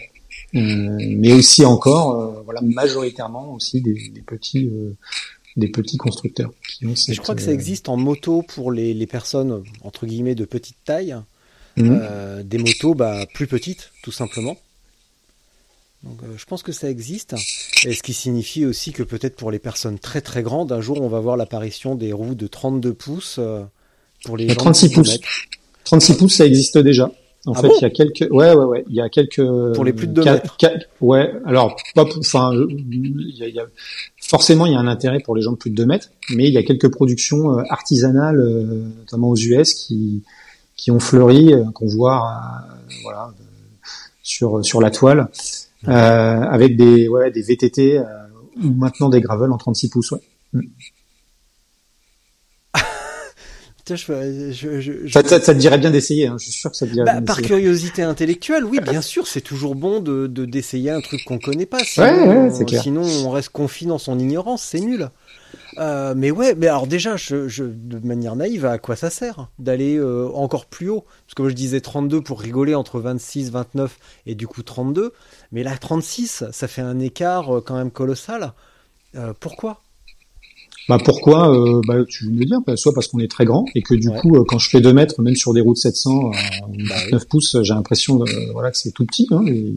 Euh, 0.55 0.97
mais 0.99 1.33
aussi 1.33 1.65
encore, 1.65 2.21
euh, 2.21 2.43
voilà, 2.45 2.61
majoritairement 2.63 3.55
aussi 3.55 3.81
des, 3.81 4.09
des 4.09 4.21
petits 4.21 4.67
euh, 4.67 4.97
des 5.57 5.69
petits 5.69 5.97
constructeurs. 5.97 6.53
Qui 6.69 6.87
ont 6.87 6.95
je 6.97 7.21
crois 7.21 7.35
que 7.35 7.43
ça 7.43 7.53
existe 7.53 7.89
en 7.89 7.97
moto 7.97 8.43
pour 8.43 8.73
les, 8.73 8.95
les 8.95 9.07
personnes 9.07 9.63
entre 9.83 10.07
guillemets 10.07 10.35
de 10.35 10.45
petite 10.45 10.77
taille, 10.85 11.17
mmh. 11.77 11.89
euh, 11.91 12.43
des 12.43 12.59
motos 12.59 12.95
bah, 12.95 13.27
plus 13.33 13.47
petites 13.47 13.93
tout 14.03 14.13
simplement. 14.13 14.57
Donc, 16.03 16.19
euh, 16.23 16.35
je 16.37 16.45
pense 16.47 16.63
que 16.63 16.73
ça 16.73 16.89
existe, 16.89 17.35
et 17.85 17.93
ce 17.93 18.03
qui 18.03 18.15
signifie 18.15 18.65
aussi 18.65 18.93
que 18.93 19.03
peut-être 19.03 19.37
pour 19.37 19.51
les 19.51 19.59
personnes 19.59 19.99
très 19.99 20.23
très 20.23 20.43
grandes, 20.43 20.73
un 20.73 20.81
jour 20.81 21.01
on 21.01 21.09
va 21.09 21.21
voir 21.21 21.37
l'apparition 21.37 21.95
des 21.95 22.13
roues 22.13 22.35
de 22.35 22.47
32 22.47 22.95
pouces 22.95 23.39
pour 24.25 24.37
les 24.37 24.49
36 24.49 24.91
pouces. 24.91 25.21
36 25.85 26.17
pouces, 26.17 26.37
ça 26.37 26.47
existe 26.47 26.79
déjà. 26.79 27.13
En 27.46 27.53
ah 27.53 27.61
fait, 27.62 27.70
il 27.79 27.83
y 27.83 27.85
a 27.87 27.90
quelques, 27.90 28.31
ouais, 28.31 28.53
ouais, 28.53 28.64
ouais, 28.64 28.85
il 28.88 28.94
y 28.94 29.00
a 29.00 29.09
quelques 29.09 29.42
pour 29.74 29.85
les 29.85 29.94
plus 29.94 30.07
de 30.07 30.12
2 30.12 30.24
mètres. 30.24 30.59
ouais, 31.00 31.33
alors 31.46 31.74
pas, 31.94 32.05
enfin, 32.18 32.53
il 32.53 33.35
y 33.35 33.42
a, 33.42 33.48
y 33.48 33.59
a, 33.59 33.64
forcément 34.20 34.66
il 34.66 34.72
y 34.72 34.76
a 34.76 34.79
un 34.79 34.87
intérêt 34.87 35.20
pour 35.20 35.35
les 35.35 35.40
gens 35.40 35.53
de 35.53 35.57
plus 35.57 35.70
de 35.70 35.74
2 35.76 35.87
mètres, 35.87 36.11
mais 36.35 36.48
il 36.48 36.53
y 36.53 36.59
a 36.59 36.62
quelques 36.62 36.90
productions 36.90 37.59
euh, 37.59 37.62
artisanales, 37.70 38.38
euh, 38.40 38.85
notamment 38.98 39.31
aux 39.31 39.37
US, 39.37 39.72
qui 39.72 40.22
qui 40.76 40.90
ont 40.90 41.00
fleuri, 41.00 41.55
euh, 41.55 41.64
qu'on 41.74 41.87
voit, 41.87 42.40
voilà, 43.03 43.33
sur 44.22 44.62
sur 44.62 44.83
la 44.83 44.90
toile, 44.90 45.29
euh, 45.88 45.90
avec 45.90 46.76
des 46.76 47.09
ouais 47.09 47.31
des 47.31 47.42
VTT 47.42 48.03
ou 48.62 48.70
maintenant 48.70 49.09
des 49.09 49.22
gravels 49.22 49.50
en 49.50 49.57
36 49.57 49.88
pouces, 49.88 50.11
ouais. 50.12 50.20
Je, 53.96 54.53
je, 54.53 54.81
je, 54.81 55.09
ça, 55.09 55.22
ça, 55.22 55.40
ça, 55.40 55.55
te 55.55 55.59
dirait 55.59 55.79
bien 55.79 55.90
d'essayer, 55.90 56.26
hein. 56.26 56.37
je 56.38 56.44
suis 56.44 56.53
sûr 56.53 56.70
que 56.70 56.76
ça 56.76 56.87
te 56.87 56.92
dirait 56.92 57.05
bah, 57.05 57.14
bien 57.14 57.22
Par 57.22 57.42
curiosité 57.42 58.03
intellectuelle, 58.03 58.64
oui, 58.64 58.81
bien 58.81 59.03
sûr, 59.03 59.26
c'est 59.26 59.40
toujours 59.40 59.74
bon 59.74 60.00
de 60.00 60.26
d'essayer 60.26 60.90
un 60.90 61.00
truc 61.00 61.24
qu'on 61.24 61.38
connaît 61.38 61.66
pas. 61.66 61.81
Sinon, 61.85 62.07
ouais, 62.07 62.50
ouais, 62.50 62.64
clair. 62.64 62.83
sinon 62.83 63.03
on 63.03 63.31
reste 63.31 63.50
confié 63.50 63.87
dans 63.87 63.98
son 63.98 64.18
ignorance, 64.18 64.62
c'est 64.62 64.81
nul. 64.81 65.11
Euh, 65.79 66.14
mais 66.16 66.31
ouais, 66.31 66.55
mais 66.55 66.66
alors 66.66 66.87
déjà, 66.87 67.16
je, 67.16 67.48
je, 67.48 67.64
de 67.64 67.98
manière 68.07 68.37
naïve, 68.37 68.66
à 68.66 68.79
quoi 68.79 68.96
ça 68.96 69.11
sert 69.11 69.48
d'aller 69.59 69.96
euh, 69.96 70.29
encore 70.35 70.66
plus 70.66 70.88
haut? 70.90 71.05
Parce 71.26 71.35
que 71.35 71.42
moi, 71.42 71.50
je 71.50 71.55
disais 71.55 71.81
32 71.81 72.20
pour 72.22 72.40
rigoler 72.40 72.74
entre 72.74 73.00
26, 73.00 73.50
29 73.50 73.98
et 74.26 74.35
du 74.35 74.46
coup 74.46 74.62
32. 74.62 75.12
Mais 75.53 75.62
là, 75.62 75.76
36, 75.76 76.44
ça 76.50 76.68
fait 76.68 76.83
un 76.83 76.98
écart 76.98 77.57
euh, 77.57 77.61
quand 77.61 77.76
même 77.76 77.90
colossal. 77.90 78.53
Pourquoi? 79.40 79.83
Bah 80.88 80.99
pourquoi 81.05 81.55
euh, 81.55 81.81
bah, 81.87 81.97
Tu 82.09 82.25
veux 82.25 82.33
me 82.33 82.45
dire, 82.45 82.59
bah, 82.66 82.77
soit 82.77 82.93
parce 82.93 83.07
qu'on 83.09 83.21
est 83.21 83.31
très 83.31 83.45
grand 83.45 83.64
et 83.75 83.83
que 83.83 83.95
du 83.95 84.09
ouais. 84.09 84.19
coup, 84.19 84.37
euh, 84.37 84.45
quand 84.47 84.59
je 84.59 84.69
fais 84.69 84.81
2 84.81 84.93
mètres, 84.93 85.21
même 85.21 85.37
sur 85.37 85.53
des 85.53 85.61
routes 85.61 85.77
700, 85.77 86.11
euh, 86.11 86.31
bah, 86.88 86.97
9 87.12 87.29
pouces, 87.29 87.57
j'ai 87.62 87.75
l'impression 87.75 88.16
de, 88.16 88.53
voilà, 88.53 88.71
que 88.71 88.79
c'est 88.79 88.90
tout 88.93 89.07
petit. 89.07 89.27
Hein, 89.31 89.45
et 89.47 89.75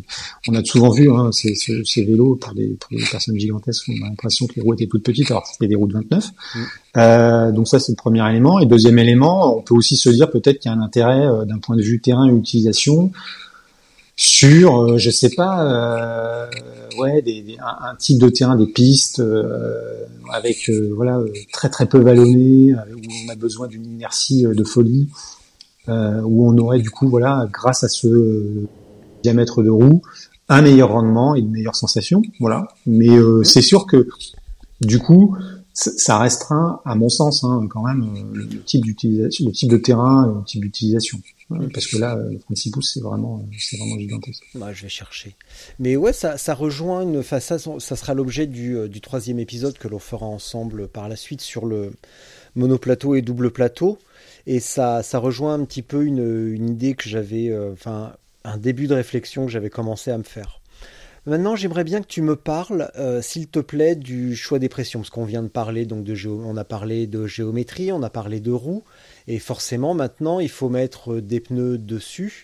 on 0.47 0.55
a 0.55 0.63
souvent 0.63 0.89
vu 0.89 1.11
hein, 1.11 1.31
ces, 1.31 1.55
ces, 1.55 1.83
ces, 1.83 2.03
vélos 2.03 2.35
pour 2.35 2.53
des, 2.53 2.77
pour 2.79 2.97
des 2.97 3.03
personnes 3.09 3.37
gigantesques, 3.37 3.85
on 3.89 4.05
a 4.05 4.09
l'impression 4.09 4.47
que 4.47 4.53
les 4.55 4.61
roues 4.61 4.73
étaient 4.73 4.87
toutes 4.87 5.03
petites 5.03 5.29
alors 5.29 5.43
que 5.43 5.49
c'était 5.51 5.67
des 5.67 5.75
roues 5.75 5.87
de 5.87 5.93
29. 5.93 6.25
Mm. 6.55 6.59
Euh, 6.95 7.51
donc 7.51 7.67
ça, 7.67 7.79
c'est 7.79 7.91
le 7.91 7.97
premier 7.97 8.27
élément. 8.29 8.59
Et 8.59 8.65
deuxième 8.65 8.99
élément, 8.99 9.57
on 9.57 9.61
peut 9.61 9.75
aussi 9.75 9.95
se 9.97 10.09
dire 10.09 10.29
peut-être 10.29 10.59
qu'il 10.59 10.71
y 10.71 10.73
a 10.73 10.77
un 10.77 10.81
intérêt 10.81 11.25
euh, 11.25 11.45
d'un 11.45 11.59
point 11.59 11.75
de 11.75 11.81
vue 11.81 11.99
terrain 12.01 12.27
et 12.27 12.33
utilisation 12.33 13.11
sur, 14.15 14.81
euh, 14.81 14.97
je 14.97 15.09
sais 15.09 15.31
pas, 15.31 15.65
euh, 15.65 16.49
ouais, 16.99 17.21
des, 17.21 17.41
des, 17.41 17.57
un, 17.59 17.89
un, 17.89 17.95
type 17.95 18.19
de 18.19 18.29
terrain, 18.29 18.55
des 18.55 18.67
pistes 18.67 19.19
euh, 19.19 20.05
avec 20.31 20.69
euh, 20.69 20.91
voilà 20.95 21.19
très 21.51 21.69
très 21.69 21.87
peu 21.87 21.99
vallonné, 21.99 22.73
où 22.73 23.25
on 23.25 23.29
a 23.31 23.35
besoin 23.35 23.67
d'une 23.67 23.85
inertie 23.85 24.43
de 24.43 24.63
folie, 24.63 25.09
où 25.87 26.47
on 26.49 26.57
aurait 26.57 26.79
du 26.79 26.89
coup 26.89 27.09
voilà, 27.09 27.47
grâce 27.51 27.83
à 27.83 27.89
ce 27.89 28.65
diamètre 29.23 29.63
de 29.63 29.69
roue, 29.69 30.01
un 30.49 30.61
meilleur 30.61 30.89
rendement 30.89 31.35
et 31.35 31.39
une 31.39 31.51
meilleure 31.51 31.75
sensation, 31.75 32.21
voilà. 32.39 32.67
Mais 32.85 33.09
c'est 33.43 33.61
sûr 33.61 33.85
que 33.87 34.07
du 34.81 34.99
coup, 34.99 35.35
ça 35.73 36.19
restreint, 36.19 36.79
à 36.85 36.95
mon 36.95 37.09
sens, 37.09 37.43
hein, 37.43 37.67
quand 37.69 37.83
même, 37.83 38.13
le, 38.33 38.43
le 38.43 38.63
type 38.63 38.83
d'utilisation, 38.83 39.45
le 39.47 39.51
type 39.51 39.69
de 39.69 39.77
terrain, 39.77 40.33
le 40.37 40.43
type 40.45 40.61
d'utilisation 40.61 41.19
parce 41.73 41.87
que 41.87 41.97
là, 41.97 42.17
36 42.45 42.71
pouces, 42.71 42.91
c'est 42.93 43.01
vraiment, 43.01 43.45
c'est 43.59 43.77
vraiment 43.77 43.97
gigantesque. 43.97 44.43
Bah, 44.55 44.73
je 44.73 44.83
vais 44.83 44.89
chercher. 44.89 45.35
Mais 45.79 45.95
ouais, 45.95 46.13
ça, 46.13 46.37
ça 46.37 46.53
rejoint 46.53 47.03
une, 47.03 47.23
ça, 47.23 47.39
ça 47.39 47.95
sera 47.95 48.13
l'objet 48.13 48.47
du, 48.47 48.89
du 48.89 49.01
troisième 49.01 49.39
épisode 49.39 49.77
que 49.77 49.87
l'on 49.87 49.99
fera 49.99 50.25
ensemble 50.25 50.87
par 50.87 51.09
la 51.09 51.15
suite 51.15 51.41
sur 51.41 51.65
le 51.65 51.93
monoplateau 52.55 53.15
et 53.15 53.21
double 53.21 53.51
plateau. 53.51 53.99
Et 54.45 54.59
ça, 54.59 55.03
ça 55.03 55.19
rejoint 55.19 55.53
un 55.53 55.65
petit 55.65 55.81
peu 55.81 56.05
une, 56.05 56.53
une 56.53 56.69
idée 56.69 56.95
que 56.95 57.07
j'avais, 57.07 57.55
enfin, 57.71 58.13
un 58.43 58.57
début 58.57 58.87
de 58.87 58.93
réflexion 58.93 59.45
que 59.45 59.51
j'avais 59.51 59.69
commencé 59.69 60.11
à 60.11 60.17
me 60.17 60.23
faire. 60.23 60.59
Maintenant, 61.25 61.55
j'aimerais 61.55 61.85
bien 61.85 62.01
que 62.01 62.07
tu 62.07 62.21
me 62.21 62.35
parles, 62.35 62.91
euh, 62.97 63.21
s'il 63.21 63.47
te 63.47 63.59
plaît, 63.59 63.95
du 63.95 64.35
choix 64.35 64.59
des 64.59 64.67
pressions, 64.67 64.99
parce 64.99 65.09
qu'on 65.09 65.23
vient 65.23 65.43
de 65.43 65.47
parler 65.47 65.85
donc 65.85 66.03
de 66.03 66.15
géo 66.15 66.41
on 66.45 66.57
a 66.57 66.65
parlé 66.65 67.07
de 67.07 67.27
géométrie, 67.27 67.93
on 67.93 68.03
a 68.03 68.09
parlé 68.09 68.41
de 68.41 68.51
roues, 68.51 68.83
et 69.27 69.39
forcément 69.39 69.93
maintenant 69.93 70.41
il 70.41 70.49
faut 70.49 70.67
mettre 70.67 71.21
des 71.21 71.39
pneus 71.39 71.77
dessus. 71.77 72.43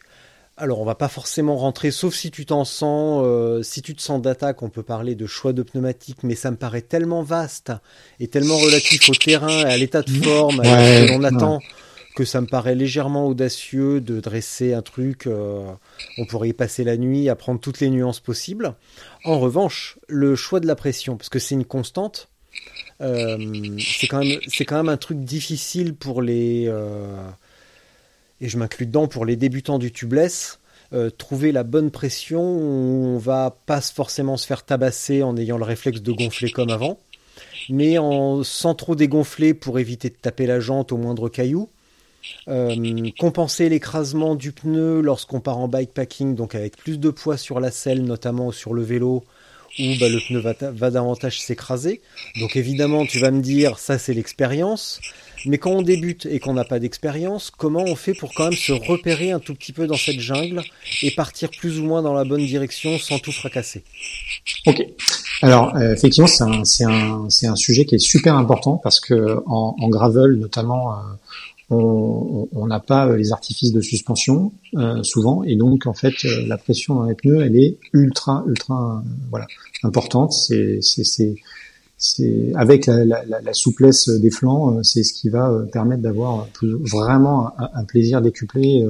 Alors 0.55 0.79
on 0.79 0.85
va 0.85 0.95
pas 0.95 1.09
forcément 1.09 1.57
rentrer, 1.57 1.91
sauf 1.91 2.15
si 2.15 2.31
tu 2.31 2.45
t'en 2.45 2.63
sens, 2.63 3.21
euh, 3.25 3.63
si 3.63 3.81
tu 3.81 3.95
te 3.95 4.01
sens 4.01 4.21
d'attaque, 4.21 4.61
on 4.61 4.69
peut 4.69 4.83
parler 4.83 5.15
de 5.15 5.25
choix 5.25 5.51
de 5.51 5.63
pneumatiques, 5.63 6.23
mais 6.23 6.35
ça 6.35 6.49
me 6.49 6.57
paraît 6.57 6.81
tellement 6.81 7.21
vaste 7.21 7.73
et 8.21 8.29
tellement 8.29 8.57
relatif 8.57 9.09
au 9.09 9.13
terrain, 9.13 9.65
à 9.65 9.75
l'état 9.75 10.03
de 10.03 10.09
forme, 10.09 10.59
ouais, 10.59 10.67
à 10.69 10.85
ce 10.85 11.05
que 11.05 11.11
l'on 11.11 11.23
attend. 11.25 11.57
Ouais 11.57 11.63
que 12.15 12.25
ça 12.25 12.41
me 12.41 12.47
paraît 12.47 12.75
légèrement 12.75 13.27
audacieux 13.27 14.01
de 14.01 14.19
dresser 14.19 14.73
un 14.73 14.81
truc. 14.81 15.27
Euh, 15.27 15.65
on 16.17 16.25
pourrait 16.25 16.49
y 16.49 16.53
passer 16.53 16.83
la 16.83 16.97
nuit 16.97 17.29
à 17.29 17.35
prendre 17.35 17.59
toutes 17.59 17.79
les 17.79 17.89
nuances 17.89 18.19
possibles. 18.19 18.75
En 19.23 19.39
revanche, 19.39 19.97
le 20.07 20.35
choix 20.35 20.59
de 20.59 20.67
la 20.67 20.75
pression, 20.75 21.17
parce 21.17 21.29
que 21.29 21.39
c'est 21.39 21.55
une 21.55 21.65
constante, 21.65 22.29
euh, 23.01 23.37
c'est 23.79 24.07
quand 24.07 24.77
même 24.77 24.89
un 24.89 24.97
truc 24.97 25.19
difficile 25.19 25.93
pour 25.93 26.21
les 26.21 26.65
euh, 26.67 27.29
et 28.41 28.49
je 28.49 28.57
m'inclus 28.57 28.87
dedans 28.87 29.07
pour 29.07 29.25
les 29.25 29.35
débutants 29.35 29.79
du 29.79 29.91
tubeless. 29.91 30.59
Trouver 31.19 31.51
la 31.51 31.61
bonne 31.61 31.91
pression 31.91 32.41
où 32.41 33.05
on 33.05 33.19
va 33.19 33.55
pas 33.67 33.79
forcément 33.79 34.37
se 34.37 34.47
faire 34.47 34.65
tabasser 34.65 35.21
en 35.21 35.37
ayant 35.37 35.59
le 35.59 35.63
réflexe 35.63 36.01
de 36.01 36.11
gonfler 36.11 36.49
comme 36.49 36.71
avant, 36.71 36.97
mais 37.69 37.99
en 37.99 38.43
sans 38.43 38.73
trop 38.73 38.95
dégonfler 38.95 39.53
pour 39.53 39.77
éviter 39.77 40.09
de 40.09 40.15
taper 40.15 40.47
la 40.47 40.59
jante 40.59 40.91
au 40.91 40.97
moindre 40.97 41.29
caillou 41.29 41.69
euh, 42.47 43.09
compenser 43.19 43.69
l'écrasement 43.69 44.35
du 44.35 44.51
pneu 44.51 45.01
lorsqu'on 45.01 45.39
part 45.39 45.57
en 45.57 45.67
bikepacking, 45.67 46.35
donc 46.35 46.55
avec 46.55 46.77
plus 46.77 46.99
de 46.99 47.09
poids 47.09 47.37
sur 47.37 47.59
la 47.59 47.71
selle, 47.71 48.03
notamment 48.03 48.51
sur 48.51 48.73
le 48.73 48.83
vélo, 48.83 49.23
où 49.79 49.83
bah, 49.99 50.09
le 50.09 50.19
pneu 50.19 50.39
va, 50.39 50.53
va 50.61 50.91
davantage 50.91 51.41
s'écraser. 51.41 52.01
Donc 52.39 52.55
évidemment, 52.55 53.05
tu 53.05 53.19
vas 53.19 53.31
me 53.31 53.41
dire, 53.41 53.79
ça 53.79 53.97
c'est 53.97 54.13
l'expérience. 54.13 54.99
Mais 55.45 55.57
quand 55.57 55.71
on 55.71 55.81
débute 55.81 56.25
et 56.25 56.39
qu'on 56.39 56.53
n'a 56.53 56.65
pas 56.65 56.79
d'expérience, 56.79 57.49
comment 57.49 57.83
on 57.83 57.95
fait 57.95 58.13
pour 58.13 58.33
quand 58.33 58.45
même 58.49 58.57
se 58.57 58.73
repérer 58.73 59.31
un 59.31 59.39
tout 59.39 59.55
petit 59.55 59.71
peu 59.71 59.87
dans 59.87 59.95
cette 59.95 60.19
jungle 60.19 60.61
et 61.01 61.11
partir 61.11 61.49
plus 61.49 61.79
ou 61.79 61.85
moins 61.85 62.01
dans 62.01 62.13
la 62.13 62.25
bonne 62.25 62.45
direction 62.45 62.97
sans 62.97 63.19
tout 63.19 63.31
fracasser? 63.31 63.83
Ok. 64.65 64.85
Alors 65.41 65.75
euh, 65.75 65.93
effectivement, 65.93 66.27
c'est 66.27 66.83
un, 66.83 67.55
sujet 67.55 67.85
qui 67.85 67.95
est 67.95 67.99
super 67.99 68.35
important 68.35 68.77
parce 68.83 68.99
que 68.99 69.41
en, 69.45 69.75
en 69.79 69.87
gravel 69.87 70.31
notamment, 70.33 70.91
euh, 70.91 70.95
on 71.71 72.65
n'a 72.67 72.79
pas 72.79 73.15
les 73.15 73.31
artifices 73.31 73.71
de 73.71 73.81
suspension 73.81 74.51
euh, 74.75 75.03
souvent 75.03 75.43
et 75.43 75.55
donc 75.55 75.85
en 75.85 75.93
fait 75.93 76.13
euh, 76.25 76.45
la 76.47 76.57
pression 76.57 76.95
dans 76.95 77.03
les 77.03 77.13
pneus 77.13 77.41
elle 77.41 77.55
est 77.55 77.77
ultra 77.93 78.43
ultra 78.47 79.03
voilà 79.29 79.45
importante. 79.83 80.33
C'est 80.33 80.79
c'est 80.81 81.03
c'est 81.03 81.35
c'est 81.97 82.53
avec 82.55 82.85
la, 82.85 83.03
la, 83.03 83.23
la, 83.25 83.53
souplesse 83.53 84.07
des 84.07 84.31
flancs, 84.31 84.81
c'est 84.83 85.03
ce 85.03 85.13
qui 85.13 85.27
va 85.27 85.53
permettre 85.73 86.01
d'avoir 86.01 86.47
vraiment 86.61 87.49
un, 87.59 87.69
un, 87.73 87.83
plaisir 87.83 88.21
décuplé 88.21 88.85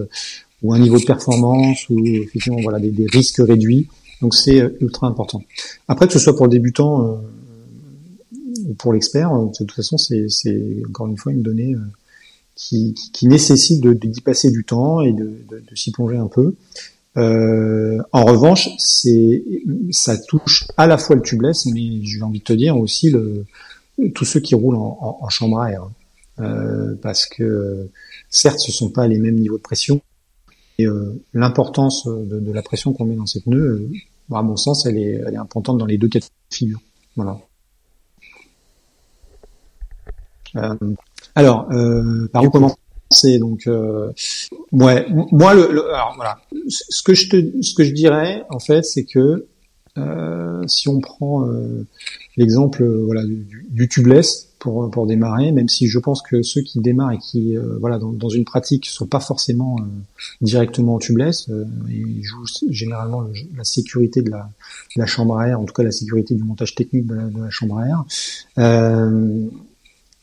ou 0.62 0.74
un 0.76 0.80
niveau 0.80 1.00
de 1.00 1.06
performance 1.06 1.90
ou 1.90 2.06
effectivement 2.06 2.60
voilà 2.62 2.80
des, 2.80 2.92
des 2.92 3.08
risques 3.08 3.42
réduits 3.44 3.88
donc 4.22 4.36
c'est 4.36 4.62
euh, 4.62 4.78
ultra 4.82 5.08
important. 5.08 5.44
Après, 5.88 6.08
que 6.08 6.14
ce 6.14 6.20
soit 6.20 6.36
pour 6.36 6.46
le 6.46 6.52
débutant 6.52 7.06
euh, 7.06 7.16
ou 8.68 8.74
pour 8.74 8.94
l'expert, 8.94 9.34
euh, 9.34 9.46
de 9.48 9.52
toute 9.58 9.72
façon, 9.72 9.98
c'est 9.98 10.28
encore 10.88 11.08
une 11.08 11.18
fois 11.18 11.32
une 11.32 11.42
donnée 11.42 11.76
qui, 12.60 12.94
qui, 13.14 13.28
nécessite 13.28 13.82
de 13.82 13.94
d'y 13.94 14.20
passer 14.20 14.52
du 14.52 14.66
temps 14.66 15.00
et 15.02 15.14
de, 15.14 15.40
de, 15.50 15.64
de 15.66 15.76
s'y 15.76 15.92
plonger 15.92 16.18
un 16.18 16.28
peu. 16.28 16.56
Euh, 17.16 17.98
en 18.12 18.26
revanche, 18.26 18.68
c'est 18.78 19.44
ça 19.92 20.18
touche 20.18 20.68
à 20.76 20.86
la 20.86 20.98
fois 20.98 21.16
le 21.16 21.22
tubeless, 21.22 21.68
mais 21.68 22.04
j'ai 22.04 22.22
envie 22.22 22.40
de 22.40 22.44
te 22.44 22.54
dire 22.54 22.78
aussi 22.78 23.12
le, 23.12 23.46
tous 24.14 24.26
ceux 24.26 24.42
qui 24.42 24.56
roulent 24.56 24.76
en, 24.76 24.98
en, 25.00 25.26
en 25.26 25.30
chambre 25.30 25.62
à 25.62 25.72
air, 25.72 25.90
euh, 26.40 26.96
parce 27.02 27.26
que 27.26 27.88
certes, 28.30 28.60
ce 28.60 28.74
sont 28.74 28.90
pas 28.90 29.08
les 29.08 29.20
mêmes 29.20 29.40
niveaux 29.40 29.58
de 29.58 29.64
pression, 29.64 30.02
et 30.78 30.86
euh, 30.86 31.18
l'importance 31.34 32.06
de, 32.08 32.42
de, 32.42 32.52
la 32.52 32.62
pression 32.62 32.92
qu'on 32.92 33.06
met 33.06 33.16
dans 33.16 33.26
ces 33.26 33.40
pneus, 33.40 33.90
à 34.34 34.42
mon 34.42 34.58
sens, 34.58 34.86
elle 34.86 34.98
est, 34.98 35.22
elle 35.26 35.34
est 35.34 35.38
importante 35.38 35.78
dans 35.78 35.86
les 35.86 35.98
deux 35.98 36.10
cas 36.10 36.20
de 36.20 36.26
figure. 36.50 36.82
Voilà. 37.16 37.40
Euh, 41.20 41.32
alors, 41.36 41.68
euh, 41.72 42.28
par 42.32 42.44
où 42.44 42.50
commencer 42.50 43.40
Donc, 43.40 43.68
euh, 43.68 44.12
ouais, 44.72 45.08
moi, 45.10 45.54
le, 45.54 45.72
le, 45.72 45.94
alors 45.94 46.14
voilà, 46.16 46.40
ce 46.70 47.02
que 47.04 47.14
je 47.14 47.30
te, 47.30 47.62
ce 47.62 47.74
que 47.74 47.84
je 47.84 47.94
dirais 47.94 48.44
en 48.50 48.60
fait, 48.60 48.84
c'est 48.84 49.06
que 49.06 49.48
euh, 49.98 50.64
si 50.68 50.88
on 50.88 51.00
prend 51.00 51.48
euh, 51.48 51.86
l'exemple, 52.38 52.86
voilà, 52.86 53.24
du, 53.26 53.68
du, 53.70 53.90
tubeless, 53.90 54.50
pour, 54.60 54.92
pour 54.92 55.08
démarrer, 55.08 55.52
même 55.52 55.70
si 55.70 55.88
je 55.88 56.00
pense 56.00 56.22
que 56.22 56.42
ceux 56.42 56.62
qui 56.62 56.80
démarrent 56.80 57.14
et 57.14 57.18
qui, 57.18 57.58
euh, 57.58 57.78
voilà, 57.80 57.98
dans, 57.98 58.12
dans, 58.12 58.30
une 58.30 58.46
pratique, 58.46 58.86
sont 58.86 59.08
pas 59.08 59.20
forcément 59.20 59.78
euh, 59.80 59.84
directement 60.42 60.96
en 60.96 61.00
tubeless, 61.00 61.50
euh, 61.50 61.66
ils 61.90 62.24
jouent 62.24 62.46
généralement 62.70 63.26
la 63.56 63.64
sécurité 63.64 64.22
de 64.22 64.30
la, 64.30 64.50
la, 64.96 65.06
chambre 65.06 65.38
à 65.38 65.48
air, 65.48 65.60
en 65.60 65.66
tout 65.66 65.74
cas 65.74 65.84
la 65.84 65.92
sécurité 65.92 66.36
du 66.36 66.44
montage 66.44 66.76
technique 66.76 67.08
de 67.08 67.16
la, 67.16 67.24
de 67.24 67.42
la 67.42 67.50
chambre 67.50 67.80
à 67.80 67.88
air. 67.88 68.04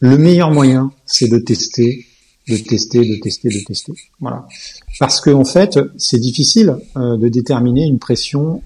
Le 0.01 0.19
meilleur 0.19 0.51
moyen, 0.51 0.93
c'est 1.07 1.29
de 1.29 1.39
tester, 1.39 2.07
de 2.49 2.57
tester, 2.57 3.05
de 3.05 3.21
tester, 3.21 3.49
de 3.49 3.65
tester. 3.65 3.93
Voilà. 4.21 4.47
Parce 4.99 5.21
que 5.21 5.31
en 5.31 5.45
fait, 5.45 5.79
c'est 5.97 6.19
difficile 6.19 6.77
de 6.95 7.29
déterminer 7.29 7.85
une 7.85 7.99
pression 7.99 8.63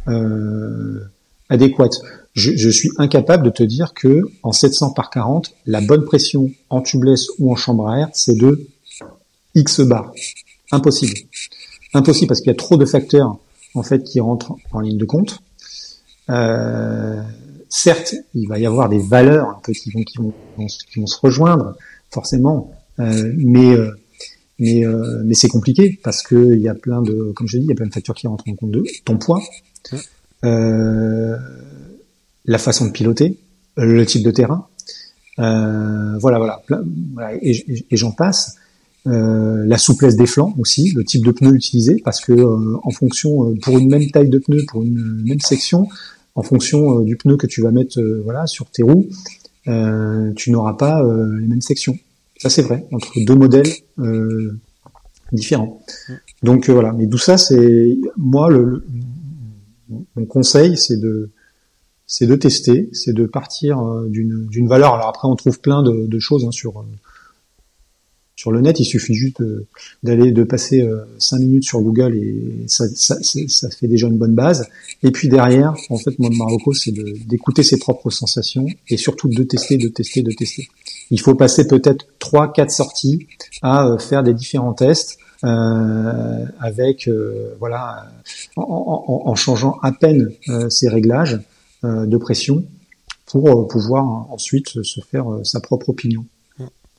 adéquate 1.49 2.01
je, 2.35 2.57
je, 2.57 2.71
suis 2.71 2.91
incapable 2.97 3.45
de 3.45 3.51
te 3.51 3.63
dire 3.63 3.93
que 3.95 4.23
en 4.43 4.53
700 4.53 4.93
par 4.93 5.11
40, 5.11 5.53
la 5.67 5.81
bonne 5.81 6.05
pression 6.05 6.51
en 6.69 6.81
tubeless 6.81 7.27
ou 7.39 7.53
en 7.53 7.57
chambre 7.57 7.89
à 7.89 7.99
air, 7.99 8.09
c'est 8.13 8.37
de 8.37 8.67
X 9.55 9.81
bar. 9.81 10.13
Impossible. 10.71 11.15
Impossible 11.93 12.29
parce 12.29 12.41
qu'il 12.41 12.49
y 12.49 12.55
a 12.55 12.57
trop 12.57 12.77
de 12.77 12.85
facteurs 12.85 13.37
en 13.75 13.83
fait 13.83 14.05
qui 14.05 14.21
rentrent 14.21 14.55
en 14.73 14.81
ligne 14.81 14.99
de 14.99 15.05
compte. 15.05 15.41
Euh, 16.29 17.21
certes, 17.71 18.15
il 18.35 18.47
va 18.49 18.59
y 18.59 18.67
avoir 18.67 18.91
des 18.91 18.99
valeurs 18.99 19.49
un 19.49 19.61
peu 19.63 19.73
qui 19.73 19.91
vont 19.91 20.03
qui 20.03 20.19
vont, 20.19 20.35
qui 20.59 21.01
vont 21.01 21.07
se 21.07 21.19
rejoindre 21.19 21.77
forcément, 22.11 22.71
euh, 22.99 23.33
mais 23.37 23.75
euh, 23.75 23.93
mais 24.59 24.85
euh, 24.85 25.23
mais 25.25 25.35
c'est 25.35 25.49
compliqué 25.49 25.99
parce 26.03 26.23
que 26.23 26.55
il 26.55 26.61
y 26.61 26.69
a 26.69 26.75
plein 26.75 27.01
de 27.01 27.33
comme 27.33 27.49
je 27.49 27.57
dis, 27.57 27.65
il 27.65 27.69
y 27.69 27.73
a 27.73 27.77
plein 27.77 27.87
de 27.87 27.93
facteurs 27.95 28.15
qui 28.15 28.27
rentrent 28.27 28.49
en 28.49 28.55
compte 28.55 28.73
de 28.73 28.85
ton 29.05 29.17
poids. 29.17 29.43
Euh, 30.45 31.37
la 32.45 32.59
façon 32.59 32.87
de 32.87 32.91
piloter, 32.91 33.39
le 33.77 34.05
type 34.05 34.23
de 34.23 34.31
terrain. 34.31 34.67
Euh, 35.39 36.19
voilà, 36.19 36.39
voilà, 36.39 37.35
et, 37.41 37.65
j'en 37.93 38.13
passe. 38.13 38.57
Euh, 39.07 39.65
la 39.65 39.79
souplesse 39.79 40.15
des 40.17 40.27
flancs 40.27 40.55
aussi, 40.59 40.93
le 40.95 41.05
type 41.05 41.25
de 41.25 41.31
pneu 41.31 41.55
utilisé, 41.55 42.03
parce 42.05 42.21
que 42.21 42.33
euh, 42.33 42.77
en 42.83 42.91
fonction, 42.91 43.55
pour 43.63 43.79
une 43.79 43.89
même 43.89 44.11
taille 44.11 44.29
de 44.29 44.39
pneu, 44.39 44.63
pour 44.69 44.83
une 44.83 45.23
même 45.25 45.41
section, 45.41 45.89
en 46.35 46.43
fonction 46.43 47.01
du 47.01 47.17
pneu 47.17 47.37
que 47.37 47.47
tu 47.47 47.63
vas 47.63 47.71
mettre, 47.71 48.01
voilà, 48.25 48.47
sur 48.47 48.71
tes 48.71 48.83
roues, 48.83 49.09
tu 49.65 50.51
n'auras 50.51 50.75
pas 50.75 51.03
les 51.03 51.47
mêmes 51.47 51.61
sections. 51.61 51.99
Ça 52.39 52.49
c'est 52.49 52.63
vrai 52.63 52.87
entre 52.93 53.13
deux 53.25 53.35
modèles 53.35 53.69
différents. 55.33 55.83
Donc 56.43 56.71
voilà, 56.71 56.93
mais 56.93 57.07
d'où 57.07 57.19
ça, 57.19 57.37
c'est 57.37 57.99
moi 58.17 58.49
mon 60.17 60.25
conseil, 60.25 60.77
c'est 60.77 60.99
de 60.99 61.31
c'est 62.07 62.27
de 62.27 62.35
tester, 62.35 62.91
c'est 62.93 63.13
de 63.13 63.25
partir 63.25 63.79
euh, 63.79 64.09
d'une 64.09 64.67
valeur. 64.67 64.95
Alors 64.95 65.09
après, 65.09 65.29
on 65.29 65.37
trouve 65.37 65.61
plein 65.61 65.83
de, 65.83 66.19
choses 66.19 66.45
hein, 66.45 66.51
sur 66.51 66.81
euh, 66.81 66.85
sur 68.41 68.51
le 68.53 68.61
net. 68.61 68.81
Il 68.81 68.85
suffit 68.85 69.15
juste 69.15 69.43
d'aller 70.03 70.33
de, 70.33 70.43
passer 70.45 70.83
euh, 70.83 71.05
cinq 71.19 71.41
minutes 71.41 71.65
sur 71.65 71.81
Google 71.81 72.15
et 72.17 72.65
ça, 72.67 72.87
fait 73.71 73.89
déjà 73.89 74.07
une 74.07 74.19
bonne 74.19 74.35
base. 74.35 74.67
Et 75.03 75.11
puis 75.11 75.29
derrière, 75.29 75.75
en 75.89 75.99
fait, 75.99 76.19
moi, 76.19 76.31
de 76.31 76.37
Marocco, 76.37 76.73
c'est 76.73 76.93
d'écouter 76.93 77.63
ses 77.63 77.79
propres 77.79 78.11
sensations 78.11 78.67
et 78.89 78.97
surtout 78.97 79.29
de 79.29 79.43
tester, 79.43 79.77
de 79.77 79.89
tester, 79.89 80.23
de 80.23 80.33
tester. 80.33 80.69
Il 81.11 81.21
faut 81.21 81.35
passer 81.35 81.67
peut-être 81.67 82.07
trois, 82.19 82.53
quatre 82.53 82.71
sorties 82.71 83.27
à 83.63 83.97
faire 83.99 84.23
des 84.23 84.35
différents 84.35 84.75
tests. 84.75 85.19
Euh, 85.43 86.45
avec 86.59 87.09
voilà 87.61 88.13
en, 88.57 89.35
changeant 89.35 89.79
à 89.81 89.91
peine 89.91 90.33
ses 90.69 90.87
réglages 90.87 91.41
euh, 91.83 92.05
de 92.05 92.19
pression 92.19 92.63
pour 93.25 93.49
euh, 93.49 93.67
pouvoir 93.67 94.31
ensuite 94.31 94.83
se 94.83 95.01
faire 95.01 95.33
euh, 95.33 95.45
sa 95.45 95.61
propre 95.61 95.89
opinion. 95.89 96.27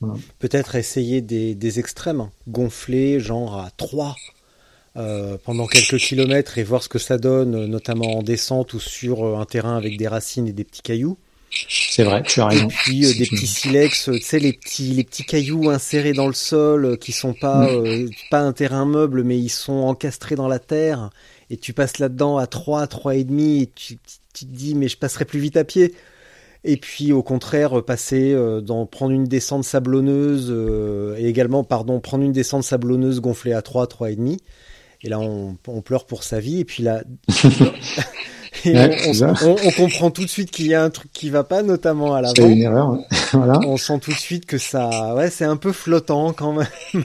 Voilà. 0.02 0.20
Peut-être 0.40 0.74
essayer 0.74 1.20
des, 1.20 1.54
des, 1.54 1.78
extrêmes, 1.78 2.28
gonfler 2.48 3.20
genre 3.20 3.56
à 3.58 3.70
3 3.76 4.16
euh, 4.96 5.38
pendant 5.44 5.66
quelques 5.66 5.98
kilomètres 5.98 6.58
et 6.58 6.64
voir 6.64 6.82
ce 6.82 6.88
que 6.88 6.98
ça 6.98 7.18
donne, 7.18 7.66
notamment 7.66 8.18
en 8.18 8.22
descente 8.22 8.74
ou 8.74 8.80
sur 8.80 9.38
un 9.38 9.44
terrain 9.44 9.76
avec 9.76 9.96
des 9.96 10.08
racines 10.08 10.48
et 10.48 10.52
des 10.52 10.64
petits 10.64 10.82
cailloux. 10.82 11.16
C'est 11.68 12.02
vrai, 12.02 12.22
tu 12.22 12.40
as 12.40 12.46
raison. 12.46 12.68
Et 12.68 12.72
puis 12.72 13.04
euh, 13.04 13.14
des 13.14 13.26
petits 13.26 13.46
silex, 13.46 14.10
tu 14.12 14.20
sais 14.20 14.38
les 14.38 14.54
petits 14.54 14.94
les 14.94 15.04
petits 15.04 15.24
cailloux 15.24 15.70
insérés 15.70 16.14
dans 16.14 16.26
le 16.26 16.32
sol 16.32 16.98
qui 16.98 17.12
sont 17.12 17.34
pas 17.34 17.70
mm. 17.70 18.10
pas 18.30 18.40
un 18.40 18.52
terrain 18.52 18.86
meuble 18.86 19.22
mais 19.22 19.38
ils 19.38 19.50
sont 19.50 19.72
encastrés 19.72 20.34
dans 20.34 20.48
la 20.48 20.58
terre 20.58 21.10
et 21.50 21.58
tu 21.58 21.74
passes 21.74 21.98
là-dedans 21.98 22.38
à 22.38 22.46
3 22.46 22.86
3 22.86 23.16
et 23.16 23.24
demi 23.24 23.62
et 23.62 23.66
tu 23.66 23.98
tu 24.32 24.46
te 24.46 24.50
dis 24.50 24.74
mais 24.74 24.88
je 24.88 24.96
passerai 24.96 25.26
plus 25.26 25.40
vite 25.40 25.58
à 25.58 25.64
pied. 25.64 25.94
Et 26.64 26.76
puis 26.76 27.12
au 27.12 27.22
contraire 27.22 27.82
passer 27.82 28.32
euh, 28.32 28.60
dans 28.60 28.86
prendre 28.86 29.12
une 29.12 29.24
descente 29.24 29.64
sablonneuse 29.64 30.48
euh, 30.50 31.16
et 31.18 31.26
également 31.26 31.64
pardon 31.64 31.98
prendre 31.98 32.22
une 32.22 32.32
descente 32.32 32.62
sablonneuse 32.62 33.20
gonflée 33.20 33.52
à 33.52 33.62
3 33.62 33.88
3 33.88 34.10
et 34.12 34.16
demi. 34.16 34.38
Et 35.02 35.08
là 35.08 35.18
on, 35.18 35.56
on 35.66 35.80
pleure 35.80 36.06
pour 36.06 36.22
sa 36.22 36.38
vie 36.38 36.60
et 36.60 36.64
puis 36.64 36.84
là 36.84 37.02
on, 38.64 39.56
on, 39.64 39.70
comprend 39.72 40.12
tout 40.12 40.24
de 40.24 40.30
suite 40.30 40.52
qu'il 40.52 40.68
y 40.68 40.74
a 40.74 40.84
un 40.84 40.90
truc 40.90 41.10
qui 41.12 41.30
va 41.30 41.42
pas 41.42 41.64
notamment 41.64 42.14
à 42.14 42.20
l'avant. 42.20 42.48
une 42.48 42.62
erreur. 42.62 42.96
voilà. 43.32 43.58
On 43.66 43.76
sent 43.76 43.98
tout 43.98 44.12
de 44.12 44.18
suite 44.18 44.46
que 44.46 44.58
ça 44.58 45.16
ouais 45.16 45.30
c'est 45.30 45.44
un 45.44 45.56
peu 45.56 45.72
flottant 45.72 46.32
quand 46.32 46.52
même. 46.52 47.04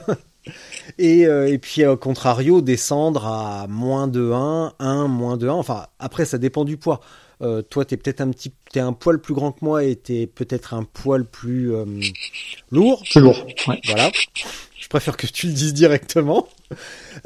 Et, 0.98 1.26
euh, 1.26 1.46
et 1.48 1.58
puis, 1.58 1.84
au 1.84 1.96
contrario, 1.96 2.60
descendre 2.60 3.26
à 3.26 3.66
moins 3.68 4.08
de 4.08 4.32
1, 4.32 4.72
1, 4.78 5.08
moins 5.08 5.36
de 5.36 5.48
1. 5.48 5.52
Enfin, 5.52 5.86
après, 5.98 6.24
ça 6.24 6.38
dépend 6.38 6.64
du 6.64 6.76
poids. 6.76 7.00
Euh, 7.40 7.62
toi, 7.62 7.84
t'es 7.84 7.96
peut-être 7.96 8.20
un 8.20 8.30
petit, 8.30 8.52
t'es 8.72 8.80
un 8.80 8.92
poil 8.92 9.20
plus 9.20 9.34
grand 9.34 9.52
que 9.52 9.64
moi 9.64 9.84
et 9.84 9.96
t'es 9.96 10.26
peut-être 10.26 10.74
un 10.74 10.84
poil 10.84 11.24
plus 11.24 11.74
euh, 11.74 11.84
lourd. 12.70 13.02
Plus 13.08 13.20
lourd. 13.20 13.46
Ouais. 13.68 13.80
Voilà. 13.86 14.10
Je 14.76 14.88
préfère 14.88 15.16
que 15.16 15.26
tu 15.26 15.46
le 15.46 15.52
dises 15.52 15.74
directement. 15.74 16.48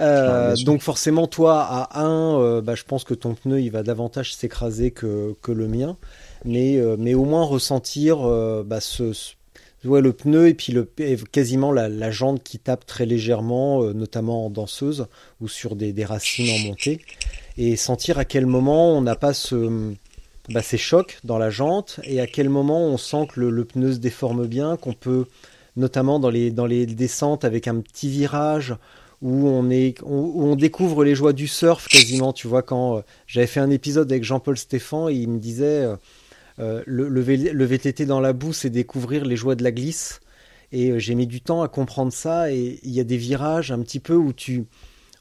Euh, 0.00 0.54
donc 0.64 0.82
forcément, 0.82 1.26
toi, 1.26 1.62
à 1.62 2.00
1, 2.00 2.38
euh, 2.38 2.60
bah, 2.60 2.74
je 2.74 2.84
pense 2.84 3.04
que 3.04 3.14
ton 3.14 3.34
pneu, 3.34 3.60
il 3.60 3.70
va 3.70 3.82
davantage 3.82 4.34
s'écraser 4.34 4.90
que, 4.90 5.34
que 5.42 5.52
le 5.52 5.68
mien. 5.68 5.96
Mais, 6.44 6.80
mais 6.98 7.14
au 7.14 7.24
moins 7.24 7.44
ressentir 7.44 8.18
bah, 8.64 8.80
ce, 8.80 9.12
Ouais, 9.84 10.00
le 10.00 10.12
pneu 10.12 10.46
et 10.48 10.54
puis 10.54 10.72
le, 10.72 10.88
quasiment 11.32 11.72
la, 11.72 11.88
la 11.88 12.10
jante 12.12 12.42
qui 12.44 12.60
tape 12.60 12.86
très 12.86 13.04
légèrement, 13.04 13.82
euh, 13.82 13.92
notamment 13.92 14.46
en 14.46 14.50
danseuse 14.50 15.06
ou 15.40 15.48
sur 15.48 15.74
des, 15.74 15.92
des, 15.92 16.04
racines 16.04 16.50
en 16.50 16.68
montée. 16.68 17.00
Et 17.58 17.74
sentir 17.74 18.16
à 18.18 18.24
quel 18.24 18.46
moment 18.46 18.96
on 18.96 19.00
n'a 19.00 19.16
pas 19.16 19.34
ce, 19.34 19.92
bah, 20.52 20.62
ces 20.62 20.78
chocs 20.78 21.18
dans 21.24 21.38
la 21.38 21.50
jante 21.50 22.00
et 22.04 22.20
à 22.20 22.26
quel 22.26 22.48
moment 22.48 22.84
on 22.86 22.96
sent 22.96 23.28
que 23.32 23.40
le, 23.40 23.64
pneu 23.64 23.92
se 23.92 23.98
déforme 23.98 24.46
bien, 24.46 24.76
qu'on 24.76 24.92
peut, 24.92 25.26
notamment 25.76 26.18
dans 26.20 26.30
les, 26.30 26.50
dans 26.50 26.66
les 26.66 26.86
descentes 26.86 27.44
avec 27.44 27.68
un 27.68 27.80
petit 27.80 28.08
virage 28.08 28.74
où 29.22 29.48
on, 29.48 29.70
est, 29.70 30.00
où 30.02 30.44
on 30.44 30.56
découvre 30.56 31.04
les 31.04 31.14
joies 31.14 31.32
du 31.32 31.46
surf 31.46 31.86
quasiment. 31.88 32.32
Tu 32.32 32.48
vois, 32.48 32.62
quand 32.62 32.98
euh, 32.98 33.00
j'avais 33.26 33.46
fait 33.46 33.60
un 33.60 33.70
épisode 33.70 34.10
avec 34.10 34.24
Jean-Paul 34.24 34.58
Stéphan, 34.58 35.08
il 35.08 35.28
me 35.28 35.38
disait 35.38 35.84
euh, 35.84 35.96
euh, 36.58 36.82
le, 36.86 37.08
le, 37.08 37.64
VTT 37.64 38.04
dans 38.04 38.20
la 38.20 38.32
boue, 38.32 38.52
c'est 38.52 38.70
découvrir 38.70 39.24
les 39.24 39.36
joies 39.36 39.54
de 39.54 39.62
la 39.62 39.70
glisse. 39.70 40.20
Et 40.72 40.98
j'ai 40.98 41.14
mis 41.14 41.26
du 41.26 41.40
temps 41.40 41.62
à 41.62 41.68
comprendre 41.68 42.12
ça. 42.12 42.50
Et 42.50 42.80
il 42.82 42.90
y 42.90 42.98
a 42.98 43.04
des 43.04 43.16
virages 43.16 43.70
un 43.70 43.80
petit 43.80 44.00
peu 44.00 44.14
où 44.14 44.32
tu, 44.32 44.64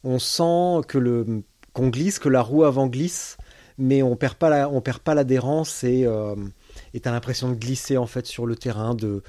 on 0.04 0.18
sent 0.18 0.86
que 0.88 0.98
le 0.98 1.44
qu'on 1.74 1.88
glisse, 1.88 2.20
que 2.20 2.30
la 2.30 2.42
roue 2.42 2.64
avant 2.64 2.88
glisse, 2.88 3.38
mais 3.82 4.04
on 4.04 4.16
perd 4.16 4.36
pas 4.36 4.50
la, 4.50 4.70
on 4.70 4.82
perd 4.82 5.00
pas 5.00 5.16
l'adhérence 5.16 5.84
et 5.84 6.06
euh, 6.06 6.36
t'as 7.02 7.12
l'impression 7.12 7.50
de 7.50 7.56
glisser 7.56 7.98
en 7.98 8.08
fait 8.08 8.26
sur 8.26 8.46
le 8.46 8.56
terrain, 8.56 8.96
de 8.96 9.24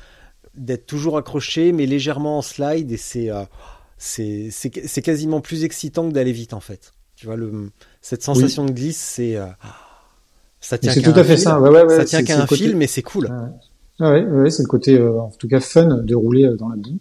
d'être 0.54 0.86
toujours 0.86 1.16
accroché, 1.16 1.72
mais 1.72 1.86
légèrement 1.86 2.38
en 2.38 2.42
slide. 2.42 2.92
Et 2.92 2.96
c'est 2.96 3.30
c'est 3.98 5.02
quasiment 5.02 5.40
plus 5.40 5.64
excitant 5.64 6.08
que 6.08 6.12
d'aller 6.12 6.32
vite 6.32 6.54
en 6.54 6.60
fait. 6.60 6.92
Tu 7.16 7.26
vois, 7.26 7.36
le, 7.36 7.70
cette 8.00 8.22
sensation 8.22 8.64
de 8.64 8.72
glisse, 8.72 9.00
c'est. 9.00 9.36
Euh, 9.36 9.46
ça 10.60 10.78
tient 10.78 10.92
C'est 10.92 11.02
tout 11.02 11.12
à 11.14 11.24
fait 11.24 11.36
ça. 11.36 11.60
Ouais, 11.60 11.70
ouais, 11.70 11.84
ouais, 11.84 11.96
ça 11.96 12.04
tient 12.04 12.22
qu'à 12.22 12.40
un 12.40 12.46
fil, 12.46 12.76
mais 12.76 12.86
c'est 12.86 13.02
cool. 13.02 13.28
Ouais, 14.00 14.24
ouais, 14.24 14.50
c'est 14.50 14.62
le 14.62 14.68
côté, 14.68 14.98
euh, 14.98 15.20
en 15.20 15.30
tout 15.30 15.48
cas, 15.48 15.60
fun 15.60 16.02
de 16.02 16.14
rouler 16.14 16.46
euh, 16.46 16.56
dans 16.56 16.68
la 16.68 16.76
boue. 16.76 16.98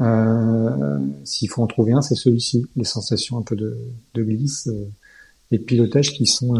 Euh, 0.00 0.98
S'il 1.24 1.50
faut 1.50 1.62
en 1.62 1.66
trouver 1.66 1.92
un, 1.92 2.00
c'est 2.00 2.14
celui-ci. 2.14 2.66
Les 2.76 2.84
sensations 2.84 3.36
un 3.36 3.42
peu 3.42 3.56
de, 3.56 3.76
de 4.14 4.22
glisse 4.22 4.70
et 5.50 5.58
de 5.58 5.62
pilotage 5.62 6.12
qui 6.12 6.26
sont, 6.26 6.54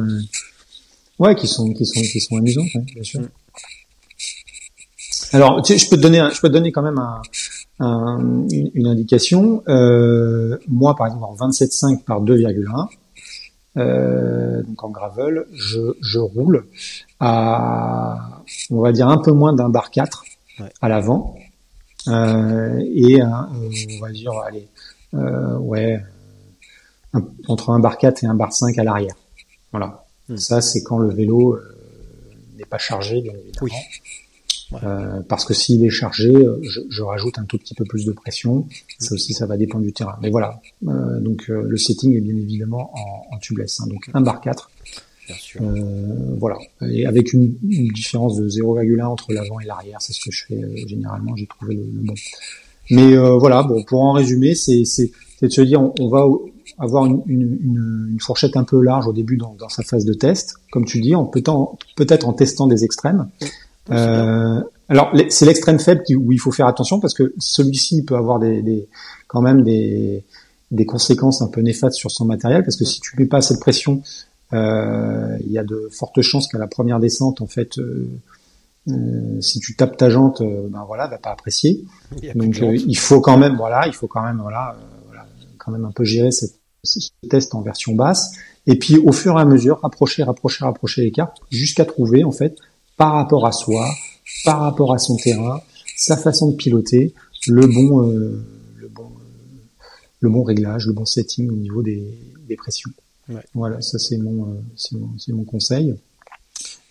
ouais, 1.19 1.35
qui 1.35 1.47
sont, 1.47 1.73
qui 1.73 1.87
sont, 1.87 2.01
qui 2.01 2.21
sont 2.21 2.37
amusantes, 2.37 2.67
bien 2.95 3.03
sûr. 3.03 3.21
Alors, 5.33 5.61
tu 5.63 5.73
sais, 5.73 5.79
je 5.79 5.91
peux 5.91 5.97
te 5.97 6.03
donner, 6.03 6.27
je 6.33 6.41
peux 6.41 6.49
te 6.49 6.55
donner 6.55 6.73
quand 6.73 6.83
même 6.83 6.99
un, 6.99 7.21
une, 8.51 8.87
indication. 8.87 9.63
Euh, 9.69 10.59
moi, 10.69 10.97
par 10.97 11.07
exemple, 11.07 11.25
en 11.25 11.35
27,5 11.35 12.05
par 12.05 12.23
2,1, 12.23 12.89
euh, 13.77 14.63
donc 14.63 14.83
en 14.83 14.91
gravel, 14.91 15.45
je, 15.53 15.79
je, 16.01 16.19
roule 16.19 16.67
à, 17.21 18.43
on 18.71 18.81
va 18.81 18.93
dire 18.93 19.09
un 19.09 19.19
peu 19.19 19.33
moins 19.33 19.53
d'un 19.53 19.69
bar 19.69 19.91
4 19.91 20.25
à 20.81 20.89
l'avant, 20.89 21.37
euh, 22.09 22.79
et 22.95 23.23
on 23.23 24.01
va 24.01 24.11
dire, 24.11 24.33
allez, 24.47 24.67
euh, 25.15 25.59
entre 27.49 27.71
un 27.71 27.79
bar 27.79 27.99
4 27.99 28.25
et 28.25 28.27
un 28.27 28.35
bar 28.35 28.53
5 28.53 28.77
à 28.79 28.85
l'arrière. 28.85 29.15
Voilà. 29.73 30.05
Hmm. 30.29 30.37
Ça, 30.37 30.61
c'est 30.61 30.83
quand 30.83 30.99
le 30.99 31.11
vélo 31.11 31.55
euh, 31.55 31.77
n'est 32.57 32.65
pas 32.65 32.79
chargé, 32.79 33.21
bien 33.21 33.33
évidemment. 33.33 33.75
Euh, 34.75 35.21
parce 35.29 35.45
que 35.45 35.55
s'il 35.55 35.85
est 35.85 35.91
chargé, 35.91 36.29
euh, 36.29 36.59
je, 36.63 36.81
je, 36.91 37.03
rajoute 37.03 37.39
un 37.39 37.45
tout 37.45 37.57
petit 37.57 37.75
peu 37.75 37.85
plus 37.85 38.05
de 38.05 38.13
pression. 38.13 38.67
Ça 38.99 39.15
aussi, 39.15 39.33
ça 39.33 39.47
va 39.47 39.57
dépendre 39.57 39.85
du 39.85 39.93
terrain. 39.93 40.17
Mais 40.21 40.31
voilà. 40.31 40.61
Euh, 40.87 41.21
donc 41.21 41.49
euh, 41.49 41.63
le 41.63 41.77
setting 41.79 42.15
est 42.15 42.21
bien 42.21 42.37
évidemment 42.37 42.93
en, 42.95 43.35
en 43.35 43.39
tubeless. 43.39 43.81
Hein, 43.81 43.87
donc 43.89 44.11
un 44.13 44.21
bar 44.21 44.41
4. 44.41 44.71
Bien 45.27 45.37
sûr. 45.37 45.61
voilà. 46.39 46.57
Et 46.89 47.05
avec 47.07 47.35
une, 47.35 47.55
une 47.69 47.89
différence 47.89 48.37
de 48.37 48.49
0,1 48.49 49.05
entre 49.05 49.33
l'avant 49.33 49.61
et 49.61 49.67
l'arrière, 49.67 50.01
c'est 50.01 50.15
ce 50.15 50.25
que 50.25 50.31
je 50.31 50.47
fais 50.47 50.87
généralement. 50.87 51.37
J'ai 51.37 51.47
trouvé 51.47 51.75
le, 51.75 51.83
le, 51.83 52.01
bon. 52.01 52.15
Mais 52.91 53.15
voilà. 53.39 53.63
Bon, 53.63 53.83
pour 53.85 54.03
en 54.03 54.13
résumer, 54.13 54.55
c'est 54.55 54.83
de 55.43 55.49
se 55.49 55.61
dire, 55.61 55.83
on, 55.83 55.95
on 56.01 56.09
va 56.09 56.27
avoir 56.79 57.07
une, 57.07 57.23
une, 57.27 58.09
une, 58.13 58.21
fourchette 58.21 58.57
un 58.57 58.65
peu 58.65 58.81
large 58.83 59.07
au 59.07 59.13
début 59.13 59.37
dans, 59.37 59.55
dans 59.59 59.69
sa 59.69 59.83
phase 59.83 60.05
de 60.05 60.13
test, 60.13 60.55
comme 60.71 60.85
tu 60.85 61.01
dis, 61.01 61.15
en 61.15 61.25
peut-être 61.25 61.79
peut 61.97 62.07
en 62.25 62.33
testant 62.33 62.67
des 62.67 62.85
extrêmes. 62.85 63.29
Euh, 63.91 64.61
alors 64.89 65.13
c'est 65.29 65.47
l'extrême 65.47 65.79
faible 65.79 66.03
où 66.17 66.33
il 66.33 66.39
faut 66.39 66.51
faire 66.51 66.67
attention 66.67 67.01
parce 67.01 67.15
que 67.15 67.35
celui-ci 67.39 68.05
peut 68.05 68.17
avoir 68.17 68.39
des, 68.39 68.63
des, 68.63 68.89
quand 69.27 69.41
même 69.41 69.63
des, 69.63 70.25
des 70.71 70.87
conséquences 70.87 71.43
un 71.43 71.49
peu 71.49 71.61
néfastes 71.61 71.97
sur 71.97 72.11
son 72.11 72.25
matériel 72.25 72.63
parce 72.63 72.77
que 72.77 72.85
si 72.85 73.01
tu 73.01 73.15
mets 73.19 73.27
pas 73.27 73.41
cette 73.41 73.61
pression, 73.61 74.03
euh, 74.53 75.37
il 75.41 75.53
y 75.53 75.59
a 75.59 75.65
de 75.65 75.89
fortes 75.91 76.21
chances 76.23 76.49
qu'à 76.49 76.59
la 76.59 76.67
première 76.67 77.01
descente 77.01 77.41
en 77.43 77.47
fait 77.47 77.79
euh, 77.79 78.09
euh 78.89 79.41
si 79.41 79.61
tu 79.61 79.77
tapes 79.77 79.97
ta 79.97 80.09
jante, 80.09 80.41
euh, 80.41 80.69
ben 80.71 80.85
voilà, 80.87 81.07
va 81.07 81.19
pas 81.19 81.31
apprécier. 81.31 81.85
Donc 82.35 82.63
euh, 82.63 82.75
il 82.75 82.97
faut 82.97 83.21
quand 83.21 83.37
même, 83.37 83.57
voilà, 83.57 83.87
il 83.87 83.93
faut 83.93 84.07
quand 84.07 84.23
même, 84.23 84.39
voilà, 84.41 84.77
voilà 85.07 85.27
quand 85.59 85.71
même 85.71 85.85
un 85.85 85.93
peu 85.93 86.05
gérer 86.05 86.31
cette, 86.31 86.55
ce 86.85 86.99
test 87.29 87.55
en 87.55 87.63
version 87.63 87.95
basse. 87.95 88.33
Et 88.67 88.77
puis 88.77 88.99
au 88.99 89.13
fur 89.13 89.39
et 89.39 89.41
à 89.41 89.45
mesure, 89.45 89.81
rapprocher, 89.81 90.23
rapprocher, 90.23 90.65
rapprocher 90.65 91.03
les 91.03 91.11
cartes 91.11 91.39
jusqu'à 91.51 91.85
trouver 91.85 92.25
en 92.25 92.33
fait 92.33 92.57
par 92.97 93.15
rapport 93.15 93.47
à 93.47 93.53
soi, 93.53 93.89
par 94.45 94.61
rapport 94.61 94.93
à 94.93 94.99
son 94.99 95.17
terrain, 95.17 95.61
sa 95.97 96.17
façon 96.17 96.51
de 96.51 96.57
piloter, 96.57 97.15
le 97.47 97.67
bon, 97.67 98.03
euh, 98.03 98.45
le 98.77 98.89
bon, 98.89 99.05
euh, 99.05 99.59
le 100.21 100.29
bon 100.29 100.43
réglage, 100.43 100.87
le 100.87 100.93
bon 100.93 101.05
setting 101.05 101.49
au 101.51 101.57
niveau 101.57 101.83
des, 101.83 102.19
des 102.47 102.57
pressions. 102.57 102.91
Ouais. 103.29 103.43
Voilà, 103.55 103.81
ça 103.81 103.99
c'est 103.99 104.19
mon, 104.19 104.51
euh, 104.51 104.61
c'est 104.77 104.97
mon, 104.97 105.11
mon, 105.29 105.45
conseil. 105.45 105.95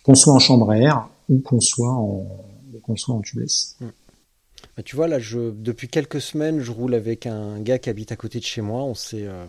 Qu'on 0.02 0.14
soit 0.14 0.32
en 0.32 0.38
chambre 0.38 0.70
à 0.70 0.78
air 0.78 1.08
ou 1.28 1.40
qu'on 1.40 1.60
soit 1.60 1.92
en, 1.92 2.26
qu'on 2.82 2.96
soit 2.96 3.14
en 3.14 3.20
tubeless. 3.20 3.76
Mmh. 3.80 3.86
Bah, 4.76 4.82
tu 4.82 4.96
vois 4.96 5.08
là, 5.08 5.18
je, 5.18 5.50
depuis 5.50 5.88
quelques 5.88 6.20
semaines, 6.20 6.60
je 6.60 6.70
roule 6.70 6.94
avec 6.94 7.26
un 7.26 7.60
gars 7.60 7.78
qui 7.78 7.90
habite 7.90 8.12
à 8.12 8.16
côté 8.16 8.38
de 8.38 8.44
chez 8.44 8.60
moi. 8.60 8.82
On 8.82 8.94
s'est, 8.94 9.26
euh, 9.26 9.44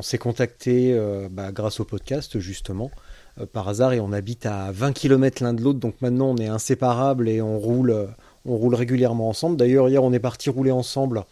on 0.00 0.02
s'est 0.02 0.16
contacté 0.16 0.94
euh, 0.94 1.28
bah, 1.30 1.52
grâce 1.52 1.78
au 1.78 1.84
podcast 1.84 2.38
justement. 2.38 2.90
Euh, 3.38 3.44
par 3.44 3.68
hasard 3.68 3.92
et 3.92 4.00
on 4.00 4.12
habite 4.12 4.46
à 4.46 4.72
20 4.72 4.92
km 4.92 5.42
l'un 5.42 5.52
de 5.52 5.60
l'autre, 5.60 5.78
donc 5.78 6.00
maintenant 6.00 6.30
on 6.30 6.36
est 6.38 6.46
inséparables 6.46 7.28
et 7.28 7.42
on 7.42 7.58
roule, 7.58 7.90
euh, 7.90 8.06
on 8.46 8.56
roule 8.56 8.74
régulièrement 8.74 9.28
ensemble. 9.28 9.58
D'ailleurs 9.58 9.90
hier 9.90 10.02
on 10.02 10.14
est 10.14 10.18
parti 10.18 10.48
rouler 10.48 10.72
ensemble 10.72 11.24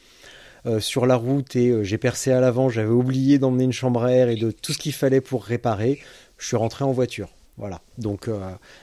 sur 0.80 1.06
la 1.06 1.16
route 1.16 1.56
et 1.56 1.82
j'ai 1.82 1.96
percé 1.96 2.30
à 2.30 2.40
l'avant, 2.40 2.68
j'avais 2.68 2.90
oublié 2.90 3.38
d'emmener 3.38 3.64
une 3.64 3.72
chambre 3.72 4.04
à 4.04 4.12
air 4.12 4.28
et 4.28 4.36
de 4.36 4.50
tout 4.50 4.74
ce 4.74 4.78
qu'il 4.78 4.92
fallait 4.92 5.22
pour 5.22 5.44
réparer. 5.44 5.98
Je 6.36 6.46
suis 6.46 6.56
rentré 6.56 6.84
en 6.84 6.92
voiture. 6.92 7.37
Voilà. 7.58 7.80
Donc 7.98 8.30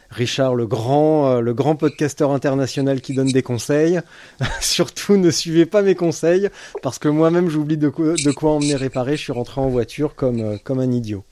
Richard, 0.10 0.54
le 0.54 0.68
grand, 0.68 1.40
le 1.40 1.54
grand 1.54 1.76
podcasteur 1.76 2.32
international 2.32 3.00
qui 3.00 3.14
donne 3.14 3.32
des 3.32 3.42
conseils. 3.42 4.02
Surtout 4.60 5.16
ne 5.16 5.32
suivez 5.32 5.66
pas 5.66 5.82
mes 5.82 5.96
conseils 5.96 6.50
parce 6.82 7.00
que 7.00 7.08
moi-même 7.08 7.50
j'oublie 7.50 7.78
de, 7.78 7.88
quoi, 7.88 8.14
de 8.14 8.32
quoi 8.32 8.52
emmener 8.52 8.76
réparer. 8.76 9.16
Je 9.16 9.24
suis 9.24 9.34
rentré 9.34 9.62
en 9.62 9.70
voiture 9.70 10.16
comme, 10.16 10.60
comme 10.60 10.80
un 10.80 10.92
idiot. 10.92 11.24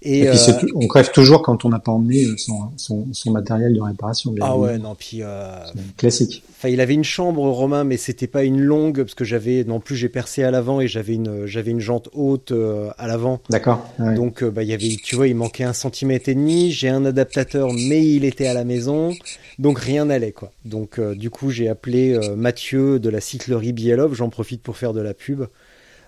Et, 0.00 0.26
puis 0.26 0.28
euh, 0.28 0.68
on 0.74 0.86
crève 0.86 1.10
toujours 1.10 1.42
quand 1.42 1.64
on 1.64 1.68
n'a 1.68 1.78
pas 1.78 1.92
emmené 1.92 2.24
euh, 2.24 2.36
son, 2.36 2.70
son, 2.76 3.06
son, 3.12 3.30
matériel 3.30 3.74
de 3.74 3.80
réparation. 3.80 4.34
ah 4.40 4.56
ouais, 4.56 4.78
non, 4.78 4.94
puis 4.94 5.18
euh, 5.20 5.58
classique. 5.96 6.42
Enfin, 6.56 6.68
il 6.68 6.80
avait 6.80 6.94
une 6.94 7.04
chambre 7.04 7.42
Romain, 7.48 7.84
mais 7.84 7.96
c'était 7.96 8.26
pas 8.26 8.44
une 8.44 8.60
longue 8.60 9.02
parce 9.02 9.14
que 9.14 9.24
j'avais 9.24 9.64
non 9.64 9.80
plus 9.80 9.96
j'ai 9.96 10.08
percé 10.08 10.44
à 10.44 10.50
l'avant 10.50 10.80
et 10.80 10.88
j'avais 10.88 11.14
une 11.14 11.46
j'avais 11.46 11.72
une 11.72 11.80
jante 11.80 12.08
haute 12.12 12.52
euh, 12.52 12.90
à 12.98 13.06
l'avant. 13.06 13.40
D'accord. 13.50 13.92
Ouais. 13.98 14.14
Donc 14.14 14.44
bah 14.44 14.62
il 14.62 14.68
y 14.68 14.74
avait 14.74 14.96
tu 15.02 15.16
vois 15.16 15.28
il 15.28 15.34
manquait 15.34 15.64
un 15.64 15.72
centimètre 15.72 16.28
et 16.28 16.34
demi. 16.34 16.70
J'ai 16.70 16.88
un 16.88 17.04
adaptateur, 17.04 17.72
mais 17.72 18.06
il 18.06 18.24
était 18.24 18.46
à 18.46 18.54
la 18.54 18.64
maison, 18.64 19.12
donc 19.58 19.78
rien 19.78 20.06
n'allait 20.06 20.32
quoi. 20.32 20.52
Donc 20.64 21.00
du 21.00 21.30
coup 21.30 21.50
j'ai 21.50 21.68
appelé 21.68 22.18
Mathieu 22.36 22.98
de 22.98 23.08
la 23.08 23.20
cyclerie 23.20 23.72
Bielov. 23.72 24.14
J'en 24.14 24.30
profite 24.30 24.62
pour 24.62 24.76
faire 24.76 24.92
de 24.92 25.00
la 25.00 25.14
pub. 25.14 25.44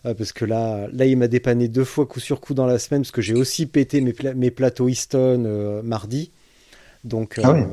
Ah, 0.04 0.14
parce 0.14 0.32
que 0.32 0.44
là, 0.44 0.86
là, 0.92 1.06
il 1.06 1.16
m'a 1.16 1.28
dépanné 1.28 1.66
deux 1.66 1.84
fois 1.84 2.04
coup 2.04 2.20
sur 2.20 2.40
coup 2.40 2.52
dans 2.52 2.66
la 2.66 2.78
semaine 2.78 3.02
parce 3.02 3.10
que 3.10 3.22
j'ai 3.22 3.32
aussi 3.32 3.64
pété 3.64 4.02
mes, 4.02 4.14
mes 4.34 4.50
plateaux 4.50 4.88
Easton 4.88 5.44
euh, 5.46 5.82
mardi. 5.82 6.30
Donc, 7.04 7.40
ah 7.42 7.50
euh, 7.50 7.64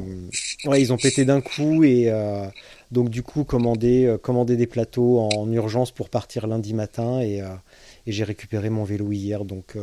ouais. 0.65 0.81
ils 0.81 0.93
ont 0.93 0.97
pété 0.97 1.25
d'un 1.25 1.41
coup 1.41 1.83
et 1.83 2.05
euh, 2.09 2.45
donc 2.91 3.09
du 3.09 3.23
coup 3.23 3.45
commander 3.45 4.17
commander 4.21 4.57
des 4.57 4.67
plateaux 4.67 5.19
en 5.19 5.49
urgence 5.51 5.91
pour 5.91 6.09
partir 6.09 6.47
lundi 6.47 6.73
matin 6.73 7.21
et, 7.21 7.37
et 7.37 8.11
j'ai 8.11 8.25
récupéré 8.25 8.69
mon 8.69 8.83
vélo 8.83 9.09
hier. 9.13 9.45
Donc 9.45 9.77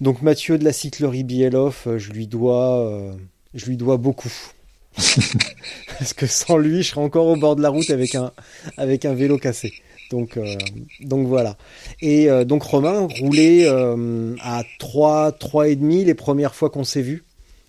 donc 0.00 0.22
Mathieu 0.22 0.56
de 0.56 0.62
la 0.62 0.72
cyclerie 0.72 1.24
Bieloff, 1.24 1.88
je 1.96 2.12
lui 2.12 2.28
dois 2.28 3.12
je 3.54 3.66
lui 3.66 3.76
dois 3.76 3.96
beaucoup. 3.96 4.32
Parce 5.98 6.12
que 6.14 6.26
sans 6.26 6.58
lui, 6.58 6.84
je 6.84 6.90
serais 6.90 7.00
encore 7.00 7.26
au 7.26 7.36
bord 7.36 7.56
de 7.56 7.62
la 7.62 7.70
route 7.70 7.90
avec 7.90 8.14
un, 8.14 8.32
avec 8.76 9.04
un 9.04 9.14
vélo 9.14 9.36
cassé. 9.36 9.72
Donc, 10.12 10.36
euh, 10.36 10.56
donc 11.00 11.26
voilà. 11.26 11.56
Et 12.02 12.30
euh, 12.30 12.44
donc 12.44 12.62
Romain 12.62 13.08
roulait 13.18 13.64
euh, 13.66 14.36
à 14.42 14.62
3, 14.78 15.32
3 15.32 15.68
et 15.70 15.76
demi 15.76 16.04
les 16.04 16.14
premières 16.14 16.54
fois 16.54 16.68
qu'on 16.68 16.84
s'est 16.84 17.00
vu. 17.00 17.24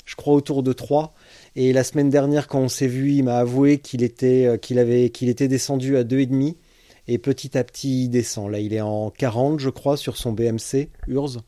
Je 0.05 0.15
crois 0.15 0.33
autour 0.33 0.61
de 0.61 0.73
3. 0.73 1.13
Et 1.55 1.71
la 1.71 1.85
semaine 1.85 2.09
dernière, 2.09 2.49
quand 2.49 2.59
on 2.59 2.67
s'est 2.67 2.87
vu, 2.87 3.13
il 3.13 3.23
m'a 3.23 3.37
avoué 3.37 3.77
qu'il 3.77 4.03
était, 4.03 4.59
avait, 4.77 5.09
qu'il 5.09 5.29
était 5.29 5.47
descendu 5.47 5.95
à 5.95 6.03
2 6.03 6.27
et 7.07 7.17
petit 7.17 7.57
à 7.57 7.63
petit, 7.63 8.05
il 8.05 8.09
descend. 8.09 8.51
Là, 8.51 8.59
il 8.59 8.73
est 8.73 8.81
en 8.81 9.09
40, 9.09 9.59
je 9.59 9.69
crois, 9.69 9.95
sur 9.95 10.17
son 10.17 10.33
BMC 10.33 10.89
Urs. 11.07 11.43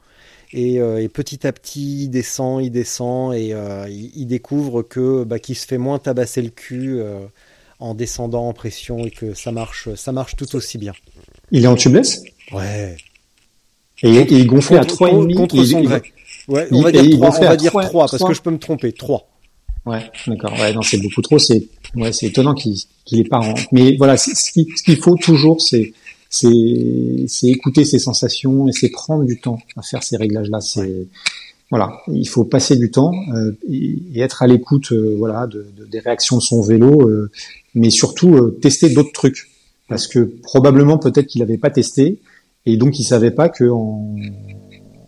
Et, 0.54 0.76
et 0.76 1.10
petit 1.10 1.46
à 1.46 1.52
petit, 1.52 2.04
il 2.04 2.10
descend, 2.10 2.64
il 2.64 2.70
descend, 2.70 3.34
et 3.34 3.54
il, 3.90 4.12
il, 4.16 4.28
découvre 4.28 4.84
que 4.84 5.24
bah, 5.24 5.40
qu'il 5.40 5.56
se 5.56 5.66
fait 5.66 5.78
moins 5.78 5.98
tabasser 5.98 6.42
le 6.42 6.50
cul 6.50 7.02
en 7.80 7.94
descendant 7.94 8.48
en 8.48 8.54
pression 8.54 9.06
et 9.06 9.12
que 9.12 9.34
ça 9.34 9.52
marche, 9.52 9.94
ça 9.96 10.12
marche 10.12 10.36
tout 10.36 10.56
aussi 10.56 10.78
bien. 10.78 10.94
Il 11.52 11.64
est 11.64 11.68
en 11.68 11.76
tubeless? 11.76 12.24
Ouais. 12.52 12.96
Et, 14.04 14.10
et 14.16 14.34
il 14.34 14.48
gonflait 14.48 14.78
à 14.78 14.82
Contre- 14.86 14.96
3,5 15.10 15.34
contre 15.36 15.56
il- 15.56 15.68
son 15.68 15.82
gré. 15.82 16.02
Ouais, 16.48 16.68
il- 16.70 16.76
on 16.78 16.82
va 16.82 16.92
dire 16.92 17.04
il 17.04 17.16
3, 17.18 17.38
on 17.38 17.42
va 17.42 17.56
dire 17.58 17.72
trois- 17.72 17.86
3 17.86 18.08
parce 18.08 18.24
que 18.24 18.34
je 18.34 18.42
peux 18.42 18.52
me 18.52 18.60
tromper. 18.60 18.92
3. 18.94 19.28
Ouais, 19.86 20.02
d'accord. 20.28 20.54
Ouais, 20.54 20.74
non, 20.74 20.82
c'est 20.82 20.98
beaucoup 20.98 21.22
trop. 21.22 21.38
C'est 21.40 21.68
ouais, 21.96 22.12
c'est 22.12 22.28
étonnant 22.28 22.54
qu'il 22.56 22.76
qu'il 23.06 23.20
ait 23.20 23.24
pas. 23.24 23.38
En... 23.40 23.54
Mais 23.72 23.96
voilà, 23.98 24.18
ce 24.18 24.52
qu'il 24.52 24.66
ce 24.76 24.82
qu'il 24.84 24.98
faut 24.98 25.16
toujours, 25.16 25.62
c'est 25.62 25.94
c'est 26.30 26.50
c'est 27.28 27.48
écouter 27.48 27.86
ses 27.86 28.00
sensations 28.00 28.68
et 28.68 28.72
c'est 28.72 28.90
prendre 28.90 29.24
du 29.26 29.40
temps 29.40 29.60
à 29.78 29.82
faire 29.84 30.02
ces 30.04 30.18
réglages-là. 30.18 30.60
C'est 30.62 31.08
voilà, 31.72 32.02
il 32.08 32.28
faut 32.30 32.44
passer 32.44 32.76
du 32.78 32.92
temps 32.92 33.12
euh, 33.34 33.52
et, 33.70 33.98
et 34.14 34.20
être 34.22 34.44
à 34.44 34.48
l'écoute, 34.48 34.92
euh, 34.92 35.16
voilà, 35.18 35.48
de, 35.48 35.66
de- 35.78 35.86
des 35.86 36.00
réactions 36.00 36.38
de 36.38 36.42
son 36.42 36.62
vélo, 36.62 37.10
euh, 37.10 37.32
mais 37.74 37.90
surtout 37.90 38.36
euh, 38.36 38.58
tester 38.62 38.90
d'autres 38.90 39.12
trucs 39.14 39.50
parce 39.90 40.08
que 40.08 40.20
probablement 40.44 40.98
peut-être 40.98 41.28
qu'il 41.28 41.42
n'avait 41.42 41.58
pas 41.58 41.70
testé 41.72 42.20
et 42.66 42.78
donc 42.78 43.00
il 43.00 43.04
savait 43.04 43.32
pas 43.32 43.50
que 43.50 43.66
en, 43.66 44.16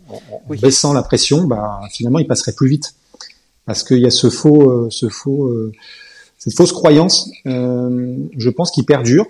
en- 0.09 0.15
en 0.15 0.41
Oui. 0.49 0.59
baissant 0.59 0.93
la 0.93 1.03
pression, 1.03 1.43
bah 1.45 1.79
finalement 1.91 2.19
il 2.19 2.27
passerait 2.27 2.53
plus 2.53 2.69
vite 2.69 2.95
parce 3.65 3.83
qu'il 3.83 3.99
y 3.99 4.05
a 4.05 4.11
ce 4.11 4.29
faux, 4.29 4.71
euh, 4.71 4.87
ce 4.89 5.09
faux, 5.09 5.45
euh, 5.47 5.71
cette 6.37 6.53
fausse 6.55 6.71
croyance, 6.71 7.29
euh, 7.47 8.15
je 8.37 8.49
pense, 8.49 8.71
qui 8.71 8.83
perdure 8.83 9.25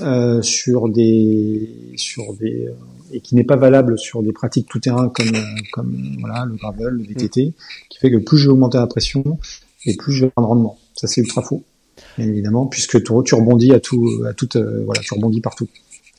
euh, 0.00 0.42
sur 0.42 0.88
des, 0.88 1.68
sur 1.96 2.34
des, 2.34 2.66
euh, 2.66 2.72
et 3.12 3.20
qui 3.20 3.34
n'est 3.34 3.44
pas 3.44 3.56
valable 3.56 3.98
sur 3.98 4.22
des 4.22 4.32
pratiques 4.32 4.68
tout 4.68 4.80
terrain 4.80 5.08
comme, 5.08 5.34
euh, 5.34 5.42
comme 5.72 6.16
voilà 6.20 6.44
le 6.44 6.54
gravel, 6.56 6.94
le 6.94 7.04
VTT, 7.04 7.52
qui 7.88 7.98
fait 7.98 8.10
que 8.10 8.16
plus 8.16 8.36
je 8.38 8.46
vais 8.46 8.52
augmenter 8.52 8.78
la 8.78 8.86
pression 8.86 9.38
et 9.84 9.96
plus 9.96 10.12
je 10.12 10.24
vais 10.26 10.32
avoir 10.36 10.48
de 10.48 10.54
rendement. 10.54 10.78
Ça 10.94 11.06
c'est 11.06 11.20
ultra 11.20 11.42
faux, 11.42 11.62
bien 12.18 12.26
évidemment, 12.26 12.66
puisque 12.66 13.02
tu, 13.02 13.12
tu 13.24 13.34
rebondis 13.34 13.72
à 13.72 13.80
tout, 13.80 14.24
à 14.28 14.32
toute, 14.34 14.56
euh, 14.56 14.82
voilà, 14.84 15.00
tu 15.00 15.14
rebondis 15.14 15.40
partout. 15.40 15.68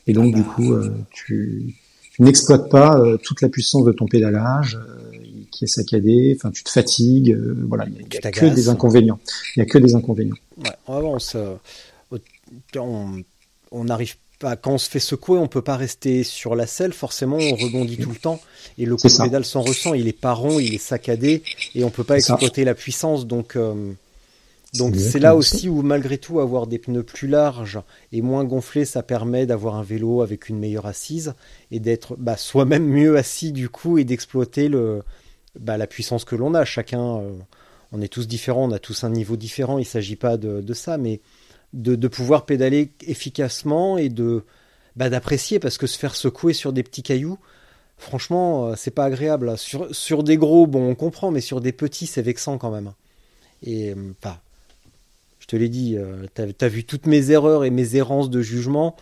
Et 0.06 0.12
donc 0.14 0.34
du 0.34 0.42
coup, 0.42 0.72
euh, 0.72 0.90
tu, 1.10 1.74
tu 2.14 2.22
n'exploites 2.22 2.70
pas 2.70 2.98
toute 3.22 3.42
la 3.42 3.50
puissance 3.50 3.84
de 3.84 3.92
ton 3.92 4.06
pédalage 4.06 4.76
euh, 4.76 5.18
qui 5.50 5.64
est 5.64 5.68
saccadé. 5.68 6.34
Enfin, 6.34 6.50
tu 6.50 6.64
te 6.64 6.70
fatigues. 6.70 7.32
euh, 7.32 7.54
voilà, 7.68 7.84
il 7.86 7.96
y 8.14 8.26
a, 8.26 8.30
que 8.30 8.46
des 8.46 8.70
inconvénients. 8.70 9.20
Il 9.54 9.58
y 9.58 9.62
a 9.62 9.66
que 9.66 9.76
des 9.76 9.94
inconvénients. 9.94 10.36
Ouais, 10.56 10.70
on 10.86 10.94
avance. 10.94 11.34
euh, 11.36 11.56
On 12.78 13.20
on 13.70 13.84
n'arrive 13.84 14.16
pas. 14.38 14.56
Quand 14.56 14.72
on 14.72 14.78
se 14.78 14.88
fait 14.88 15.00
secouer, 15.00 15.38
on 15.38 15.48
peut 15.48 15.62
pas 15.62 15.76
rester 15.76 16.22
sur 16.22 16.54
la 16.54 16.66
selle. 16.66 16.92
Forcément, 16.92 17.36
on 17.36 17.54
rebondit 17.54 17.96
tout 17.98 18.10
le 18.10 18.16
temps. 18.16 18.40
Et 18.78 18.86
le 18.86 18.96
coup 18.96 19.08
de 19.08 19.22
pédale 19.22 19.44
s'en 19.44 19.62
ressent. 19.62 19.94
Il 19.94 20.06
est 20.08 20.12
pas 20.12 20.32
rond, 20.32 20.58
il 20.58 20.74
est 20.74 20.78
saccadé. 20.78 21.42
Et 21.74 21.84
on 21.84 21.90
peut 21.90 22.04
pas 22.04 22.20
ça. 22.20 22.34
exploiter 22.34 22.64
la 22.64 22.74
puissance. 22.74 23.26
Donc, 23.26 23.56
euh, 23.56 23.92
donc 24.74 24.96
C'est 24.96 25.18
là 25.18 25.34
aussi 25.34 25.68
où, 25.68 25.82
malgré 25.82 26.18
tout, 26.18 26.40
avoir 26.40 26.66
des 26.66 26.78
pneus 26.78 27.02
plus 27.02 27.26
larges 27.26 27.80
et 28.12 28.20
moins 28.20 28.44
gonflés, 28.44 28.84
ça 28.84 29.02
permet 29.02 29.46
d'avoir 29.46 29.76
un 29.76 29.82
vélo 29.82 30.20
avec 30.22 30.48
une 30.48 30.58
meilleure 30.58 30.86
assise 30.86 31.34
et 31.70 31.80
d'être 31.80 32.16
bah, 32.16 32.36
soi-même 32.36 32.86
mieux 32.86 33.16
assis 33.16 33.50
du 33.50 33.68
coup 33.68 33.98
et 33.98 34.04
d'exploiter 34.04 34.68
le, 34.68 35.02
bah, 35.58 35.78
la 35.78 35.86
puissance 35.86 36.24
que 36.24 36.36
l'on 36.36 36.54
a. 36.54 36.64
Chacun, 36.64 37.18
euh, 37.18 37.32
on 37.92 38.02
est 38.02 38.08
tous 38.08 38.28
différents, 38.28 38.68
on 38.68 38.72
a 38.72 38.78
tous 38.78 39.04
un 39.04 39.10
niveau 39.10 39.36
différent. 39.36 39.78
Il 39.78 39.86
s'agit 39.86 40.16
pas 40.16 40.36
de, 40.36 40.60
de 40.60 40.74
ça, 40.74 40.98
mais 40.98 41.20
de, 41.72 42.08
pouvoir 42.08 42.46
pédaler 42.46 42.92
efficacement 43.06 43.98
et 43.98 44.08
de 44.08 44.44
bah, 44.96 45.10
d'apprécier 45.10 45.58
parce 45.58 45.78
que 45.78 45.86
se 45.86 45.98
faire 45.98 46.14
secouer 46.16 46.52
sur 46.52 46.72
des 46.72 46.82
petits 46.82 47.02
cailloux, 47.02 47.38
franchement, 47.98 48.68
euh, 48.68 48.74
c'est 48.76 48.90
pas 48.90 49.04
agréable. 49.04 49.56
Sur, 49.58 49.94
sur 49.94 50.22
des 50.22 50.36
gros, 50.36 50.66
bon, 50.66 50.90
on 50.90 50.94
comprend, 50.94 51.30
mais 51.30 51.40
sur 51.40 51.60
des 51.60 51.72
petits, 51.72 52.06
c'est 52.06 52.22
vexant 52.22 52.58
quand 52.58 52.70
même. 52.70 52.92
Et 53.62 53.90
euh, 53.90 54.12
bah, 54.22 54.40
je 55.48 55.56
te 55.56 55.56
l'ai 55.56 55.70
dit, 55.70 55.96
euh, 55.96 56.26
t'as 56.34 56.44
as 56.60 56.68
vu 56.68 56.84
toutes 56.84 57.06
mes 57.06 57.30
erreurs 57.30 57.64
et 57.64 57.70
mes 57.70 57.96
errances 57.96 58.28
de 58.28 58.42
jugement. 58.42 58.96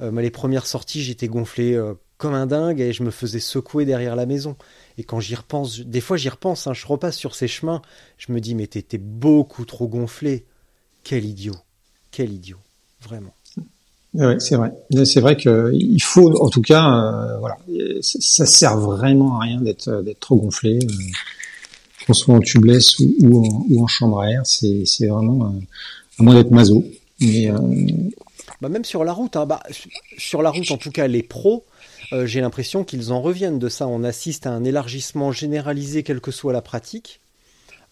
Euh, 0.00 0.10
les 0.20 0.32
premières 0.32 0.66
sorties, 0.66 1.00
j'étais 1.00 1.28
gonflé 1.28 1.74
euh, 1.74 1.94
comme 2.18 2.34
un 2.34 2.46
dingue 2.46 2.80
et 2.80 2.92
je 2.92 3.04
me 3.04 3.12
faisais 3.12 3.38
secouer 3.38 3.84
derrière 3.84 4.16
la 4.16 4.26
maison. 4.26 4.56
Et 4.98 5.04
quand 5.04 5.20
j'y 5.20 5.36
repense, 5.36 5.78
des 5.78 6.00
fois 6.00 6.16
j'y 6.16 6.28
repense, 6.28 6.66
hein, 6.66 6.74
je 6.74 6.86
repasse 6.88 7.16
sur 7.16 7.36
ces 7.36 7.46
chemins, 7.46 7.82
je 8.18 8.32
me 8.32 8.40
dis 8.40 8.56
mais 8.56 8.66
t'étais 8.66 8.98
beaucoup 8.98 9.64
trop 9.64 9.86
gonflé. 9.86 10.44
Quel 11.04 11.24
idiot, 11.24 11.56
quel 12.12 12.32
idiot, 12.32 12.58
vraiment. 13.02 13.34
Ouais, 14.14 14.38
c'est 14.40 14.56
vrai. 14.56 14.70
C'est 15.06 15.20
vrai 15.20 15.36
que 15.38 15.72
il 15.74 16.02
faut, 16.02 16.30
en 16.44 16.50
tout 16.50 16.60
cas, 16.60 16.86
euh, 16.86 17.38
voilà, 17.38 17.56
ça, 18.02 18.44
sert 18.44 18.76
vraiment 18.78 19.40
à 19.40 19.44
rien 19.44 19.60
d'être 19.60 20.02
d'être 20.02 20.20
trop 20.20 20.36
gonflé, 20.36 20.78
euh, 20.82 22.06
qu'on 22.06 22.12
soit 22.12 22.34
en 22.34 22.40
tubeless 22.40 22.98
ou, 22.98 23.14
ou, 23.20 23.46
en, 23.46 23.66
ou 23.70 23.82
en 23.82 23.86
chambre 23.86 24.20
à 24.20 24.30
air. 24.30 24.42
C'est 24.44 24.84
c'est 24.84 25.06
vraiment 25.06 25.46
euh, 25.46 25.58
à 26.18 26.22
moins 26.22 26.34
d'être 26.34 26.50
maso. 26.50 26.84
Mais 27.20 27.50
Bah, 28.60 28.68
même 28.68 28.84
sur 28.84 29.02
la 29.02 29.12
route, 29.14 29.34
hein, 29.36 29.46
bah, 29.46 29.62
su- 29.70 29.88
sur 30.18 30.42
la 30.42 30.50
route 30.50 30.70
en 30.70 30.76
tout 30.76 30.90
cas 30.90 31.06
les 31.06 31.22
pros, 31.22 31.64
j'ai 32.24 32.42
l'impression 32.42 32.84
qu'ils 32.84 33.12
en 33.12 33.22
reviennent 33.22 33.58
de 33.58 33.70
ça. 33.70 33.86
On 33.88 34.04
assiste 34.04 34.46
à 34.46 34.50
un 34.50 34.62
élargissement 34.64 35.32
généralisé, 35.32 36.02
quelle 36.02 36.20
que 36.20 36.30
soit 36.30 36.52
la 36.52 36.60
pratique, 36.60 37.20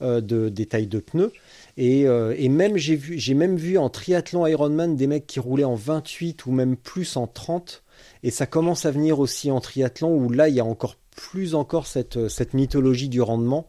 de, 0.02 0.50
des 0.50 0.66
tailles 0.66 0.86
de 0.86 0.98
pneus. 0.98 1.32
Et, 1.76 2.06
euh, 2.06 2.34
et 2.36 2.48
même 2.48 2.76
j'ai 2.76 2.96
vu, 2.96 3.18
j'ai 3.18 3.34
même 3.34 3.56
vu 3.56 3.78
en 3.78 3.88
triathlon 3.88 4.46
Ironman 4.46 4.96
des 4.96 5.06
mecs 5.06 5.26
qui 5.26 5.40
roulaient 5.40 5.64
en 5.64 5.74
28 5.76 6.46
ou 6.46 6.52
même 6.52 6.76
plus 6.76 7.16
en 7.16 7.26
30. 7.26 7.82
Et 8.22 8.30
ça 8.30 8.46
commence 8.46 8.84
à 8.86 8.90
venir 8.90 9.18
aussi 9.20 9.50
en 9.50 9.60
triathlon 9.60 10.14
où 10.14 10.30
là 10.30 10.48
il 10.48 10.54
y 10.54 10.60
a 10.60 10.64
encore 10.64 10.96
plus 11.16 11.54
encore 11.54 11.86
cette, 11.86 12.28
cette 12.28 12.54
mythologie 12.54 13.08
du 13.08 13.20
rendement 13.22 13.68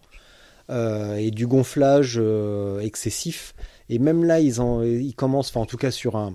euh, 0.69 1.15
et 1.15 1.31
du 1.31 1.47
gonflage 1.47 2.15
euh, 2.17 2.79
excessif. 2.79 3.53
Et 3.89 3.99
même 3.99 4.23
là 4.23 4.39
ils, 4.39 4.61
en, 4.61 4.83
ils 4.83 5.15
commencent, 5.15 5.49
enfin 5.49 5.61
en 5.61 5.65
tout 5.65 5.77
cas 5.77 5.91
sur 5.91 6.15
un, 6.15 6.33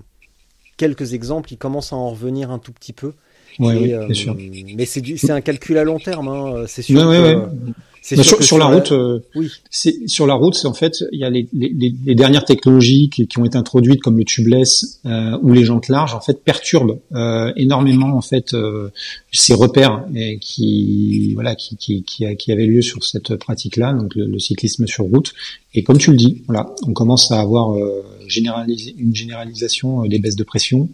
quelques 0.77 1.15
exemples, 1.15 1.53
ils 1.53 1.59
commencent 1.59 1.93
à 1.93 1.97
en 1.97 2.11
revenir 2.11 2.51
un 2.51 2.59
tout 2.59 2.73
petit 2.73 2.93
peu. 2.93 3.13
ouais, 3.59 3.77
Et, 3.77 3.79
oui, 3.81 3.93
euh, 3.95 4.13
sûr. 4.15 4.37
Mais 4.77 4.85
c'est 4.85 5.01
du- 5.01 5.17
c'est 5.19 5.33
un 5.33 5.41
calcul 5.41 5.79
à 5.79 5.85
long 5.85 5.99
terme, 5.99 6.29
hein. 6.29 6.65
c'est 6.67 6.83
sûr. 6.83 7.07
Ouais, 7.07 7.17
que- 7.17 7.37
ouais. 7.37 7.47
Sur, 8.15 8.57
la 8.59 8.67
route, 8.67 8.93
euh, 8.93 9.19
Oui. 9.35 9.49
c'est 9.71 10.09
sur 10.09 10.27
la 10.27 10.35
route, 10.35 10.55
c'est 10.55 10.69
en 10.69 10.75
fait, 10.75 11.03
il 11.13 11.19
y 11.19 11.25
a 11.25 11.31
les, 11.31 11.49
les, 11.53 11.69
les- 12.05 12.15
dernières 12.15 12.45
technologies 12.45 13.11
qui, 13.11 13.27
qui 13.27 13.39
ont 13.39 13.45
été 13.45 13.59
introduites 13.59 14.01
comme 14.01 14.17
le 14.19 14.25
tubeless 14.25 15.01
euh, 15.07 15.37
ou 15.43 15.53
les 15.53 15.65
jantes 15.65 15.89
larges, 15.89 16.15
en 16.15 16.21
fait, 16.21 16.43
perturbent 16.45 17.01
euh, 17.13 17.53
énormément 17.57 18.17
en 18.17 18.21
fait 18.21 18.55
euh, 18.55 18.91
ces 19.33 19.55
repères 19.55 20.05
et 20.15 20.39
qui 20.39 21.35
voilà 21.35 21.55
qui 21.57 21.77
qui 21.77 22.03
qui, 22.05 22.25
a- 22.27 22.35
qui 22.37 22.53
avaient 22.53 22.67
lieu 22.67 22.83
sur 22.83 23.03
cette 23.05 23.35
pratique-là, 23.37 23.93
donc 23.93 24.15
le, 24.15 24.27
le 24.27 24.39
cyclisme 24.39 24.87
sur 24.87 25.05
route. 25.07 25.33
Et 25.75 25.83
comme 25.83 25.99
tu 25.99 26.11
le 26.11 26.17
dis, 26.17 26.43
voilà, 26.47 26.75
on 26.87 26.93
commence 26.93 27.31
à 27.33 27.41
avoir 27.41 27.75
euh, 27.77 28.03
généralisé, 28.29 28.95
une 28.99 29.15
généralisation 29.15 30.05
euh, 30.05 30.09
des 30.09 30.19
baisses 30.19 30.37
de 30.37 30.45
pression. 30.45 30.89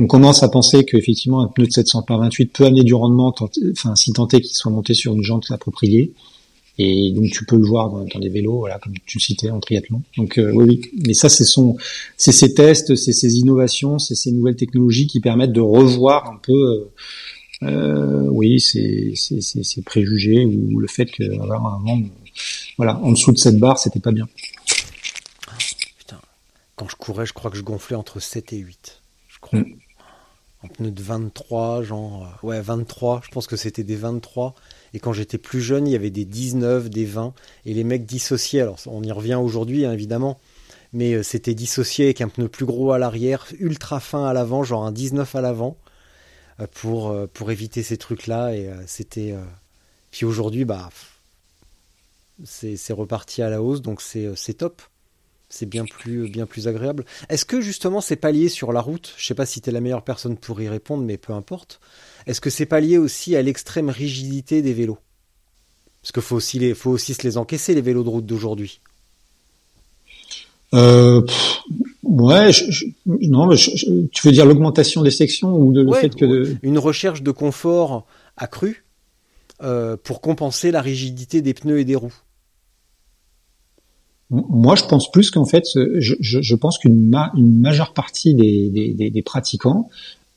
On 0.00 0.06
commence 0.06 0.42
à 0.44 0.48
penser 0.48 0.84
qu'effectivement 0.84 1.40
un 1.42 1.48
pneu 1.48 1.66
de 1.66 1.72
700 1.72 2.02
par 2.02 2.18
28 2.20 2.46
peut 2.52 2.64
amener 2.66 2.84
du 2.84 2.94
rendement, 2.94 3.32
tant- 3.32 3.50
enfin 3.72 3.96
si 3.96 4.12
tant 4.12 4.28
est 4.28 4.40
qu'il 4.40 4.56
soit 4.56 4.70
monté 4.70 4.94
sur 4.94 5.14
une 5.14 5.22
jante 5.22 5.50
appropriée. 5.50 6.12
Et 6.78 7.10
donc 7.12 7.30
tu 7.32 7.44
peux 7.44 7.56
le 7.56 7.66
voir 7.66 7.90
dans, 7.90 8.04
dans 8.04 8.20
des 8.20 8.28
vélos, 8.28 8.58
voilà, 8.58 8.78
comme 8.78 8.94
tu 9.04 9.18
le 9.18 9.22
citais 9.22 9.50
en 9.50 9.58
triathlon. 9.58 10.02
Donc 10.16 10.38
euh, 10.38 10.52
oui, 10.52 10.64
oui. 10.68 10.90
Mais 11.06 11.14
ça, 11.14 11.28
c'est 11.28 11.44
son, 11.44 11.76
c'est 12.16 12.30
ces 12.30 12.54
tests, 12.54 12.94
c'est 12.94 13.12
ces 13.12 13.36
innovations, 13.36 13.98
c'est 13.98 14.14
ces 14.14 14.30
nouvelles 14.30 14.56
technologies 14.56 15.08
qui 15.08 15.20
permettent 15.20 15.52
de 15.52 15.60
revoir 15.60 16.30
un 16.30 16.36
peu, 16.36 16.52
euh, 16.52 16.90
euh, 17.64 18.28
oui, 18.30 18.60
ces, 18.60 19.12
ces, 19.16 19.40
ces, 19.40 19.64
ces 19.64 19.82
préjugés 19.82 20.44
ou 20.44 20.78
le 20.78 20.86
fait 20.86 21.06
que 21.06 21.24
avoir 21.42 21.74
un 21.74 21.78
moment, 21.80 22.08
voilà, 22.76 23.00
en 23.02 23.10
dessous 23.10 23.32
de 23.32 23.38
cette 23.38 23.58
barre, 23.58 23.78
c'était 23.78 24.00
pas 24.00 24.12
bien. 24.12 24.28
Putain, 25.98 26.20
quand 26.76 26.88
je 26.88 26.94
courais, 26.94 27.26
je 27.26 27.32
crois 27.32 27.50
que 27.50 27.56
je 27.56 27.62
gonflais 27.62 27.96
entre 27.96 28.20
7 28.20 28.52
et 28.52 28.58
8. 28.58 29.02
Je 29.28 29.38
crois. 29.40 29.58
Mm. 29.58 29.74
En 30.64 30.68
pneu 30.68 30.90
de 30.90 31.02
23, 31.02 31.82
genre. 31.82 32.24
euh, 32.42 32.46
Ouais, 32.46 32.60
23. 32.60 33.20
Je 33.24 33.30
pense 33.30 33.46
que 33.46 33.56
c'était 33.56 33.84
des 33.84 33.96
23. 33.96 34.54
Et 34.94 34.98
quand 35.00 35.12
j'étais 35.12 35.38
plus 35.38 35.60
jeune, 35.60 35.86
il 35.86 35.92
y 35.92 35.96
avait 35.96 36.10
des 36.10 36.24
19, 36.24 36.90
des 36.90 37.04
20. 37.04 37.32
Et 37.64 37.74
les 37.74 37.84
mecs 37.84 38.06
dissociés. 38.06 38.60
Alors, 38.62 38.78
on 38.86 39.02
y 39.02 39.12
revient 39.12 39.36
aujourd'hui, 39.36 39.84
hein, 39.84 39.92
évidemment. 39.92 40.40
Mais 40.92 41.14
euh, 41.14 41.22
c'était 41.22 41.54
dissocié 41.54 42.06
avec 42.06 42.20
un 42.20 42.28
pneu 42.28 42.48
plus 42.48 42.66
gros 42.66 42.92
à 42.92 42.98
l'arrière, 42.98 43.46
ultra 43.60 44.00
fin 44.00 44.24
à 44.26 44.32
l'avant, 44.32 44.62
genre 44.64 44.84
un 44.84 44.92
19 44.92 45.34
à 45.36 45.40
l'avant. 45.40 45.76
euh, 46.60 46.66
Pour, 46.74 47.14
pour 47.34 47.50
éviter 47.52 47.82
ces 47.82 47.96
trucs-là. 47.96 48.54
Et 48.56 48.68
c'était. 48.86 49.34
Puis 50.10 50.24
aujourd'hui, 50.26 50.64
bah. 50.64 50.90
C'est 52.44 52.92
reparti 52.92 53.42
à 53.42 53.50
la 53.50 53.62
hausse. 53.62 53.82
Donc 53.82 54.00
c'est 54.00 54.54
top 54.56 54.82
c'est 55.48 55.66
bien 55.66 55.84
plus 55.84 56.28
bien 56.28 56.46
plus 56.46 56.68
agréable. 56.68 57.04
Est-ce 57.28 57.44
que 57.44 57.60
justement 57.60 58.00
c'est 58.00 58.16
pas 58.16 58.32
lié 58.32 58.48
sur 58.48 58.72
la 58.72 58.80
route? 58.80 59.14
Je 59.16 59.26
sais 59.26 59.34
pas 59.34 59.46
si 59.46 59.60
tu 59.60 59.70
es 59.70 59.72
la 59.72 59.80
meilleure 59.80 60.04
personne 60.04 60.36
pour 60.36 60.60
y 60.60 60.68
répondre, 60.68 61.04
mais 61.04 61.16
peu 61.16 61.32
importe. 61.32 61.80
Est-ce 62.26 62.40
que 62.40 62.50
c'est 62.50 62.66
pas 62.66 62.80
lié 62.80 62.98
aussi 62.98 63.36
à 63.36 63.42
l'extrême 63.42 63.88
rigidité 63.90 64.60
des 64.62 64.72
vélos? 64.74 64.98
Parce 66.02 66.12
qu'il 66.12 66.22
faut 66.22 66.36
aussi 66.36 66.58
les 66.58 66.74
faut 66.74 66.90
aussi 66.90 67.14
se 67.14 67.22
les 67.22 67.36
encaisser 67.38 67.74
les 67.74 67.80
vélos 67.80 68.04
de 68.04 68.08
route 68.08 68.26
d'aujourd'hui. 68.26 68.80
Euh, 70.74 71.22
pff, 71.22 71.60
ouais, 72.02 72.52
je, 72.52 72.70
je- 72.70 72.84
non, 73.06 73.46
mais 73.46 73.56
je- 73.56 74.06
tu 74.12 74.26
veux 74.26 74.32
dire 74.32 74.44
l'augmentation 74.44 75.02
des 75.02 75.10
sections 75.10 75.54
ou 75.56 75.72
de, 75.72 75.80
le 75.80 75.92
fait 75.94 76.14
que 76.14 76.26
de, 76.26 76.56
Une 76.62 76.78
recherche 76.78 77.22
de 77.22 77.30
confort 77.30 78.06
accrue 78.36 78.84
euh, 79.62 79.96
pour 79.96 80.20
compenser 80.20 80.70
la 80.70 80.82
rigidité 80.82 81.40
des 81.40 81.54
pneus 81.54 81.80
et 81.80 81.84
des 81.86 81.96
roues. 81.96 82.14
Moi, 84.30 84.74
je 84.74 84.84
pense 84.84 85.10
plus 85.10 85.30
qu'en 85.30 85.46
fait, 85.46 85.64
je, 85.74 86.14
je, 86.20 86.42
je 86.42 86.54
pense 86.54 86.78
qu'une 86.78 87.14
une 87.36 87.60
majeure 87.60 87.94
partie 87.94 88.34
des, 88.34 88.68
des, 88.68 89.10
des 89.10 89.22
pratiquants 89.22 89.88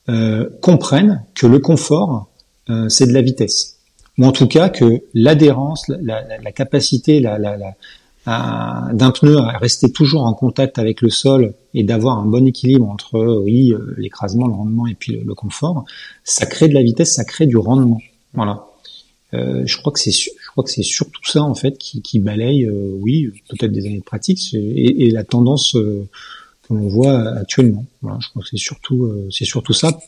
euh, 0.08 0.48
comprennent 0.60 1.22
que 1.34 1.46
le 1.46 1.58
confort, 1.58 2.28
euh, 2.70 2.88
c'est 2.88 3.06
de 3.06 3.12
la 3.12 3.22
vitesse. 3.22 3.76
Ou 4.18 4.26
en 4.26 4.32
tout 4.32 4.46
cas 4.46 4.68
que 4.68 5.02
l'adhérence, 5.14 5.86
la, 5.88 6.22
la, 6.22 6.38
la, 6.38 6.52
capacité 6.52 7.20
la, 7.20 7.38
d'un 8.26 9.10
pneu 9.10 9.38
à 9.38 9.58
rester 9.58 9.90
toujours 9.90 10.24
en 10.24 10.34
contact 10.34 10.78
avec 10.78 11.02
le 11.02 11.10
sol 11.10 11.54
et 11.74 11.82
d'avoir 11.82 12.18
un 12.18 12.26
bon 12.26 12.46
équilibre 12.46 12.88
entre 12.88 13.42
oui 13.42 13.72
euh, 13.72 13.94
l'écrasement, 13.96 14.46
le 14.46 14.54
rendement 14.54 14.86
et 14.86 14.94
puis 14.94 15.16
le, 15.16 15.34
confort, 15.34 15.84
ça 16.24 16.46
crée 16.46 16.68
de 16.68 16.74
la 16.74 16.82
vitesse, 16.82 17.14
ça 17.14 17.24
crée 17.24 17.46
du 17.46 17.56
rendement. 17.56 18.00
Voilà. 18.34 18.66
Euh, 19.34 19.62
je 19.64 19.76
crois 19.78 19.92
que 19.92 19.98
c'est 19.98 20.10
je 20.12 20.30
crois 20.52 20.64
que 20.64 20.70
c'est 20.70 20.82
surtout 20.82 21.24
ça 21.24 21.42
en 21.42 21.54
fait 21.54 21.78
qui, 21.78 22.02
qui 22.02 22.18
balaye, 22.18 22.66
euh, 22.66 22.90
oui, 23.00 23.30
peut-être 23.48 23.72
des 23.72 23.86
années 23.86 23.98
de 23.98 24.04
pratique 24.04 24.54
et, 24.54 25.04
et 25.04 25.10
la 25.10 25.24
tendance 25.24 25.74
euh, 25.76 26.06
que 26.62 26.74
l'on 26.74 26.88
voit 26.88 27.36
actuellement. 27.36 27.84
Voilà, 28.02 28.18
je 28.20 28.28
crois 28.28 28.42
que 28.42 28.48
c'est 28.48 28.58
surtout 28.58 29.10
c'est 29.30 29.44
surtout 29.44 29.72
ça. 29.72 29.98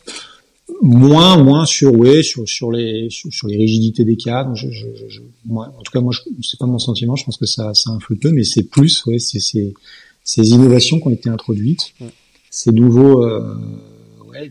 Moins 0.82 1.42
moins 1.42 1.66
sur 1.66 1.94
ouais 1.94 2.22
sur 2.22 2.48
sur 2.48 2.70
les 2.70 3.08
sur, 3.10 3.48
les 3.48 3.56
rigidités 3.56 4.04
des 4.04 4.16
cadres 4.16 4.54
je, 4.54 4.70
je, 4.70 4.86
je, 5.08 5.20
moi, 5.44 5.70
en 5.78 5.82
tout 5.82 5.92
cas 5.92 6.00
moi 6.00 6.14
c'est 6.42 6.58
pas 6.58 6.64
mon 6.64 6.78
sentiment 6.78 7.16
je 7.16 7.24
pense 7.26 7.36
que 7.36 7.44
ça 7.44 7.74
ça 7.74 7.90
influe 7.90 8.16
peu 8.16 8.30
mais 8.30 8.44
c'est 8.44 8.62
plus 8.62 9.04
ouais 9.04 9.18
c'est 9.18 9.40
ces 9.40 9.74
ces 10.24 10.48
innovations 10.48 10.98
qui 10.98 11.06
ont 11.06 11.10
été 11.10 11.28
introduites. 11.28 11.92
Ces 12.50 12.72
nouveaux 12.72 13.24
euh, 13.24 13.56
ouais 14.26 14.50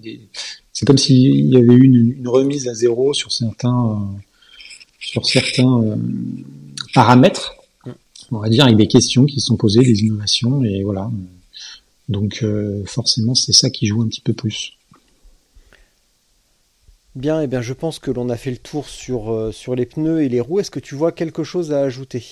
c'est 0.71 0.85
comme 0.85 0.97
s'il 0.97 1.47
y 1.47 1.57
avait 1.57 1.73
eu 1.73 1.83
une, 1.83 2.11
une, 2.17 2.27
remise 2.27 2.67
à 2.67 2.73
zéro 2.73 3.13
sur 3.13 3.31
certains 3.31 3.89
euh, 3.91 4.19
sur 5.03 5.25
certains 5.25 5.81
euh, 5.83 5.95
paramètres 6.93 7.55
on 8.31 8.39
va 8.39 8.49
dire 8.49 8.63
avec 8.65 8.77
des 8.77 8.87
questions 8.87 9.25
qui 9.25 9.39
sont 9.39 9.57
posées 9.57 9.83
des 9.83 10.01
innovations 10.01 10.63
et 10.63 10.83
voilà 10.83 11.11
donc 12.09 12.39
euh, 12.43 12.83
forcément 12.85 13.35
c'est 13.35 13.53
ça 13.53 13.69
qui 13.69 13.87
joue 13.87 14.01
un 14.01 14.07
petit 14.07 14.21
peu 14.21 14.33
plus 14.33 14.73
Bien, 17.15 17.41
et 17.41 17.43
eh 17.43 17.47
bien 17.47 17.61
je 17.61 17.73
pense 17.73 17.99
que 17.99 18.09
l'on 18.09 18.29
a 18.29 18.37
fait 18.37 18.49
le 18.49 18.57
tour 18.57 18.89
sur, 18.89 19.31
euh, 19.31 19.51
sur 19.51 19.75
les 19.75 19.85
pneus 19.85 20.23
et 20.23 20.29
les 20.29 20.39
roues. 20.39 20.59
Est-ce 20.59 20.71
que 20.71 20.79
tu 20.79 20.95
vois 20.95 21.11
quelque 21.11 21.43
chose 21.43 21.71
à 21.71 21.81
ajouter? 21.81 22.25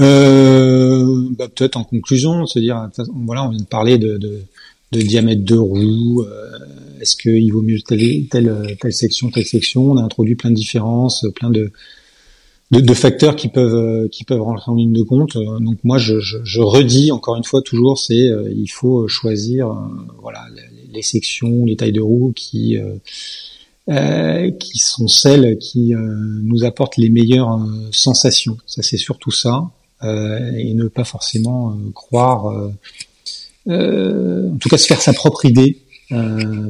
Euh, 0.00 1.26
bah, 1.30 1.48
Peut-être 1.48 1.76
en 1.76 1.84
conclusion, 1.84 2.44
se 2.44 2.58
dire, 2.58 2.90
voilà, 3.14 3.44
on 3.44 3.48
vient 3.48 3.60
de 3.60 3.64
parler 3.64 3.96
de, 3.96 4.18
de, 4.18 4.42
de 4.92 5.00
diamètre 5.00 5.42
de 5.42 5.56
roue. 5.56 6.22
Euh, 6.22 6.58
est-ce 7.04 7.16
qu'il 7.16 7.52
vaut 7.52 7.60
mieux 7.60 7.80
telle, 7.82 8.76
section, 8.90 9.30
telle 9.30 9.44
section? 9.44 9.92
On 9.92 9.98
a 9.98 10.02
introduit 10.02 10.36
plein 10.36 10.50
de 10.50 10.54
différences, 10.54 11.26
plein 11.34 11.50
de, 11.50 11.70
facteurs 12.94 13.36
qui 13.36 13.48
peuvent 13.48 14.08
rentrer 14.40 14.72
en 14.72 14.74
ligne 14.74 14.94
de 14.94 15.02
compte. 15.02 15.36
Donc 15.36 15.76
moi, 15.84 15.98
je, 15.98 16.60
redis 16.60 17.12
encore 17.12 17.36
une 17.36 17.44
fois 17.44 17.60
toujours, 17.60 17.98
c'est 17.98 18.30
il 18.56 18.68
faut 18.68 19.06
choisir 19.06 19.68
voilà 20.22 20.46
les 20.94 21.02
sections, 21.02 21.66
les 21.66 21.76
tailles 21.76 21.92
de 21.92 22.00
roues 22.00 22.32
qui 22.34 22.78
euh, 22.78 22.94
euh, 23.90 24.50
qui 24.52 24.78
sont 24.78 25.08
celles 25.08 25.58
qui 25.58 25.94
euh, 25.94 25.98
nous 26.42 26.64
apportent 26.64 26.96
les 26.96 27.10
meilleures 27.10 27.60
sensations. 27.92 28.56
Ça 28.66 28.80
c'est 28.80 28.96
surtout 28.96 29.30
ça, 29.30 29.68
et 30.02 30.72
ne 30.72 30.88
pas 30.88 31.04
forcément 31.04 31.76
croire, 31.94 32.46
en 33.66 34.56
tout 34.58 34.68
cas 34.70 34.78
se 34.78 34.86
faire 34.86 35.02
sa 35.02 35.12
propre 35.12 35.44
idée 35.44 35.83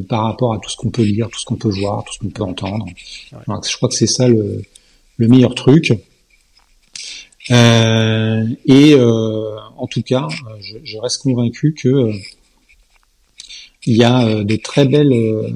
par 0.09 0.25
rapport 0.25 0.55
à 0.55 0.59
tout 0.59 0.71
ce 0.71 0.77
qu'on 0.77 0.91
peut 0.91 1.03
lire, 1.03 1.29
tout 1.29 1.39
ce 1.39 1.45
qu'on 1.45 1.57
peut 1.57 1.71
voir, 1.71 2.05
tout 2.05 2.13
ce 2.15 2.19
qu'on 2.19 2.31
peut 2.31 2.43
entendre. 2.43 2.87
je 3.33 3.77
crois 3.77 3.89
que 3.89 3.95
c'est 3.95 4.07
ça 4.07 4.29
le, 4.29 4.63
le, 5.19 5.29
meilleur 5.29 5.55
truc. 5.55 5.93
Euh, 7.51 8.47
et 8.65 8.95
euh, 8.95 9.57
en 9.77 9.87
tout 9.87 10.03
cas, 10.03 10.29
je, 10.61 10.77
je 10.83 10.99
reste 10.99 11.23
convaincu 11.23 11.75
que 11.75 12.11
il 13.87 13.97
y 13.97 14.05
a 14.05 14.27
euh, 14.27 14.45
de 14.45 14.57
très 14.57 14.87
belles 14.87 15.13
euh, 15.13 15.49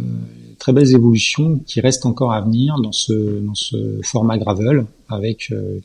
très 0.59 0.73
belles 0.73 0.95
évolutions 0.95 1.61
qui 1.67 1.81
restent 1.81 2.07
encore 2.07 2.33
à 2.33 2.41
venir 2.41 2.79
dans 2.81 2.93
ce 2.93 3.13
dans 3.41 3.55
ce 3.55 4.01
format 4.03 4.39
gravel 4.39 4.87
avec 5.09 5.51
euh, 5.51 5.81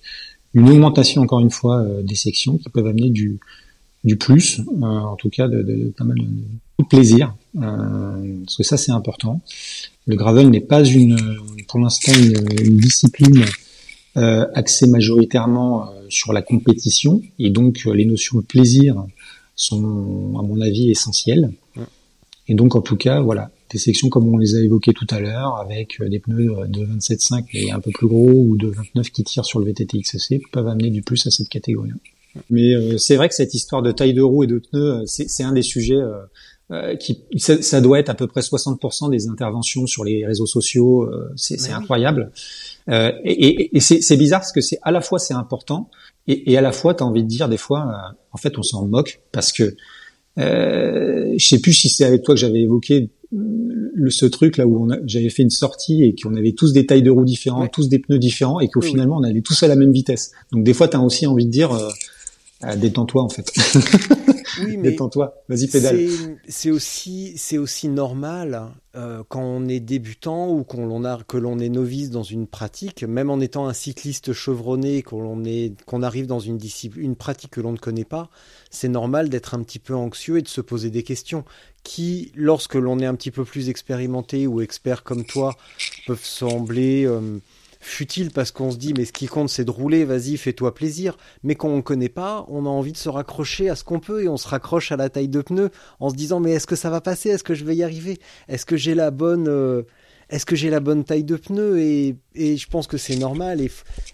une 0.53 0.69
augmentation 0.69 1.21
encore 1.21 1.39
une 1.39 1.51
fois 1.51 1.85
des 2.03 2.15
sections 2.15 2.57
qui 2.57 2.69
peuvent 2.69 2.87
amener 2.87 3.09
du 3.09 3.39
du 4.03 4.17
plus 4.17 4.61
en 4.81 5.15
tout 5.15 5.29
cas 5.29 5.47
de, 5.47 5.63
de, 5.63 5.93
pas 5.97 6.03
mal 6.03 6.17
de, 6.17 6.27
plaisir 6.89 7.35
parce 7.53 8.57
que 8.57 8.63
ça 8.63 8.77
c'est 8.77 8.91
important. 8.91 9.41
Le 10.05 10.15
gravel 10.15 10.49
n'est 10.49 10.59
pas 10.59 10.83
une 10.83 11.17
pour 11.67 11.79
l'instant 11.79 12.11
une, 12.13 12.77
discipline 12.77 13.45
axée 14.15 14.87
majoritairement 14.87 15.89
sur 16.09 16.33
la 16.33 16.41
compétition. 16.41 17.21
Et 17.39 17.49
donc 17.49 17.85
les 17.85 18.05
notions 18.05 18.39
de 18.39 18.43
plaisir 18.43 19.05
sont 19.55 20.35
à 20.37 20.41
mon 20.41 20.59
avis 20.61 20.89
essentielles. 20.89 21.51
Et 22.47 22.55
donc, 22.55 22.75
en 22.75 22.81
tout 22.81 22.97
cas, 22.97 23.21
voilà, 23.21 23.51
des 23.71 23.77
sections 23.77 24.09
comme 24.09 24.27
on 24.27 24.37
les 24.37 24.55
a 24.55 24.59
évoquées 24.59 24.93
tout 24.93 25.07
à 25.09 25.19
l'heure, 25.19 25.57
avec 25.57 26.01
euh, 26.01 26.09
des 26.09 26.19
pneus 26.19 26.51
euh, 26.51 26.65
de 26.67 26.85
27,5 26.85 27.45
et 27.53 27.71
un 27.71 27.79
peu 27.79 27.91
plus 27.91 28.07
gros, 28.07 28.31
ou 28.31 28.57
de 28.57 28.67
29 28.67 29.09
qui 29.11 29.23
tirent 29.23 29.45
sur 29.45 29.59
le 29.59 29.65
VTT 29.65 29.99
XC, 30.01 30.41
peuvent 30.51 30.67
amener 30.67 30.89
du 30.89 31.01
plus 31.01 31.25
à 31.25 31.31
cette 31.31 31.47
catégorie. 31.47 31.91
Mais 32.49 32.73
euh, 32.73 32.97
c'est 32.97 33.15
vrai 33.15 33.29
que 33.29 33.35
cette 33.35 33.53
histoire 33.53 33.81
de 33.81 33.91
taille 33.91 34.13
de 34.13 34.21
roue 34.21 34.43
et 34.43 34.47
de 34.47 34.59
pneus, 34.59 35.03
c'est 35.05 35.43
un 35.43 35.53
des 35.53 35.61
sujets 35.61 36.01
qui, 36.99 37.23
ça, 37.37 37.81
doit 37.81 37.99
être 37.99 38.09
à 38.09 38.13
peu 38.13 38.27
près 38.27 38.41
60% 38.41 39.09
des 39.09 39.27
interventions 39.27 39.85
sur 39.87 40.03
les 40.03 40.25
réseaux 40.25 40.45
sociaux. 40.45 41.09
c'est 41.35 41.71
incroyable. 41.71 42.31
et, 42.89 43.11
et, 43.25 43.77
et 43.77 43.79
c'est 43.79 44.17
bizarre 44.17 44.41
parce 44.41 44.51
que 44.51 44.61
c'est 44.61 44.79
à 44.81 44.91
la 44.91 45.01
fois 45.01 45.19
c'est 45.19 45.33
important 45.33 45.89
et, 46.27 46.51
et, 46.51 46.57
à 46.57 46.61
la 46.61 46.71
fois 46.71 46.93
tu 46.93 47.03
as 47.03 47.05
envie 47.05 47.23
de 47.23 47.27
dire 47.27 47.49
des 47.49 47.57
fois, 47.57 48.15
en 48.31 48.37
fait, 48.37 48.57
on 48.57 48.63
s'en 48.63 48.87
moque 48.87 49.21
parce 49.31 49.51
que 49.51 49.75
euh, 50.39 51.33
je 51.37 51.45
sais 51.45 51.59
plus 51.59 51.73
si 51.73 51.89
c'est 51.89 52.05
avec 52.05 52.23
toi 52.23 52.33
que 52.35 52.41
j'avais 52.41 52.61
évoqué 52.61 53.09
le, 53.31 54.09
ce 54.09 54.25
truc 54.25 54.57
là 54.57 54.67
où 54.67 54.89
j'avais 55.05 55.29
fait 55.29 55.43
une 55.43 55.49
sortie 55.49 56.03
et 56.03 56.15
qu'on 56.15 56.35
avait 56.35 56.53
tous 56.53 56.73
des 56.73 56.85
tailles 56.85 57.03
de 57.03 57.11
roues 57.11 57.25
différentes, 57.25 57.71
tous 57.71 57.89
des 57.89 57.99
pneus 57.99 58.19
différents 58.19 58.59
et 58.59 58.67
qu'au 58.67 58.81
finalement 58.81 59.17
on 59.17 59.23
allait 59.23 59.41
tous 59.41 59.61
à 59.63 59.67
la 59.67 59.75
même 59.75 59.91
vitesse. 59.91 60.31
Donc 60.51 60.63
des 60.63 60.73
fois 60.73 60.87
tu 60.87 60.97
as 60.97 61.01
aussi 61.01 61.27
envie 61.27 61.45
de 61.45 61.51
dire 61.51 61.71
euh, 61.71 61.89
euh 62.63 62.75
détends-toi 62.75 63.23
en 63.23 63.29
fait. 63.29 63.51
Oui, 64.61 64.77
mais 64.77 64.91
détends-toi, 64.91 65.33
vas-y 65.49 65.67
pédale. 65.67 65.99
C'est 66.47 66.71
aussi 66.71 67.33
c'est 67.37 67.57
aussi 67.57 67.87
normal 67.87 68.71
euh, 68.95 69.23
quand 69.27 69.41
on 69.41 69.67
est 69.67 69.79
débutant 69.79 70.49
ou 70.49 70.63
qu'on 70.63 71.03
a 71.03 71.19
que 71.27 71.37
l'on 71.37 71.59
est 71.59 71.69
novice 71.69 72.09
dans 72.09 72.23
une 72.23 72.47
pratique, 72.47 73.03
même 73.03 73.29
en 73.29 73.39
étant 73.39 73.67
un 73.67 73.73
cycliste 73.73 74.33
chevronné, 74.33 75.01
qu'on 75.01 75.43
est 75.43 75.73
qu'on 75.85 76.03
arrive 76.03 76.27
dans 76.27 76.39
une 76.39 76.57
discipline, 76.57 77.03
une 77.03 77.15
pratique 77.15 77.51
que 77.51 77.61
l'on 77.61 77.71
ne 77.71 77.77
connaît 77.77 78.05
pas 78.05 78.29
c'est 78.73 78.89
normal 78.89 79.29
d'être 79.29 79.53
un 79.53 79.63
petit 79.63 79.79
peu 79.79 79.95
anxieux 79.95 80.39
et 80.39 80.41
de 80.41 80.47
se 80.47 80.59
poser 80.59 80.89
des 80.89 81.03
questions 81.03 81.45
qui, 81.83 82.31
lorsque 82.35 82.75
l'on 82.75 82.99
est 82.99 83.05
un 83.05 83.15
petit 83.15 83.31
peu 83.31 83.45
plus 83.45 83.69
expérimenté 83.69 84.47
ou 84.47 84.61
expert 84.61 85.03
comme 85.03 85.25
toi, 85.25 85.55
peuvent 86.07 86.23
sembler 86.23 87.05
euh, 87.05 87.37
futiles 87.85 88.31
parce 88.31 88.51
qu'on 88.51 88.71
se 88.71 88.77
dit 88.77 88.93
mais 88.97 89.05
ce 89.05 89.13
qui 89.13 89.27
compte 89.27 89.49
c'est 89.49 89.65
de 89.65 89.71
rouler, 89.71 90.05
vas-y 90.05 90.37
fais-toi 90.37 90.73
plaisir. 90.73 91.17
Mais 91.43 91.55
quand 91.55 91.69
on 91.69 91.77
ne 91.77 91.81
connaît 91.81 92.09
pas, 92.09 92.45
on 92.49 92.65
a 92.65 92.69
envie 92.69 92.91
de 92.91 92.97
se 92.97 93.09
raccrocher 93.09 93.69
à 93.69 93.75
ce 93.75 93.83
qu'on 93.83 93.99
peut 93.99 94.23
et 94.23 94.27
on 94.27 94.37
se 94.37 94.47
raccroche 94.47 94.91
à 94.91 94.97
la 94.97 95.09
taille 95.09 95.29
de 95.29 95.41
pneu 95.41 95.69
en 95.99 96.09
se 96.09 96.15
disant 96.15 96.39
mais 96.39 96.51
est-ce 96.51 96.67
que 96.67 96.75
ça 96.75 96.89
va 96.89 97.01
passer, 97.01 97.29
est-ce 97.29 97.43
que 97.43 97.53
je 97.53 97.65
vais 97.65 97.75
y 97.75 97.83
arriver, 97.83 98.19
est-ce 98.47 98.65
que 98.65 98.77
j'ai 98.77 98.95
la 98.95 99.11
bonne 99.11 99.47
euh, 99.47 99.83
est-ce 100.29 100.45
que 100.45 100.55
j'ai 100.55 100.69
la 100.69 100.79
bonne 100.79 101.03
taille 101.03 101.23
de 101.23 101.35
pneu 101.35 101.79
et, 101.79 102.15
je 102.35 102.67
pense 102.67 102.87
que 102.87 102.97
c'est 102.97 103.17
normal 103.17 103.61
et 103.61 103.69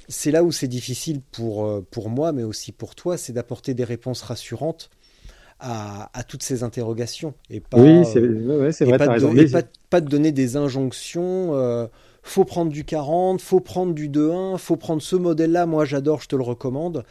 c'est 0.09 0.31
là 0.31 0.43
où 0.43 0.51
c'est 0.51 0.67
difficile 0.67 1.21
pour, 1.31 1.65
euh, 1.65 1.85
pour 1.91 2.09
moi 2.09 2.31
mais 2.33 2.43
aussi 2.43 2.71
pour 2.71 2.95
toi, 2.95 3.17
c'est 3.17 3.31
d'apporter 3.31 3.73
des 3.73 3.85
réponses 3.85 4.21
rassurantes 4.21 4.89
à, 5.59 6.23
toutes 6.27 6.43
ces 6.43 6.63
interrogations 6.63 7.33
et 7.49 7.59
pas, 7.59 7.77
oui, 7.77 8.05
c'est 8.05 8.85
vrai, 8.85 8.97
pas, 8.97 9.19
de, 9.19 9.65
pas, 9.89 10.01
de 10.01 10.07
donner 10.07 10.31
des 10.31 10.55
injonctions. 10.55 11.55
Euh, 11.55 11.87
faut 12.23 12.45
prendre 12.45 12.71
du 12.71 12.85
40, 12.85 13.41
faut 13.41 13.59
prendre 13.59 13.93
du 13.93 14.09
2.1, 14.09 14.57
faut 14.57 14.75
prendre 14.75 15.01
ce 15.01 15.15
modèle-là. 15.15 15.65
Moi, 15.65 15.85
j'adore, 15.85 16.21
je 16.21 16.27
te 16.27 16.35
le 16.35 16.43
recommande. 16.43 17.05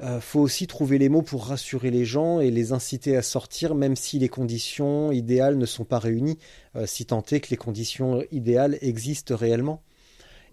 Euh, 0.00 0.20
faut 0.20 0.40
aussi 0.40 0.66
trouver 0.68 0.98
les 0.98 1.08
mots 1.08 1.22
pour 1.22 1.46
rassurer 1.46 1.90
les 1.90 2.04
gens 2.04 2.40
et 2.40 2.50
les 2.50 2.72
inciter 2.72 3.16
à 3.16 3.22
sortir, 3.22 3.74
même 3.74 3.96
si 3.96 4.18
les 4.18 4.28
conditions 4.28 5.10
idéales 5.10 5.58
ne 5.58 5.66
sont 5.66 5.84
pas 5.84 5.98
réunies, 5.98 6.38
euh, 6.76 6.86
si 6.86 7.04
tant 7.04 7.24
est 7.32 7.40
que 7.40 7.50
les 7.50 7.56
conditions 7.56 8.22
idéales 8.30 8.78
existent 8.80 9.34
réellement. 9.34 9.82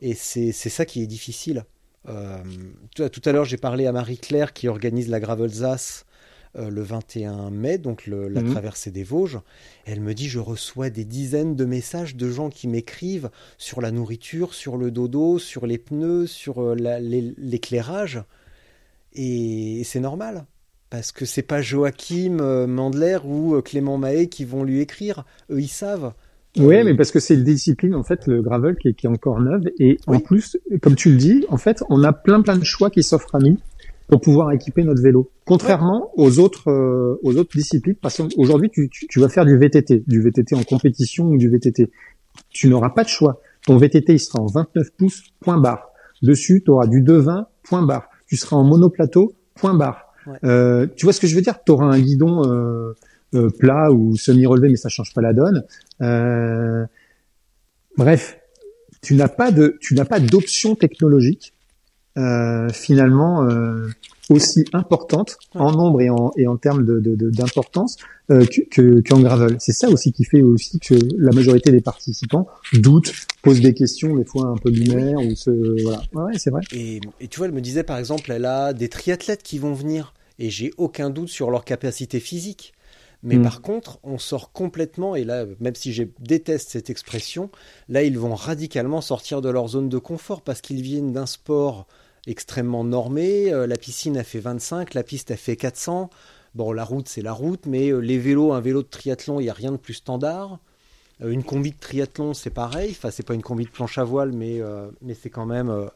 Et 0.02 0.14
c'est 0.16 0.52
ça 0.52 0.86
qui 0.86 1.02
est 1.02 1.08
difficile. 1.08 1.64
Euh, 2.08 2.38
tout 2.96 3.22
à 3.24 3.32
l'heure, 3.32 3.46
j'ai 3.46 3.58
parlé 3.58 3.88
à 3.88 3.92
Marie-Claire 3.92 4.54
qui 4.54 4.68
organise 4.68 5.10
la 5.10 5.20
Gravelzas 5.20 6.06
le 6.58 6.82
21 6.82 7.50
mai, 7.50 7.78
donc 7.78 8.08
la 8.08 8.42
mhm. 8.42 8.52
traversée 8.52 8.92
des 8.92 9.04
Vosges. 9.04 9.40
Elle 9.86 10.02
me 10.02 10.14
dit, 10.14 10.28
je 10.28 10.40
reçois 10.40 10.90
des 10.90 11.06
dizaines 11.06 11.56
de 11.56 11.66
messages 11.66 12.16
de 12.16 12.30
gens 12.30 12.50
qui 12.50 12.68
m'écrivent 12.68 13.30
sur 13.58 13.82
la 13.82 13.92
nourriture, 13.92 14.54
sur 14.54 14.78
le 14.78 14.92
dodo, 14.92 15.40
sur 15.40 15.68
les 15.68 15.78
pneus, 15.78 16.28
sur 16.28 16.76
l'éclairage. 16.76 18.24
Et 19.14 19.82
c'est 19.84 20.00
normal. 20.00 20.46
Parce 20.90 21.12
que 21.12 21.26
c'est 21.26 21.42
pas 21.42 21.62
Joachim 21.62 22.38
euh, 22.40 22.68
Mandler 22.68 23.18
ou 23.26 23.56
euh, 23.56 23.62
Clément 23.62 23.98
Mahé 23.98 24.28
qui 24.28 24.46
vont 24.46 24.64
lui 24.64 24.82
écrire. 24.82 25.26
Eux, 25.50 25.60
ils 25.60 25.68
savent. 25.68 26.14
Oui, 26.58 26.84
mais 26.86 26.96
parce 26.96 27.12
que 27.12 27.20
c'est 27.20 27.34
une 27.34 27.44
discipline, 27.44 27.96
en 27.96 28.04
fait, 28.04 28.28
le 28.28 28.42
gravel 28.42 28.78
qui 28.78 28.90
est, 28.90 28.94
qui 28.94 29.08
est 29.08 29.10
encore 29.10 29.42
neuve. 29.42 29.64
Et 29.78 29.98
en 30.08 30.20
plus, 30.20 30.58
comme 30.82 30.96
tu 30.96 31.12
le 31.12 31.18
dis, 31.18 31.46
en 31.50 31.58
fait, 31.58 31.84
on 31.90 32.02
a 32.04 32.14
plein 32.14 32.42
plein 32.42 32.56
de 32.56 32.64
choix 32.64 32.90
qui 32.90 33.04
s'offrent 33.04 33.36
à 33.36 33.40
nous. 33.40 33.58
Pour 34.08 34.22
pouvoir 34.22 34.52
équiper 34.52 34.84
notre 34.84 35.02
vélo. 35.02 35.32
Contrairement 35.46 36.12
aux 36.16 36.40
autres 36.40 36.70
euh, 36.70 37.20
aux 37.24 37.38
autres 37.38 37.56
disciplines, 37.56 37.96
parce 38.02 38.18
qu'aujourd'hui 38.18 38.70
tu, 38.70 38.90
tu, 38.90 39.08
tu 39.08 39.20
vas 39.20 39.30
faire 39.30 39.46
du 39.46 39.58
VTT, 39.58 40.04
du 40.08 40.22
VTT 40.22 40.56
en 40.56 40.64
compétition 40.64 41.26
ou 41.26 41.38
du 41.38 41.50
VTT. 41.50 41.92
Tu 42.50 42.68
n'auras 42.68 42.90
pas 42.90 43.04
de 43.04 43.10
choix. 43.10 43.42
Ton 43.66 43.78
VTT 43.78 44.14
il 44.14 44.20
sera 44.20 44.40
en 44.42 44.48
29 44.48 44.92
pouces 44.98 45.24
point 45.40 45.60
barre. 45.60 45.90
Dessus 46.22 46.62
tu 46.64 46.72
auras 46.72 46.88
du 46.88 47.02
220 47.02 47.48
point 47.64 47.86
barre. 47.86 48.10
Tu 48.28 48.38
seras 48.38 48.58
en 48.58 48.64
monoplateau 48.64 49.34
point 49.56 49.74
barre. 49.74 50.14
Euh, 50.44 50.88
tu 50.96 51.06
vois 51.06 51.14
ce 51.14 51.20
que 51.20 51.28
je 51.28 51.36
veux 51.36 51.42
dire? 51.42 51.56
Tu 51.66 51.72
auras 51.72 51.86
un 51.86 52.00
guidon 52.00 52.44
euh, 52.50 52.94
euh, 53.34 53.50
plat 53.50 53.92
ou 53.92 54.16
semi-relevé, 54.16 54.70
mais 54.70 54.78
ça 54.78 54.90
change 54.90 55.14
pas 55.14 55.22
la 55.22 55.34
donne. 55.34 55.64
Euh, 56.02 56.86
bref, 57.98 58.40
tu 59.02 59.16
n'as 59.16 59.28
pas 59.28 59.52
de, 59.52 59.78
tu 59.82 59.94
n'as 59.94 60.06
pas 60.06 60.20
d'option 60.20 60.76
technologique 60.76 61.54
euh, 62.18 62.70
finalement 62.70 63.44
euh, 63.44 63.90
aussi 64.30 64.64
importante 64.72 65.38
en 65.54 65.72
nombre 65.72 66.02
et 66.02 66.10
en, 66.10 66.32
et 66.38 66.48
en 66.48 66.56
termes 66.56 66.86
de, 66.86 67.00
d'importance 67.30 67.98
euh, 68.32 68.46
que, 68.72 69.02
qu'en 69.02 69.20
gravel. 69.20 69.58
C'est 69.60 69.74
ça 69.74 69.90
aussi 69.90 70.14
qui 70.14 70.24
fait 70.24 70.42
aussi 70.42 70.80
que 70.80 70.96
la 71.18 71.32
majorité 71.32 71.72
des 71.72 71.82
participants 71.82 72.48
doutent, 72.74 73.14
posent 73.42 73.60
des 73.60 73.74
questions 73.74 74.16
des 74.16 74.24
fois 74.24 74.48
un 74.48 74.56
peu 74.56 74.70
lunaires 74.70 75.20
ou 75.20 75.36
se 75.36 75.84
voilà. 75.84 76.02
Ouais, 76.14 76.38
c'est 76.38 76.52
vrai. 76.52 76.62
Et, 76.72 77.02
et 77.20 77.28
tu 77.28 77.38
vois, 77.38 77.48
elle 77.48 77.54
me 77.54 77.62
disait 77.62 77.84
par 77.84 77.98
exemple, 77.98 78.32
elle 78.32 78.46
a 78.46 78.74
des 78.74 78.88
triathlètes 78.88 79.44
qui 79.44 79.60
vont 79.60 79.74
venir 79.74 80.14
et 80.40 80.50
j'ai 80.50 80.72
aucun 80.78 81.10
doute 81.10 81.30
sur 81.30 81.52
leur 81.52 81.66
capacité 81.66 82.20
physique. 82.20 82.74
Mais 83.24 83.38
mm. 83.38 83.44
par 83.44 83.62
contre, 83.62 84.00
on 84.04 84.18
sort 84.18 84.52
complètement, 84.52 85.16
et 85.16 85.24
là, 85.24 85.46
même 85.60 85.76
si 85.76 85.94
je 85.94 86.04
déteste 86.20 86.70
cette 86.70 86.90
expression, 86.90 87.50
là, 87.90 88.04
ils 88.04 88.18
vont 88.20 88.36
radicalement 88.36 89.02
sortir 89.02 89.42
de 89.42 89.50
leur 89.50 89.68
zone 89.68 89.90
de 89.90 89.98
confort 89.98 90.42
parce 90.42 90.62
qu'ils 90.62 90.82
viennent 90.82 91.12
d'un 91.12 91.26
sport 91.26 91.88
extrêmement 92.28 92.84
normé. 92.84 93.54
Euh, 93.54 93.68
la 93.68 93.78
piscine 93.78 94.18
a 94.18 94.24
fait 94.24 94.40
25, 94.40 94.94
la 94.94 95.04
piste 95.04 95.32
a 95.32 95.38
fait 95.38 95.56
400. 95.56 96.10
Bon, 96.56 96.72
la 96.72 96.84
route, 96.84 97.10
c'est 97.10 97.22
la 97.22 97.34
route, 97.34 97.66
mais 97.66 97.90
euh, 97.90 98.00
les 98.00 98.18
vélos, 98.18 98.54
un 98.54 98.62
vélo 98.62 98.82
de 98.82 98.88
triathlon, 98.88 99.40
il 99.40 99.44
n'y 99.44 99.50
a 99.50 99.54
rien 99.54 99.72
de 99.72 99.78
plus 99.78 99.96
standard. 99.96 100.60
Euh, 101.22 101.30
une 101.30 101.44
combi 101.44 101.72
de 101.72 101.80
triathlon, 101.80 102.34
c'est 102.34 102.50
pareil. 102.50 102.92
Enfin, 102.92 103.12
c'est 103.12 103.26
pas 103.26 103.34
une 103.34 103.42
combi 103.42 103.66
de 103.66 103.70
planche 103.70 103.98
à 103.98 104.04
voile, 104.04 104.32
mais, 104.32 104.62
mais 105.02 105.14
c'est 105.14 105.30
quand 105.30 105.46
même 105.46 105.90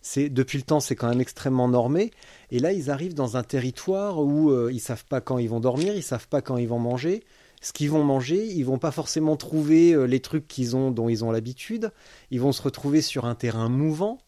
c'est 0.00 0.28
depuis 0.28 0.58
le 0.58 0.64
temps, 0.64 0.80
c'est 0.80 0.96
quand 0.96 1.08
même 1.08 1.20
extrêmement 1.20 1.68
normé. 1.68 2.12
Et 2.50 2.60
là, 2.60 2.72
ils 2.72 2.90
arrivent 2.90 3.14
dans 3.14 3.36
un 3.36 3.42
territoire 3.42 4.20
où 4.20 4.50
euh, 4.50 4.70
ils 4.72 4.80
savent 4.80 5.04
pas 5.04 5.20
quand 5.20 5.38
ils 5.38 5.48
vont 5.48 5.60
dormir, 5.60 5.94
ils 5.94 6.02
savent 6.02 6.28
pas 6.28 6.40
quand 6.40 6.56
ils 6.56 6.68
vont 6.68 6.78
manger. 6.78 7.24
Ce 7.60 7.72
qu'ils 7.72 7.90
vont 7.90 8.04
manger, 8.04 8.46
ils 8.46 8.62
vont 8.62 8.78
pas 8.78 8.92
forcément 8.92 9.36
trouver 9.36 10.06
les 10.06 10.20
trucs 10.20 10.46
qu'ils 10.46 10.76
ont, 10.76 10.92
dont 10.92 11.08
ils 11.08 11.24
ont 11.24 11.32
l'habitude. 11.32 11.90
Ils 12.30 12.40
vont 12.40 12.52
se 12.52 12.62
retrouver 12.62 13.02
sur 13.02 13.24
un 13.24 13.34
terrain 13.34 13.68
mouvant. 13.68 14.18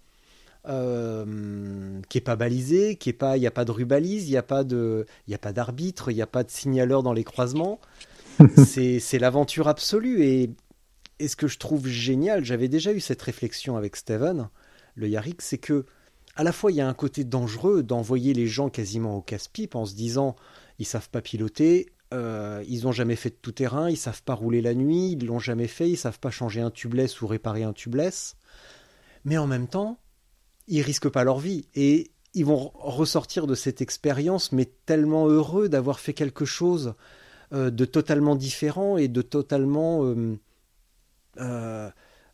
Euh, 0.69 2.03
qui 2.11 2.19
est 2.19 2.21
pas 2.21 2.37
balisé, 2.37 2.97
qui 2.97 3.09
est 3.09 3.15
pas, 3.15 3.39
il 3.39 3.41
n'y 3.41 3.47
a 3.47 3.51
pas 3.51 3.65
de 3.65 3.71
rubalise, 3.71 4.29
il 4.29 4.33
n'y 4.33 4.37
a 4.37 4.43
pas 4.43 4.63
de, 4.63 5.07
il 5.27 5.35
a 5.35 5.39
pas 5.39 5.55
d'arbitre, 5.55 6.11
il 6.11 6.17
n'y 6.17 6.23
a 6.23 6.27
pas 6.27 6.45
de 6.45 6.51
signaleur 6.51 7.03
dans 7.03 7.15
les 7.15 7.25
croisements. 7.25 7.81
c'est 8.57 9.19
l'aventure 9.19 9.69
absolue 9.69 10.23
et, 10.23 10.51
et 11.19 11.29
ce 11.29 11.37
que 11.37 11.49
je 11.49 11.59
trouve 11.59 11.87
génial, 11.87 12.45
j'avais 12.45 12.69
déjà 12.69 12.93
eu 12.93 13.01
cette 13.01 13.23
réflexion 13.23 13.77
avec 13.77 13.97
Steven, 13.97 14.49
le 14.95 15.09
Yarik, 15.09 15.41
c'est 15.41 15.59
que 15.59 15.87
à 16.37 16.45
la 16.45 16.53
fois 16.53 16.71
il 16.73 16.77
y 16.77 16.81
a 16.81 16.89
un 16.89 16.95
côté 16.95 17.25
dangereux 17.25 17.83
d'envoyer 17.83 18.35
les 18.35 18.47
gens 18.47 18.69
quasiment 18.69 19.17
au 19.17 19.23
casse-pipe 19.23 19.75
en 19.75 19.87
se 19.87 19.95
disant 19.95 20.37
ils 20.79 20.87
savent 20.87 21.11
pas 21.11 21.23
piloter, 21.23 21.91
euh, 22.13 22.63
ils 22.69 22.87
ont 22.87 22.93
jamais 22.93 23.17
fait 23.17 23.31
de 23.31 23.37
tout 23.41 23.53
terrain, 23.53 23.91
ils 23.91 23.97
savent 23.97 24.23
pas 24.23 24.35
rouler 24.35 24.61
la 24.61 24.75
nuit, 24.75 25.13
ils 25.13 25.27
l'ont 25.27 25.39
jamais 25.39 25.69
fait, 25.69 25.89
ils 25.89 25.97
savent 25.97 26.19
pas 26.19 26.31
changer 26.31 26.61
un 26.61 26.71
tubeless 26.71 27.21
ou 27.23 27.27
réparer 27.27 27.63
un 27.63 27.73
tubeless, 27.73 28.37
mais 29.25 29.39
en 29.39 29.47
même 29.47 29.69
temps 29.69 29.99
ils 30.71 30.83
risquent 30.83 31.11
pas 31.11 31.25
leur 31.25 31.39
vie 31.39 31.67
et 31.75 32.11
ils 32.35 32.47
vont 32.47 32.73
ressortir 32.75 33.47
de 33.47 33.55
cette 33.55 33.83
expérience 33.83 34.53
mais 34.53 34.67
tellement 34.87 35.27
heureux 35.27 35.69
d'avoir 35.69 36.01
fait 36.01 36.15
quelque 36.15 36.45
chose 36.45 36.95
euh, 37.53 37.71
de 37.71 37.85
totalement 37.85 38.37
différent 38.37 38.97
et 38.97 39.09
de 39.09 39.23
totalement 39.23 40.15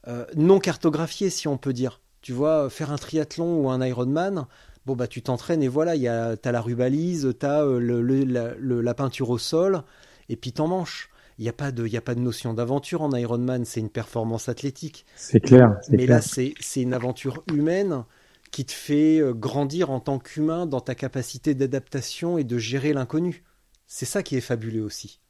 euh, 0.08 0.26
non 0.36 0.58
cartographié 0.58 1.30
si 1.30 1.48
on 1.48 1.58
peut 1.58 1.72
dire. 1.72 2.00
Tu 2.20 2.32
vois, 2.32 2.70
faire 2.70 2.90
un 2.90 2.96
triathlon 2.96 3.60
ou 3.60 3.70
un 3.70 3.84
Ironman, 3.84 4.46
bon 4.84 4.96
bah 4.96 5.06
tu 5.06 5.22
t'entraînes 5.22 5.62
et 5.62 5.68
voilà, 5.68 5.96
y 5.96 6.08
a, 6.08 6.36
t'as 6.36 6.52
la 6.52 6.60
rubalise, 6.60 7.34
t'as 7.38 7.64
euh, 7.64 7.78
le, 7.78 8.02
le, 8.02 8.80
la, 8.80 8.94
peinture 8.94 9.30
au 9.30 9.38
sol, 9.38 9.82
et 10.28 10.36
puis 10.36 10.52
t'en 10.52 10.68
manches. 10.68 11.10
Il 11.38 11.42
n'y 11.42 11.50
a, 11.50 11.52
pas 11.52 11.70
de, 11.70 11.86
y 11.86 11.98
a 11.98 12.00
pas 12.00 12.14
de 12.14 12.20
notion 12.20 12.54
d'aventure 12.54 13.02
en 13.02 13.12
Ironman, 13.12 13.66
c'est 13.66 13.80
une 13.80 13.90
performance 13.90 14.48
athlétique. 14.48 15.04
C'est 15.16 15.40
clair. 15.40 15.76
Mais 15.90 16.06
là, 16.06 16.22
c'est, 16.22 16.54
c'est 16.60 16.80
une 16.80 16.94
aventure 16.94 17.44
humaine 17.52 18.04
qui 18.50 18.64
te 18.64 18.72
fait 18.72 19.20
euh, 19.20 19.32
grandir 19.32 19.90
en 19.90 20.00
tant 20.00 20.18
qu'humain 20.18 20.66
dans 20.66 20.80
ta 20.80 20.94
capacité 20.94 21.54
d'adaptation 21.54 22.38
et 22.38 22.44
de 22.44 22.58
gérer 22.58 22.92
l'inconnu. 22.92 23.44
C'est 23.86 24.06
ça 24.06 24.22
qui 24.22 24.36
est 24.36 24.40
fabuleux 24.40 24.82
aussi. 24.82 25.20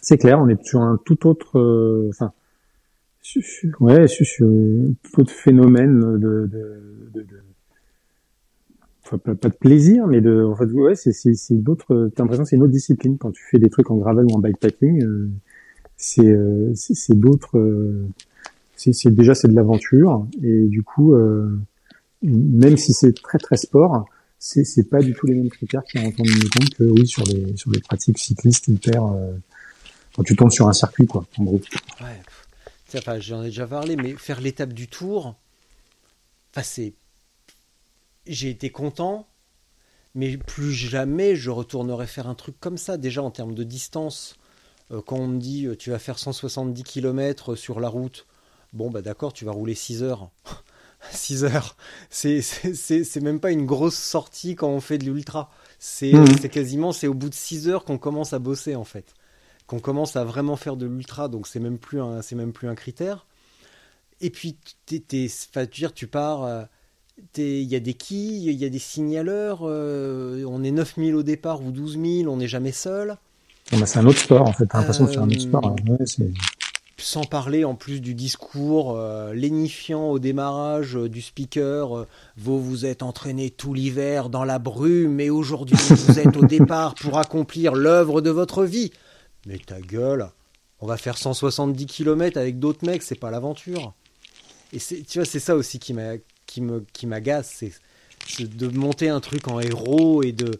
C'est 0.00 0.18
clair, 0.18 0.40
on 0.40 0.48
est 0.48 0.62
sur 0.64 0.80
un 0.80 0.98
tout 1.04 1.26
autre. 1.26 1.58
Euh, 1.58 2.08
enfin, 2.10 2.32
ouais, 3.80 4.06
sur 4.08 4.26
tout 5.02 5.20
autre 5.20 5.30
phénomène 5.30 6.00
de, 6.18 6.46
de, 6.46 7.22
de, 7.22 7.26
pas, 9.18 9.34
de 9.34 9.54
plaisir, 9.54 10.06
mais 10.06 10.20
de, 10.20 10.42
en 10.42 10.56
fait, 10.56 10.66
ouais, 10.66 10.94
c'est, 10.94 11.12
c'est, 11.12 11.34
c'est 11.34 11.56
d'autres, 11.56 12.10
t'as 12.14 12.22
l'impression 12.22 12.44
c'est 12.44 12.56
une 12.56 12.62
autre 12.62 12.72
discipline 12.72 13.18
quand 13.18 13.32
tu 13.32 13.42
fais 13.50 13.58
des 13.58 13.70
trucs 13.70 13.90
en 13.90 13.96
gravel 13.96 14.24
ou 14.26 14.34
en 14.34 14.38
bikepacking, 14.38 15.02
euh, 15.02 15.30
c'est, 15.96 16.26
euh, 16.26 16.72
c'est, 16.74 16.94
c'est 16.94 17.18
d'autres, 17.18 17.58
euh, 17.58 18.06
déjà 19.06 19.34
c'est 19.34 19.48
de 19.48 19.54
l'aventure 19.54 20.26
et 20.42 20.66
du 20.66 20.82
coup, 20.82 21.14
euh, 21.14 21.58
même 22.22 22.76
si 22.76 22.92
c'est 22.92 23.14
très 23.22 23.38
très 23.38 23.56
sport, 23.56 24.06
c'est, 24.38 24.64
c'est 24.64 24.88
pas 24.88 25.00
du 25.00 25.14
tout 25.14 25.26
les 25.26 25.34
mêmes 25.34 25.50
critères 25.50 25.84
qui 25.84 25.98
rentrent 25.98 26.20
en 26.20 26.24
compte 26.24 26.74
que 26.74 26.84
oui 26.84 27.06
sur 27.06 27.24
les 27.24 27.56
sur 27.56 27.70
les 27.70 27.80
pratiques 27.80 28.18
cyclistes 28.18 28.68
hyper 28.68 29.02
quand 30.14 30.22
tu 30.22 30.36
tombes 30.36 30.50
sur 30.50 30.68
un 30.68 30.72
circuit 30.72 31.06
quoi, 31.06 31.26
en 31.38 31.44
gros. 31.44 31.60
Ouais 32.00 32.20
enfin 32.98 33.18
j'en 33.20 33.42
ai 33.42 33.46
déjà 33.46 33.66
parlé, 33.66 33.96
mais 33.96 34.14
faire 34.14 34.40
l'étape 34.40 34.72
du 34.72 34.88
tour, 34.88 35.36
enfin 36.50 36.62
c'est, 36.62 36.94
j'ai 38.26 38.50
été 38.50 38.70
content, 38.70 39.26
mais 40.14 40.36
plus 40.36 40.72
jamais 40.72 41.36
je 41.36 41.50
retournerai 41.50 42.06
faire 42.06 42.28
un 42.28 42.34
truc 42.34 42.58
comme 42.60 42.78
ça. 42.78 42.96
Déjà 42.96 43.22
en 43.22 43.30
termes 43.30 43.54
de 43.54 43.64
distance, 43.64 44.36
euh, 44.90 45.00
quand 45.04 45.16
on 45.16 45.28
me 45.28 45.38
dit 45.38 45.66
euh, 45.66 45.76
tu 45.76 45.90
vas 45.90 45.98
faire 45.98 46.18
170 46.18 46.82
km 46.84 47.54
sur 47.54 47.80
la 47.80 47.88
route, 47.88 48.26
bon 48.74 48.90
bah 48.90 49.00
d'accord, 49.00 49.32
tu 49.32 49.44
vas 49.44 49.52
rouler 49.52 49.74
6 49.74 50.02
heures. 50.02 50.30
6 51.10 51.44
heures, 51.44 51.76
c'est, 52.08 52.40
c'est, 52.40 53.20
même 53.20 53.40
pas 53.40 53.50
une 53.50 53.66
grosse 53.66 53.98
sortie 53.98 54.54
quand 54.54 54.68
on 54.68 54.80
fait 54.80 54.98
de 54.98 55.04
l'ultra. 55.04 55.50
C'est, 55.78 56.12
mmh. 56.12 56.38
c'est 56.40 56.48
quasiment, 56.48 56.92
c'est 56.92 57.06
au 57.06 57.14
bout 57.14 57.28
de 57.28 57.34
6 57.34 57.68
heures 57.68 57.84
qu'on 57.84 57.98
commence 57.98 58.32
à 58.32 58.38
bosser 58.38 58.74
en 58.74 58.84
fait 58.84 59.14
qu'on 59.66 59.80
commence 59.80 60.16
à 60.16 60.24
vraiment 60.24 60.56
faire 60.56 60.76
de 60.76 60.86
l'ultra, 60.86 61.28
donc 61.28 61.46
c'est 61.46 61.60
même 61.60 61.78
plus 61.78 62.00
un, 62.00 62.22
c'est 62.22 62.34
même 62.34 62.52
plus 62.52 62.68
un 62.68 62.74
critère. 62.74 63.26
Et 64.20 64.30
puis, 64.30 64.56
tu 64.86 65.02
dire, 65.72 65.92
tu 65.92 66.06
pars, 66.06 66.44
euh, 66.44 66.64
il 67.36 67.62
y 67.62 67.74
a 67.74 67.80
des 67.80 67.94
quilles, 67.94 68.46
il 68.46 68.56
y 68.56 68.64
a 68.64 68.68
des 68.68 68.78
signaleurs, 68.78 69.60
euh, 69.62 70.44
on 70.46 70.62
est 70.62 70.70
9000 70.70 71.14
au 71.14 71.22
départ 71.22 71.62
ou 71.62 71.70
12000, 71.70 72.28
on 72.28 72.36
n'est 72.36 72.48
jamais 72.48 72.72
seul. 72.72 73.16
c'est 73.70 73.98
un 73.98 74.06
autre 74.06 74.18
sport 74.18 74.42
en 74.42 74.52
fait, 74.52 74.66
t'as 74.66 74.78
l'impression 74.78 75.06
que 75.06 75.12
c'est 75.12 75.18
un 75.18 75.28
autre 75.28 75.40
sport. 75.40 75.66
Hein. 75.66 75.76
Sans 76.96 77.24
parler 77.24 77.64
en 77.64 77.74
plus 77.74 78.00
du 78.00 78.14
discours 78.14 78.96
euh, 78.96 79.32
lénifiant 79.34 80.10
au 80.10 80.18
démarrage 80.18 80.94
du 80.94 81.22
speaker, 81.22 82.06
vous 82.36 82.62
vous 82.62 82.86
êtes 82.86 83.02
entraîné 83.02 83.50
tout 83.50 83.74
l'hiver 83.74 84.30
dans 84.30 84.44
la 84.44 84.58
brume, 84.58 85.14
mais 85.14 85.30
aujourd'hui 85.30 85.76
vous 85.90 86.18
êtes 86.18 86.36
au 86.36 86.46
départ 86.46 86.94
pour 86.94 87.18
accomplir 87.18 87.74
l'œuvre 87.74 88.20
de 88.20 88.30
votre 88.30 88.64
vie. 88.64 88.92
Mais 89.46 89.58
ta 89.58 89.80
gueule, 89.80 90.28
on 90.80 90.86
va 90.86 90.96
faire 90.96 91.18
170 91.18 91.86
km 91.86 92.38
avec 92.38 92.58
d'autres 92.58 92.86
mecs, 92.86 93.02
c'est 93.02 93.14
pas 93.14 93.30
l'aventure. 93.30 93.94
Et 94.72 94.78
tu 94.78 95.18
vois, 95.18 95.24
c'est 95.24 95.40
ça 95.40 95.54
aussi 95.54 95.78
qui 95.78 95.94
m'agace, 97.06 97.64
c'est 98.26 98.56
de 98.56 98.68
monter 98.68 99.08
un 99.08 99.20
truc 99.20 99.48
en 99.48 99.60
héros 99.60 100.22
et 100.22 100.32
de 100.32 100.58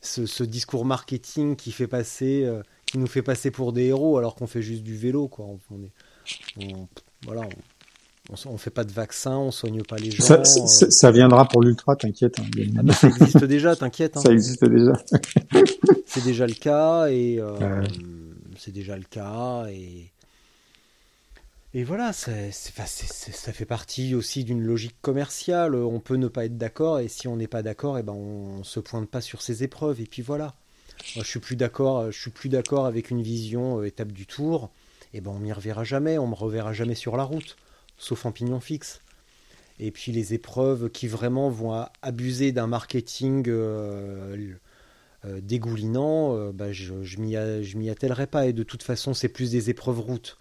ce, 0.00 0.44
discours 0.44 0.84
marketing 0.84 1.56
qui 1.56 1.72
fait 1.72 1.88
passer, 1.88 2.44
euh, 2.44 2.62
qui 2.96 3.00
nous 3.00 3.06
fait 3.06 3.22
passer 3.22 3.50
pour 3.50 3.74
des 3.74 3.84
héros 3.84 4.16
alors 4.16 4.34
qu'on 4.34 4.46
fait 4.46 4.62
juste 4.62 4.82
du 4.82 4.96
vélo, 4.96 5.28
quoi. 5.28 5.46
On, 5.70 5.82
est, 5.82 6.86
voilà, 7.26 7.42
on, 8.46 8.56
fait 8.56 8.70
pas 8.70 8.84
de 8.84 8.92
vaccin, 8.92 9.36
on 9.36 9.50
soigne 9.50 9.82
pas 9.82 9.96
les 9.96 10.10
gens. 10.10 10.24
Ça, 10.24 10.44
ça, 10.44 11.08
euh. 11.08 11.10
viendra 11.10 11.46
pour 11.46 11.62
l'ultra, 11.62 11.94
t'inquiète. 11.94 12.38
Hein, 12.40 12.44
ah 12.78 12.82
bah, 12.82 12.94
ça 12.94 13.08
existe 13.08 13.44
déjà, 13.44 13.76
t'inquiète. 13.76 14.16
Hein. 14.16 14.20
Ça 14.20 14.32
existe 14.32 14.64
déjà. 14.64 14.94
c'est 16.06 16.24
déjà 16.24 16.46
le 16.46 16.54
cas 16.54 17.08
et. 17.08 17.38
Euh, 17.38 17.84
c'est 18.58 18.72
déjà 18.72 18.96
le 18.96 19.04
cas. 19.04 19.66
Et, 19.68 20.10
et 21.74 21.84
voilà, 21.84 22.14
ça 22.14 22.32
fait 23.52 23.66
partie 23.66 24.14
aussi 24.14 24.42
d'une 24.44 24.62
logique 24.62 24.96
commerciale. 25.02 25.74
On 25.74 26.00
peut 26.00 26.16
ne 26.16 26.28
pas 26.28 26.46
être 26.46 26.56
d'accord, 26.56 27.00
et 27.00 27.08
si 27.08 27.28
on 27.28 27.36
n'est 27.36 27.46
pas 27.46 27.62
d'accord, 27.62 27.98
et 27.98 28.00
eh 28.00 28.04
ben 28.04 28.14
on, 28.14 28.64
se 28.64 28.80
pointe 28.80 29.10
pas 29.10 29.20
sur 29.20 29.42
ces 29.42 29.64
épreuves. 29.64 30.00
Et 30.00 30.06
puis 30.06 30.22
voilà. 30.22 30.54
Je 31.04 31.22
suis 31.22 31.40
plus 31.40 31.56
d'accord. 31.56 32.10
Je 32.10 32.18
suis 32.18 32.30
plus 32.30 32.48
d'accord 32.48 32.86
avec 32.86 33.10
une 33.10 33.22
vision 33.22 33.80
euh, 33.80 33.84
étape 33.84 34.12
du 34.12 34.26
Tour. 34.26 34.70
Et 35.12 35.18
eh 35.18 35.20
ben 35.20 35.30
on 35.30 35.38
m'y 35.38 35.52
reverra 35.52 35.84
jamais. 35.84 36.18
On 36.18 36.26
me 36.26 36.34
reverra 36.34 36.72
jamais 36.72 36.94
sur 36.94 37.16
la 37.16 37.22
route, 37.22 37.56
sauf 37.96 38.26
en 38.26 38.32
pignon 38.32 38.60
fixe. 38.60 39.00
Et 39.78 39.90
puis 39.90 40.12
les 40.12 40.34
épreuves 40.34 40.90
qui 40.90 41.06
vraiment 41.06 41.48
vont 41.48 41.86
abuser 42.02 42.52
d'un 42.52 42.66
marketing 42.66 43.48
dégoulinant, 45.24 46.50
bah, 46.52 46.72
je, 46.72 47.02
je 47.02 47.18
m'y 47.18 47.90
attellerai 47.90 48.26
pas. 48.26 48.46
Et 48.46 48.52
de 48.52 48.62
toute 48.62 48.82
façon, 48.82 49.14
c'est 49.14 49.28
plus 49.28 49.50
des 49.50 49.70
épreuves 49.70 50.00
route. 50.00 50.38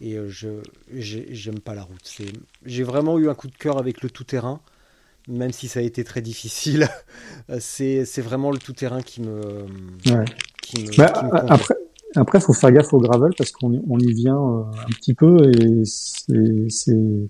Et 0.00 0.16
je 0.28 0.62
j'aime 0.90 1.60
pas 1.60 1.74
la 1.74 1.82
route. 1.82 2.20
J'ai 2.64 2.82
vraiment 2.82 3.18
eu 3.18 3.28
un 3.28 3.34
coup 3.34 3.48
de 3.48 3.56
cœur 3.56 3.78
avec 3.78 4.02
le 4.02 4.10
tout-terrain 4.10 4.60
même 5.28 5.52
si 5.52 5.68
ça 5.68 5.80
a 5.80 5.82
été 5.82 6.04
très 6.04 6.22
difficile, 6.22 6.88
c'est 7.58 8.20
vraiment 8.20 8.50
le 8.50 8.58
tout-terrain 8.58 9.02
qui 9.02 9.20
me, 9.20 9.66
qui 10.62 10.84
me, 10.84 10.96
bah, 10.96 11.12
après, 11.48 11.74
après, 12.16 12.40
faut 12.40 12.52
faire 12.52 12.72
gaffe 12.72 12.92
au 12.92 12.98
gravel 12.98 13.32
parce 13.36 13.52
qu'on 13.52 13.82
on 13.88 13.98
y 13.98 14.12
vient 14.12 14.38
euh, 14.38 14.62
un 14.86 14.90
petit 14.90 15.14
peu 15.14 15.50
et 15.50 15.84
c'est, 15.84 17.28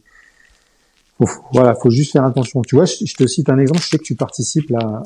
voilà, 1.53 1.74
faut 1.74 1.90
juste 1.90 2.12
faire 2.12 2.24
attention. 2.24 2.62
Tu 2.62 2.76
vois, 2.76 2.84
je, 2.84 3.14
te 3.14 3.26
cite 3.26 3.51
un 3.51 3.59
exemple. 3.59 3.80
Je 3.82 3.88
sais 3.88 3.99
que 3.99 4.05
tu 4.05 4.14
participes 4.14 4.70
là 4.70 5.03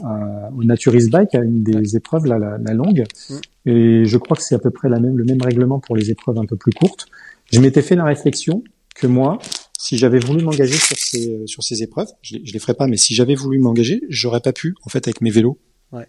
au 0.56 0.62
Naturist 0.62 1.10
Bike, 1.10 1.34
à 1.34 1.38
une 1.38 1.62
des 1.62 1.96
épreuves, 1.96 2.26
là, 2.26 2.38
la, 2.38 2.58
la 2.58 2.74
longue, 2.74 3.04
mm. 3.30 3.34
et 3.66 4.04
je 4.04 4.18
crois 4.18 4.36
que 4.36 4.42
c'est 4.42 4.54
à 4.54 4.58
peu 4.58 4.70
près 4.70 4.88
la 4.88 5.00
même, 5.00 5.16
le 5.16 5.24
même 5.24 5.40
règlement 5.40 5.80
pour 5.80 5.96
les 5.96 6.10
épreuves 6.10 6.38
un 6.38 6.44
peu 6.44 6.56
plus 6.56 6.72
courtes. 6.72 7.06
Je 7.50 7.60
m'étais 7.60 7.82
fait 7.82 7.96
la 7.96 8.04
réflexion 8.04 8.62
que 8.94 9.06
moi, 9.06 9.38
si 9.82 9.98
j'avais 9.98 10.20
voulu 10.20 10.44
m'engager 10.44 10.76
sur 10.76 10.96
ces 10.96 11.34
euh, 11.34 11.46
sur 11.46 11.64
ces 11.64 11.82
épreuves, 11.82 12.06
je, 12.22 12.36
je 12.44 12.52
les 12.52 12.58
ferais 12.60 12.74
pas, 12.74 12.86
mais 12.86 12.96
si 12.96 13.16
j'avais 13.16 13.34
voulu 13.34 13.58
m'engager, 13.58 14.00
j'aurais 14.08 14.40
pas 14.40 14.52
pu 14.52 14.76
en 14.84 14.88
fait 14.88 15.08
avec 15.08 15.20
mes 15.20 15.30
vélos. 15.30 15.58
Ouais. 15.90 16.06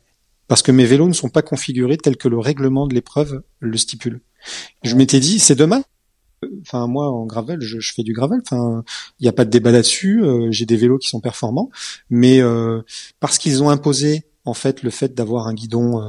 Parce 0.47 0.61
que 0.61 0.71
mes 0.71 0.85
vélos 0.85 1.07
ne 1.07 1.13
sont 1.13 1.29
pas 1.29 1.41
configurés 1.41 1.97
tels 1.97 2.17
que 2.17 2.27
le 2.27 2.37
règlement 2.37 2.85
de 2.85 2.93
l'épreuve 2.93 3.41
le 3.59 3.75
stipule. 3.77 4.21
Je 4.83 4.95
m'étais 4.95 5.19
dit, 5.19 5.39
c'est 5.39 5.55
demain. 5.55 5.83
Enfin, 6.61 6.85
moi, 6.85 7.09
en 7.09 7.25
gravel, 7.25 7.61
je, 7.61 7.79
je 7.79 7.93
fais 7.93 8.03
du 8.03 8.13
gravel. 8.13 8.41
Enfin, 8.45 8.83
il 9.19 9.23
n'y 9.23 9.29
a 9.29 9.33
pas 9.33 9.45
de 9.45 9.49
débat 9.49 9.71
là-dessus. 9.71 10.23
Euh, 10.23 10.51
j'ai 10.51 10.67
des 10.67 10.77
vélos 10.77 10.99
qui 10.99 11.07
sont 11.07 11.21
performants, 11.21 11.71
mais 12.11 12.41
euh, 12.41 12.81
parce 13.19 13.39
qu'ils 13.39 13.63
ont 13.63 13.71
imposé 13.71 14.23
en 14.45 14.53
fait 14.53 14.83
le 14.83 14.91
fait 14.91 15.15
d'avoir 15.15 15.47
un 15.47 15.55
guidon 15.55 15.99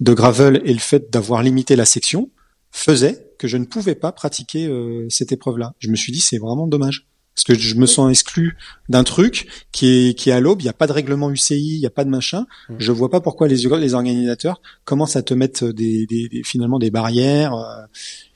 de 0.00 0.12
gravel 0.12 0.60
et 0.64 0.74
le 0.74 0.80
fait 0.80 1.10
d'avoir 1.10 1.42
limité 1.42 1.74
la 1.74 1.86
section, 1.86 2.28
faisait 2.70 3.32
que 3.38 3.48
je 3.48 3.56
ne 3.56 3.64
pouvais 3.64 3.94
pas 3.94 4.12
pratiquer 4.12 4.66
euh, 4.66 5.06
cette 5.08 5.32
épreuve-là. 5.32 5.74
Je 5.78 5.88
me 5.88 5.96
suis 5.96 6.12
dit 6.12 6.20
c'est 6.20 6.38
vraiment 6.38 6.66
dommage 6.66 7.06
parce 7.34 7.44
que 7.44 7.54
je 7.54 7.74
me 7.76 7.86
sens 7.86 8.10
exclu 8.10 8.56
d'un 8.88 9.04
truc 9.04 9.48
qui 9.72 10.08
est 10.08 10.14
qui 10.14 10.30
est 10.30 10.32
à 10.32 10.40
l'aube. 10.40 10.60
Il 10.60 10.64
n'y 10.64 10.70
a 10.70 10.74
pas 10.74 10.86
de 10.86 10.92
règlement 10.92 11.30
UCI, 11.30 11.76
il 11.76 11.80
n'y 11.80 11.86
a 11.86 11.90
pas 11.90 12.04
de 12.04 12.10
machin. 12.10 12.46
Mmh. 12.68 12.74
Je 12.78 12.92
vois 12.92 13.10
pas 13.10 13.20
pourquoi 13.20 13.48
les 13.48 13.56
les 13.56 13.94
organisateurs 13.94 14.60
commencent 14.84 15.16
à 15.16 15.22
te 15.22 15.32
mettre 15.32 15.68
des, 15.68 16.06
des, 16.06 16.28
des 16.28 16.42
finalement 16.42 16.78
des 16.78 16.90
barrières. 16.90 17.54
Euh, 17.54 17.86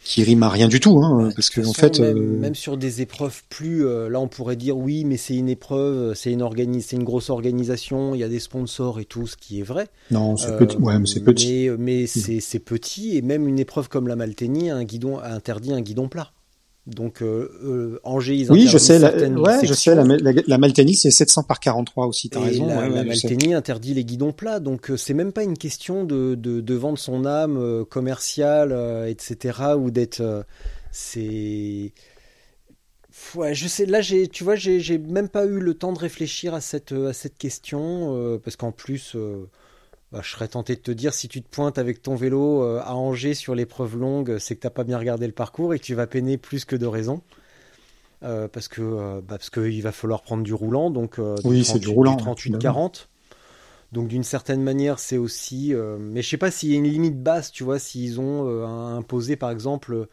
qui 0.04 0.22
rime 0.22 0.42
à 0.42 0.50
rien 0.50 0.68
du 0.68 0.80
tout, 0.80 1.00
hein, 1.02 1.30
parce 1.34 1.48
que 1.48 1.66
en 1.66 1.72
fait, 1.72 1.98
même, 1.98 2.16
euh, 2.16 2.38
même, 2.38 2.54
sur 2.54 2.76
des 2.76 3.00
épreuves 3.00 3.42
plus, 3.48 3.86
euh, 3.86 4.08
là 4.10 4.20
on 4.20 4.28
pourrait 4.28 4.56
dire 4.56 4.76
oui, 4.76 5.04
mais 5.04 5.16
c'est 5.16 5.34
une 5.34 5.48
épreuve, 5.48 6.14
c'est 6.14 6.30
une 6.30 6.42
organi 6.42 6.82
c'est 6.82 6.96
une 6.96 7.04
grosse 7.04 7.30
organisation, 7.30 8.14
il 8.14 8.20
y 8.20 8.24
a 8.24 8.28
des 8.28 8.38
sponsors 8.38 9.00
et 9.00 9.06
tout, 9.06 9.26
ce 9.26 9.36
qui 9.36 9.60
est 9.60 9.64
vrai. 9.64 9.88
Non, 10.10 10.36
c'est 10.36 10.56
petit, 10.58 10.76
ouais, 10.76 10.98
mais 10.98 11.06
c'est 11.06 11.20
petit. 11.20 11.70
Mais, 11.70 11.76
mais 11.78 12.06
c'est, 12.06 12.40
c'est 12.40 12.58
petit 12.58 13.16
et 13.16 13.22
même 13.22 13.48
une 13.48 13.58
épreuve 13.58 13.88
comme 13.88 14.06
la 14.06 14.16
Maltenie, 14.16 14.68
un 14.68 14.84
guidon 14.84 15.18
a 15.18 15.30
interdit 15.30 15.72
un 15.72 15.80
guidon 15.80 16.08
plat. 16.08 16.32
Donc 16.86 17.22
euh, 17.22 17.50
euh, 17.64 18.00
Angers, 18.04 18.34
ils 18.34 18.52
Oui, 18.52 18.66
je 18.68 18.76
sais. 18.76 18.98
La, 18.98 19.10
ouais, 19.14 19.64
je 19.64 19.72
sais. 19.72 19.94
La, 19.94 20.04
la, 20.46 20.58
Maltenie, 20.58 20.94
c'est 20.94 21.10
700 21.10 21.44
par 21.44 21.58
43 21.58 22.06
aussi. 22.06 22.28
T'as 22.28 22.40
raison. 22.40 22.66
La, 22.66 22.88
la 22.88 23.04
Maltenie 23.04 23.54
interdit 23.54 23.94
les 23.94 24.04
guidons 24.04 24.32
plats, 24.32 24.60
donc 24.60 24.90
euh, 24.90 24.96
c'est 24.98 25.14
même 25.14 25.32
pas 25.32 25.44
une 25.44 25.56
question 25.56 26.04
de, 26.04 26.34
de, 26.34 26.60
de 26.60 26.74
vendre 26.74 26.98
son 26.98 27.24
âme 27.24 27.56
euh, 27.56 27.84
commerciale, 27.86 28.72
euh, 28.72 29.06
etc. 29.06 29.60
ou 29.78 29.90
d'être. 29.90 30.44
c'est. 30.92 31.92
Ouais, 33.34 33.54
je 33.54 33.66
sais. 33.66 33.86
Là, 33.86 34.02
j'ai, 34.02 34.28
tu 34.28 34.44
vois, 34.44 34.56
j'ai 34.56 34.98
même 34.98 35.30
pas 35.30 35.46
eu 35.46 35.60
le 35.60 35.72
temps 35.72 35.92
de 35.94 35.98
réfléchir 35.98 36.52
à 36.52 36.60
cette 36.60 36.92
à 36.92 37.14
cette 37.14 37.38
question 37.38 38.38
parce 38.44 38.56
qu'en 38.56 38.72
plus. 38.72 39.16
Bah, 40.14 40.20
je 40.22 40.30
serais 40.30 40.46
tenté 40.46 40.76
de 40.76 40.80
te 40.80 40.92
dire 40.92 41.12
si 41.12 41.26
tu 41.26 41.42
te 41.42 41.48
pointes 41.50 41.76
avec 41.76 42.00
ton 42.00 42.14
vélo 42.14 42.62
euh, 42.62 42.80
à 42.84 42.94
Angers 42.94 43.34
sur 43.34 43.56
l'épreuve 43.56 43.98
longue, 43.98 44.38
c'est 44.38 44.54
que 44.54 44.60
t'as 44.60 44.70
pas 44.70 44.84
bien 44.84 44.96
regardé 44.96 45.26
le 45.26 45.32
parcours 45.32 45.74
et 45.74 45.80
que 45.80 45.84
tu 45.84 45.96
vas 45.96 46.06
peiner 46.06 46.38
plus 46.38 46.64
que 46.64 46.76
de 46.76 46.86
raison. 46.86 47.20
Euh, 48.22 48.46
parce 48.46 48.68
que 48.68 48.80
euh, 48.80 49.16
bah, 49.16 49.38
parce 49.38 49.50
qu'il 49.50 49.82
va 49.82 49.90
falloir 49.90 50.22
prendre 50.22 50.44
du 50.44 50.54
roulant, 50.54 50.92
donc 50.92 51.18
oui, 51.42 51.64
c'est 51.64 51.80
du 51.80 51.88
roulant, 51.88 52.14
38-40. 52.14 53.08
Donc 53.90 54.06
d'une 54.06 54.22
certaine 54.22 54.62
manière, 54.62 55.00
c'est 55.00 55.16
aussi. 55.16 55.74
mais 55.98 56.22
je 56.22 56.28
sais 56.28 56.36
pas 56.36 56.52
s'il 56.52 56.70
y 56.70 56.74
a 56.74 56.76
une 56.76 56.88
limite 56.88 57.20
basse, 57.20 57.50
tu 57.50 57.64
vois, 57.64 57.80
s'ils 57.80 58.20
ont 58.20 58.64
imposé 58.96 59.34
par 59.34 59.50
exemple 59.50 60.06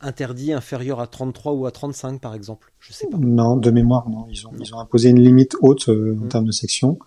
interdit 0.00 0.54
inférieur 0.54 0.98
à 0.98 1.06
33 1.06 1.52
ou 1.52 1.66
à 1.66 1.70
35 1.70 2.22
par 2.22 2.34
exemple. 2.34 2.72
Je 2.80 2.94
sais 2.94 3.06
pas. 3.06 3.18
Non, 3.18 3.58
de 3.58 3.70
mémoire, 3.70 4.08
non. 4.08 4.26
Ils 4.30 4.46
ont, 4.46 4.52
ils 4.58 4.74
ont 4.74 4.78
imposé 4.78 5.10
une 5.10 5.20
limite 5.20 5.56
haute 5.60 5.90
en 5.90 5.92
mm. 5.92 6.28
termes 6.28 6.46
de 6.46 6.52
section. 6.52 6.98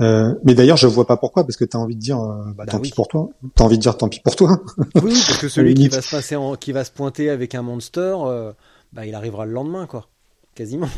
Euh, 0.00 0.34
mais 0.44 0.54
d'ailleurs, 0.54 0.76
je 0.76 0.86
vois 0.86 1.06
pas 1.06 1.16
pourquoi, 1.16 1.44
parce 1.44 1.56
que 1.56 1.64
tu 1.64 1.76
as 1.76 1.80
envie 1.80 1.96
de 1.96 2.00
dire, 2.00 2.20
euh, 2.20 2.44
bah, 2.46 2.64
bah, 2.64 2.66
tant 2.66 2.80
pis 2.80 2.90
pour 2.90 3.08
toi. 3.08 3.30
T'as 3.54 3.64
envie 3.64 3.76
de 3.76 3.82
dire, 3.82 3.96
tant 3.96 4.08
pis 4.08 4.20
pour 4.20 4.36
toi. 4.36 4.60
oui, 5.02 5.14
parce 5.26 5.38
que 5.38 5.48
celui 5.48 5.74
qui 5.74 5.88
va 5.88 6.00
se 6.00 6.10
passer, 6.10 6.36
en, 6.36 6.54
qui 6.54 6.72
va 6.72 6.84
se 6.84 6.90
pointer 6.90 7.30
avec 7.30 7.54
un 7.54 7.62
monster, 7.62 8.16
euh, 8.24 8.52
bah, 8.92 9.06
il 9.06 9.14
arrivera 9.14 9.44
le 9.44 9.52
lendemain, 9.52 9.86
quoi, 9.86 10.08
quasiment. 10.54 10.88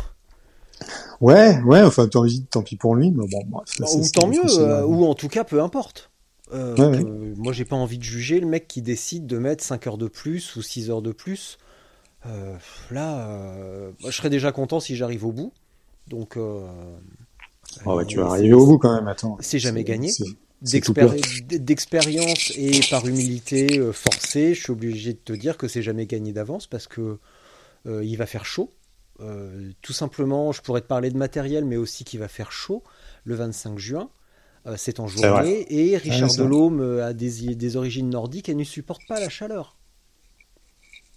Ouais, 1.21 1.61
ouais. 1.63 1.83
Enfin, 1.83 2.09
t'as 2.09 2.19
envie, 2.19 2.45
tant 2.45 2.63
pis 2.63 2.77
pour 2.77 2.95
lui, 2.95 3.11
mais 3.11 3.27
bon, 3.31 3.43
bref, 3.47 3.69
ou 3.95 4.03
tant 4.13 4.27
mieux, 4.27 4.85
ou 4.85 5.07
en 5.07 5.15
tout 5.15 5.29
cas, 5.29 5.45
peu 5.45 5.63
importe. 5.63 6.11
Ouais, 6.53 7.05
moi, 7.37 7.53
j'ai 7.53 7.65
pas 7.65 7.77
envie 7.77 7.99
de 7.99 8.03
juger 8.03 8.41
le 8.41 8.47
mec 8.47 8.67
qui 8.67 8.83
décide 8.83 9.27
de 9.27 9.39
mettre 9.39 9.63
5 9.63 9.87
heures 9.87 9.99
de 9.99 10.09
plus 10.09 10.57
ou 10.57 10.63
6 10.63 10.91
heures 10.91 11.03
de 11.03 11.13
plus. 11.13 11.59
là, 12.91 13.27
je 14.05 14.11
serais 14.11 14.31
déjà 14.31 14.53
content 14.53 14.81
si 14.81 14.97
j'arrive 14.97 15.25
au 15.25 15.33
bout. 15.33 15.53
Donc, 16.09 16.37
Oh 17.87 17.97
ouais, 17.97 18.05
tu 18.07 18.19
vas 18.19 18.27
arriver 18.27 18.55
au 18.55 18.67
bout 18.67 18.79
quand 18.79 18.95
même, 18.95 19.09
attends. 19.09 19.37
C'est 19.41 19.59
jamais 19.59 19.85
gagné. 19.85 20.11
D'expérience 20.63 22.53
et 22.57 22.81
par 22.91 23.07
humilité 23.07 23.79
euh, 23.79 23.93
forcée, 23.93 24.55
je 24.55 24.63
suis 24.63 24.73
obligé 24.73 25.15
de 25.15 25.19
te 25.19 25.33
dire 25.33 25.57
que 25.57 25.69
c'est 25.69 25.83
jamais 25.83 26.07
gagné 26.07 26.33
d'avance 26.33 26.67
parce 26.67 26.87
que 26.87 27.19
euh, 27.87 28.05
il 28.05 28.17
va 28.17 28.27
faire 28.27 28.45
chaud. 28.45 28.71
Euh, 29.21 29.71
tout 29.81 29.95
simplement, 29.95 30.53
je 30.53 30.61
pourrais 30.61 30.83
te 30.83 30.87
parler 30.87 31.11
de 31.11 31.17
matériel, 31.17 31.65
mais 31.65 31.77
aussi 31.77 32.05
qu'il 32.05 32.21
va 32.21 32.29
faire 32.29 32.53
chaud 32.53 32.83
le 33.25 33.35
25 33.37 33.79
juin. 33.79 34.11
c'est 34.77 35.01
en 35.01 35.07
journée 35.07 35.67
et 35.71 35.97
Richard 35.97 36.35
Delhomme 36.37 37.01
a 37.01 37.15
des, 37.15 37.55
des 37.55 37.77
origines 37.77 38.11
nordiques 38.11 38.51
et 38.51 38.55
ne 38.55 38.65
supporte 38.65 39.03
pas 39.09 39.19
la 39.19 39.31
chaleur. 39.31 39.77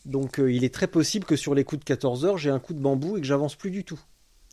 Donc 0.06 0.38
il 0.38 0.64
est 0.64 0.74
très 0.74 0.88
possible 0.88 1.26
que 1.26 1.36
sur 1.36 1.54
les 1.54 1.66
coups 1.66 1.80
de 1.80 1.86
14 1.86 2.26
heures, 2.26 2.38
j'ai 2.38 2.50
un 2.50 2.60
coup 2.60 2.74
de 2.74 2.80
bambou 2.80 3.18
et 3.18 3.22
que 3.22 3.28
j'avance 3.28 3.56
plus 3.56 3.72
du 3.72 3.84
tout. 3.84 4.00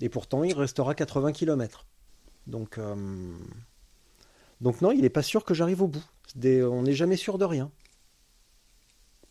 Et 0.00 0.08
pourtant, 0.08 0.44
il 0.44 0.54
restera 0.54 0.94
80 0.94 1.32
km. 1.32 1.86
Donc, 2.46 2.78
euh, 2.78 3.36
donc 4.60 4.80
non, 4.80 4.92
il 4.92 5.02
n'est 5.02 5.10
pas 5.10 5.22
sûr 5.22 5.44
que 5.44 5.54
j'arrive 5.54 5.82
au 5.82 5.88
bout. 5.88 6.04
on 6.44 6.82
n'est 6.82 6.94
jamais 6.94 7.16
sûr 7.16 7.38
de 7.38 7.44
rien. 7.44 7.70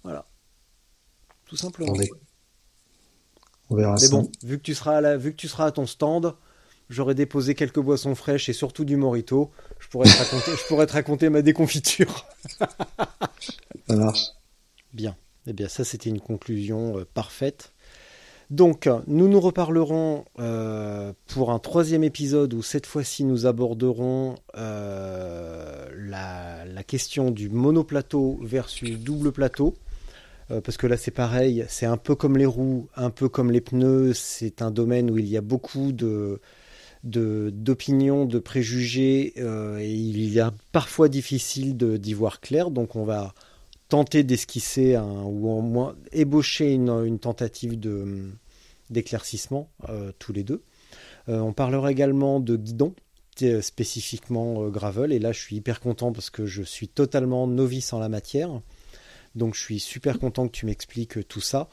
Voilà. 0.03 0.27
Tout 1.45 1.57
simplement. 1.57 1.93
On 3.71 3.75
verra 3.75 3.95
Mais 4.01 4.09
bon, 4.09 4.31
vu 4.43 4.57
que, 4.57 4.63
tu 4.63 4.73
seras 4.73 4.97
à 4.97 5.17
vu 5.17 5.31
que 5.31 5.37
tu 5.37 5.47
seras 5.47 5.65
à 5.65 5.71
ton 5.71 5.85
stand, 5.85 6.35
j'aurai 6.89 7.13
déposé 7.13 7.55
quelques 7.55 7.79
boissons 7.79 8.15
fraîches 8.15 8.49
et 8.49 8.53
surtout 8.53 8.85
du 8.85 8.95
morito. 8.95 9.51
Je 9.79 9.87
pourrais 9.89 10.09
te 10.09 10.17
raconter, 10.17 10.51
je 10.51 10.67
pourrais 10.67 10.87
te 10.87 10.93
raconter 10.93 11.29
ma 11.29 11.41
déconfiture. 11.41 12.25
ça 13.87 13.95
marche. 13.95 14.25
Bien. 14.93 15.15
Eh 15.45 15.53
bien, 15.53 15.67
ça, 15.67 15.83
c'était 15.83 16.09
une 16.09 16.19
conclusion 16.19 16.99
euh, 16.99 17.05
parfaite. 17.05 17.73
Donc, 18.49 18.89
nous 19.05 19.27
nous 19.27 19.39
reparlerons 19.39 20.25
euh, 20.39 21.13
pour 21.27 21.51
un 21.51 21.59
troisième 21.59 22.03
épisode 22.03 22.55
où 22.55 22.63
cette 22.63 22.87
fois-ci 22.87 23.23
nous 23.23 23.45
aborderons 23.45 24.35
euh, 24.57 25.87
la, 25.95 26.83
question 26.87 27.29
du 27.29 27.49
monoplateau 27.49 28.39
versus 28.41 28.97
double 28.97 29.31
plateau. 29.31 29.75
Euh, 30.49 30.61
parce 30.61 30.77
que 30.77 30.87
là 30.87 30.97
c'est 30.97 31.11
pareil, 31.11 31.65
c'est 31.67 31.85
un 31.85 31.97
peu 31.97 32.15
comme 32.15 32.35
les 32.35 32.47
roues, 32.47 32.87
un 32.95 33.11
peu 33.11 33.29
comme 33.29 33.51
les 33.51 33.61
pneus, 33.61 34.13
c'est 34.15 34.63
un 34.63 34.71
domaine 34.71 35.11
où 35.11 35.19
il 35.19 35.27
y 35.27 35.37
a 35.37 35.41
beaucoup 35.41 35.91
de 35.91 36.41
d'opinions, 37.03 38.25
de, 38.25 38.39
préjugés, 38.39 39.33
et 39.37 39.93
il 39.93 40.37
est 40.37 40.43
parfois 40.73 41.07
difficile 41.07 41.77
d'y 41.77 42.13
voir 42.13 42.41
clair, 42.41 42.71
donc 42.71 42.95
on 42.97 43.05
va 43.05 43.33
tenter 43.89 44.23
d'esquisser 44.23 44.97
ou 44.97 45.49
au 45.49 45.61
moins 45.61 45.95
ébaucher 46.11 46.71
une, 46.73 47.19
tentative 47.19 47.79
de 47.79 48.29
d'éclaircissement 48.89 49.69
euh, 49.89 50.11
tous 50.17 50.33
les 50.33 50.43
deux. 50.43 50.63
Euh, 51.27 51.39
on 51.39 51.53
parlera 51.53 51.91
également 51.91 52.39
de 52.39 52.55
guidon, 52.55 52.95
spécifiquement 53.61 54.63
euh, 54.63 54.69
gravel, 54.69 55.11
et 55.11 55.19
là 55.19 55.31
je 55.31 55.39
suis 55.39 55.57
hyper 55.57 55.79
content 55.79 56.11
parce 56.11 56.31
que 56.31 56.45
je 56.45 56.63
suis 56.63 56.87
totalement 56.87 57.45
novice 57.45 57.93
en 57.93 57.99
la 57.99 58.09
matière. 58.09 58.61
Donc 59.35 59.53
je 59.53 59.61
suis 59.61 59.79
super 59.79 60.17
content 60.17 60.47
que 60.47 60.53
tu 60.53 60.65
m'expliques 60.65 61.27
tout 61.27 61.41
ça. 61.41 61.69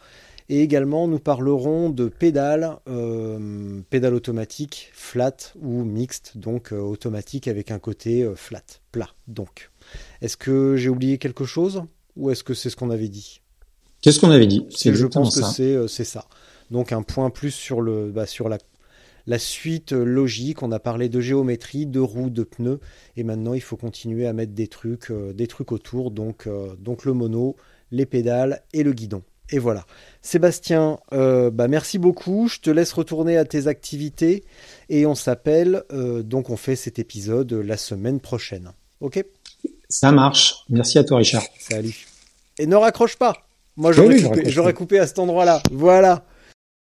Et 0.49 0.63
également, 0.63 1.09
nous 1.09 1.19
parlerons 1.19 1.91
de 1.91 2.07
pédales, 2.07 2.79
pédales 3.91 4.15
automatiques, 4.15 4.91
flat 4.93 5.37
ou 5.61 5.83
mixte, 5.83 6.39
donc 6.39 6.71
automatique 6.71 7.49
avec 7.49 7.73
un 7.73 7.81
côté 7.81 8.31
flat, 8.37 8.63
plat. 8.93 9.09
Donc, 9.27 9.73
est-ce 10.21 10.37
que 10.37 10.77
j'ai 10.77 10.89
oublié 10.89 11.19
quelque 11.19 11.45
chose? 11.47 11.83
Ou 12.17 12.31
est-ce 12.31 12.45
que 12.45 12.55
c'est 12.55 12.71
ce 12.71 12.77
qu'on 12.77 12.91
avait 12.91 13.09
dit? 13.09 13.41
Qu'est-ce 14.01 14.21
qu'on 14.21 14.31
avait 14.31 14.47
dit? 14.47 14.67
C'est 14.71 14.95
je 14.95 15.07
pense 15.07 15.41
que 15.41 15.87
c'est 15.87 16.05
ça. 16.05 16.27
Donc 16.71 16.93
un 16.93 17.03
point 17.03 17.31
plus 17.31 17.51
sur 17.51 17.81
le 17.81 18.11
bah, 18.11 18.27
sur 18.27 18.49
la 18.49 18.59
la 19.27 19.39
suite 19.39 19.93
logique. 19.93 20.63
On 20.63 20.73
a 20.73 20.79
parlé 20.79 21.09
de 21.09 21.21
géométrie, 21.21 21.87
de 21.87 22.01
roues, 22.01 22.31
de 22.31 22.45
pneus, 22.45 22.81
et 23.17 23.25
maintenant 23.25 23.55
il 23.55 23.61
faut 23.61 23.77
continuer 23.77 24.27
à 24.27 24.33
mettre 24.33 24.53
des 24.53 24.69
trucs, 24.69 25.13
des 25.13 25.47
trucs 25.47 25.73
autour. 25.73 26.11
Donc, 26.11 26.49
donc 26.79 27.05
le 27.05 27.13
mono, 27.13 27.57
les 27.91 28.07
pédales 28.07 28.63
et 28.73 28.83
le 28.83 28.93
guidon. 28.93 29.23
Et 29.51 29.59
voilà. 29.59 29.87
Sébastien, 30.23 30.99
bah 31.11 31.69
merci 31.69 31.99
beaucoup. 31.99 32.49
Je 32.49 32.61
te 32.61 32.71
laisse 32.71 32.93
retourner 32.93 33.37
à 33.37 33.45
tes 33.45 33.67
activités 33.67 34.45
et 34.89 35.07
on 35.07 35.15
s'appelle. 35.15 35.83
donc 36.25 36.51
on 36.51 36.57
fait 36.57 36.77
cet 36.77 36.99
épisode 36.99 37.53
la 37.53 37.77
semaine 37.77 38.21
prochaine. 38.21 38.73
Ok? 39.01 39.25
Ça 39.89 40.13
marche. 40.13 40.57
Merci 40.69 40.99
à 40.99 41.05
toi, 41.05 41.19
Richard. 41.19 41.43
Salut. 41.59 42.07
Et 42.59 42.67
ne 42.67 42.77
raccroche 42.77 43.17
pas. 43.17 43.35
Moi, 43.77 43.93
j'aurais 43.93 44.21
coupé, 44.23 44.73
coupé 44.73 44.99
à 44.99 45.07
cet 45.07 45.19
endroit-là. 45.19 45.63
Voilà. 45.71 46.25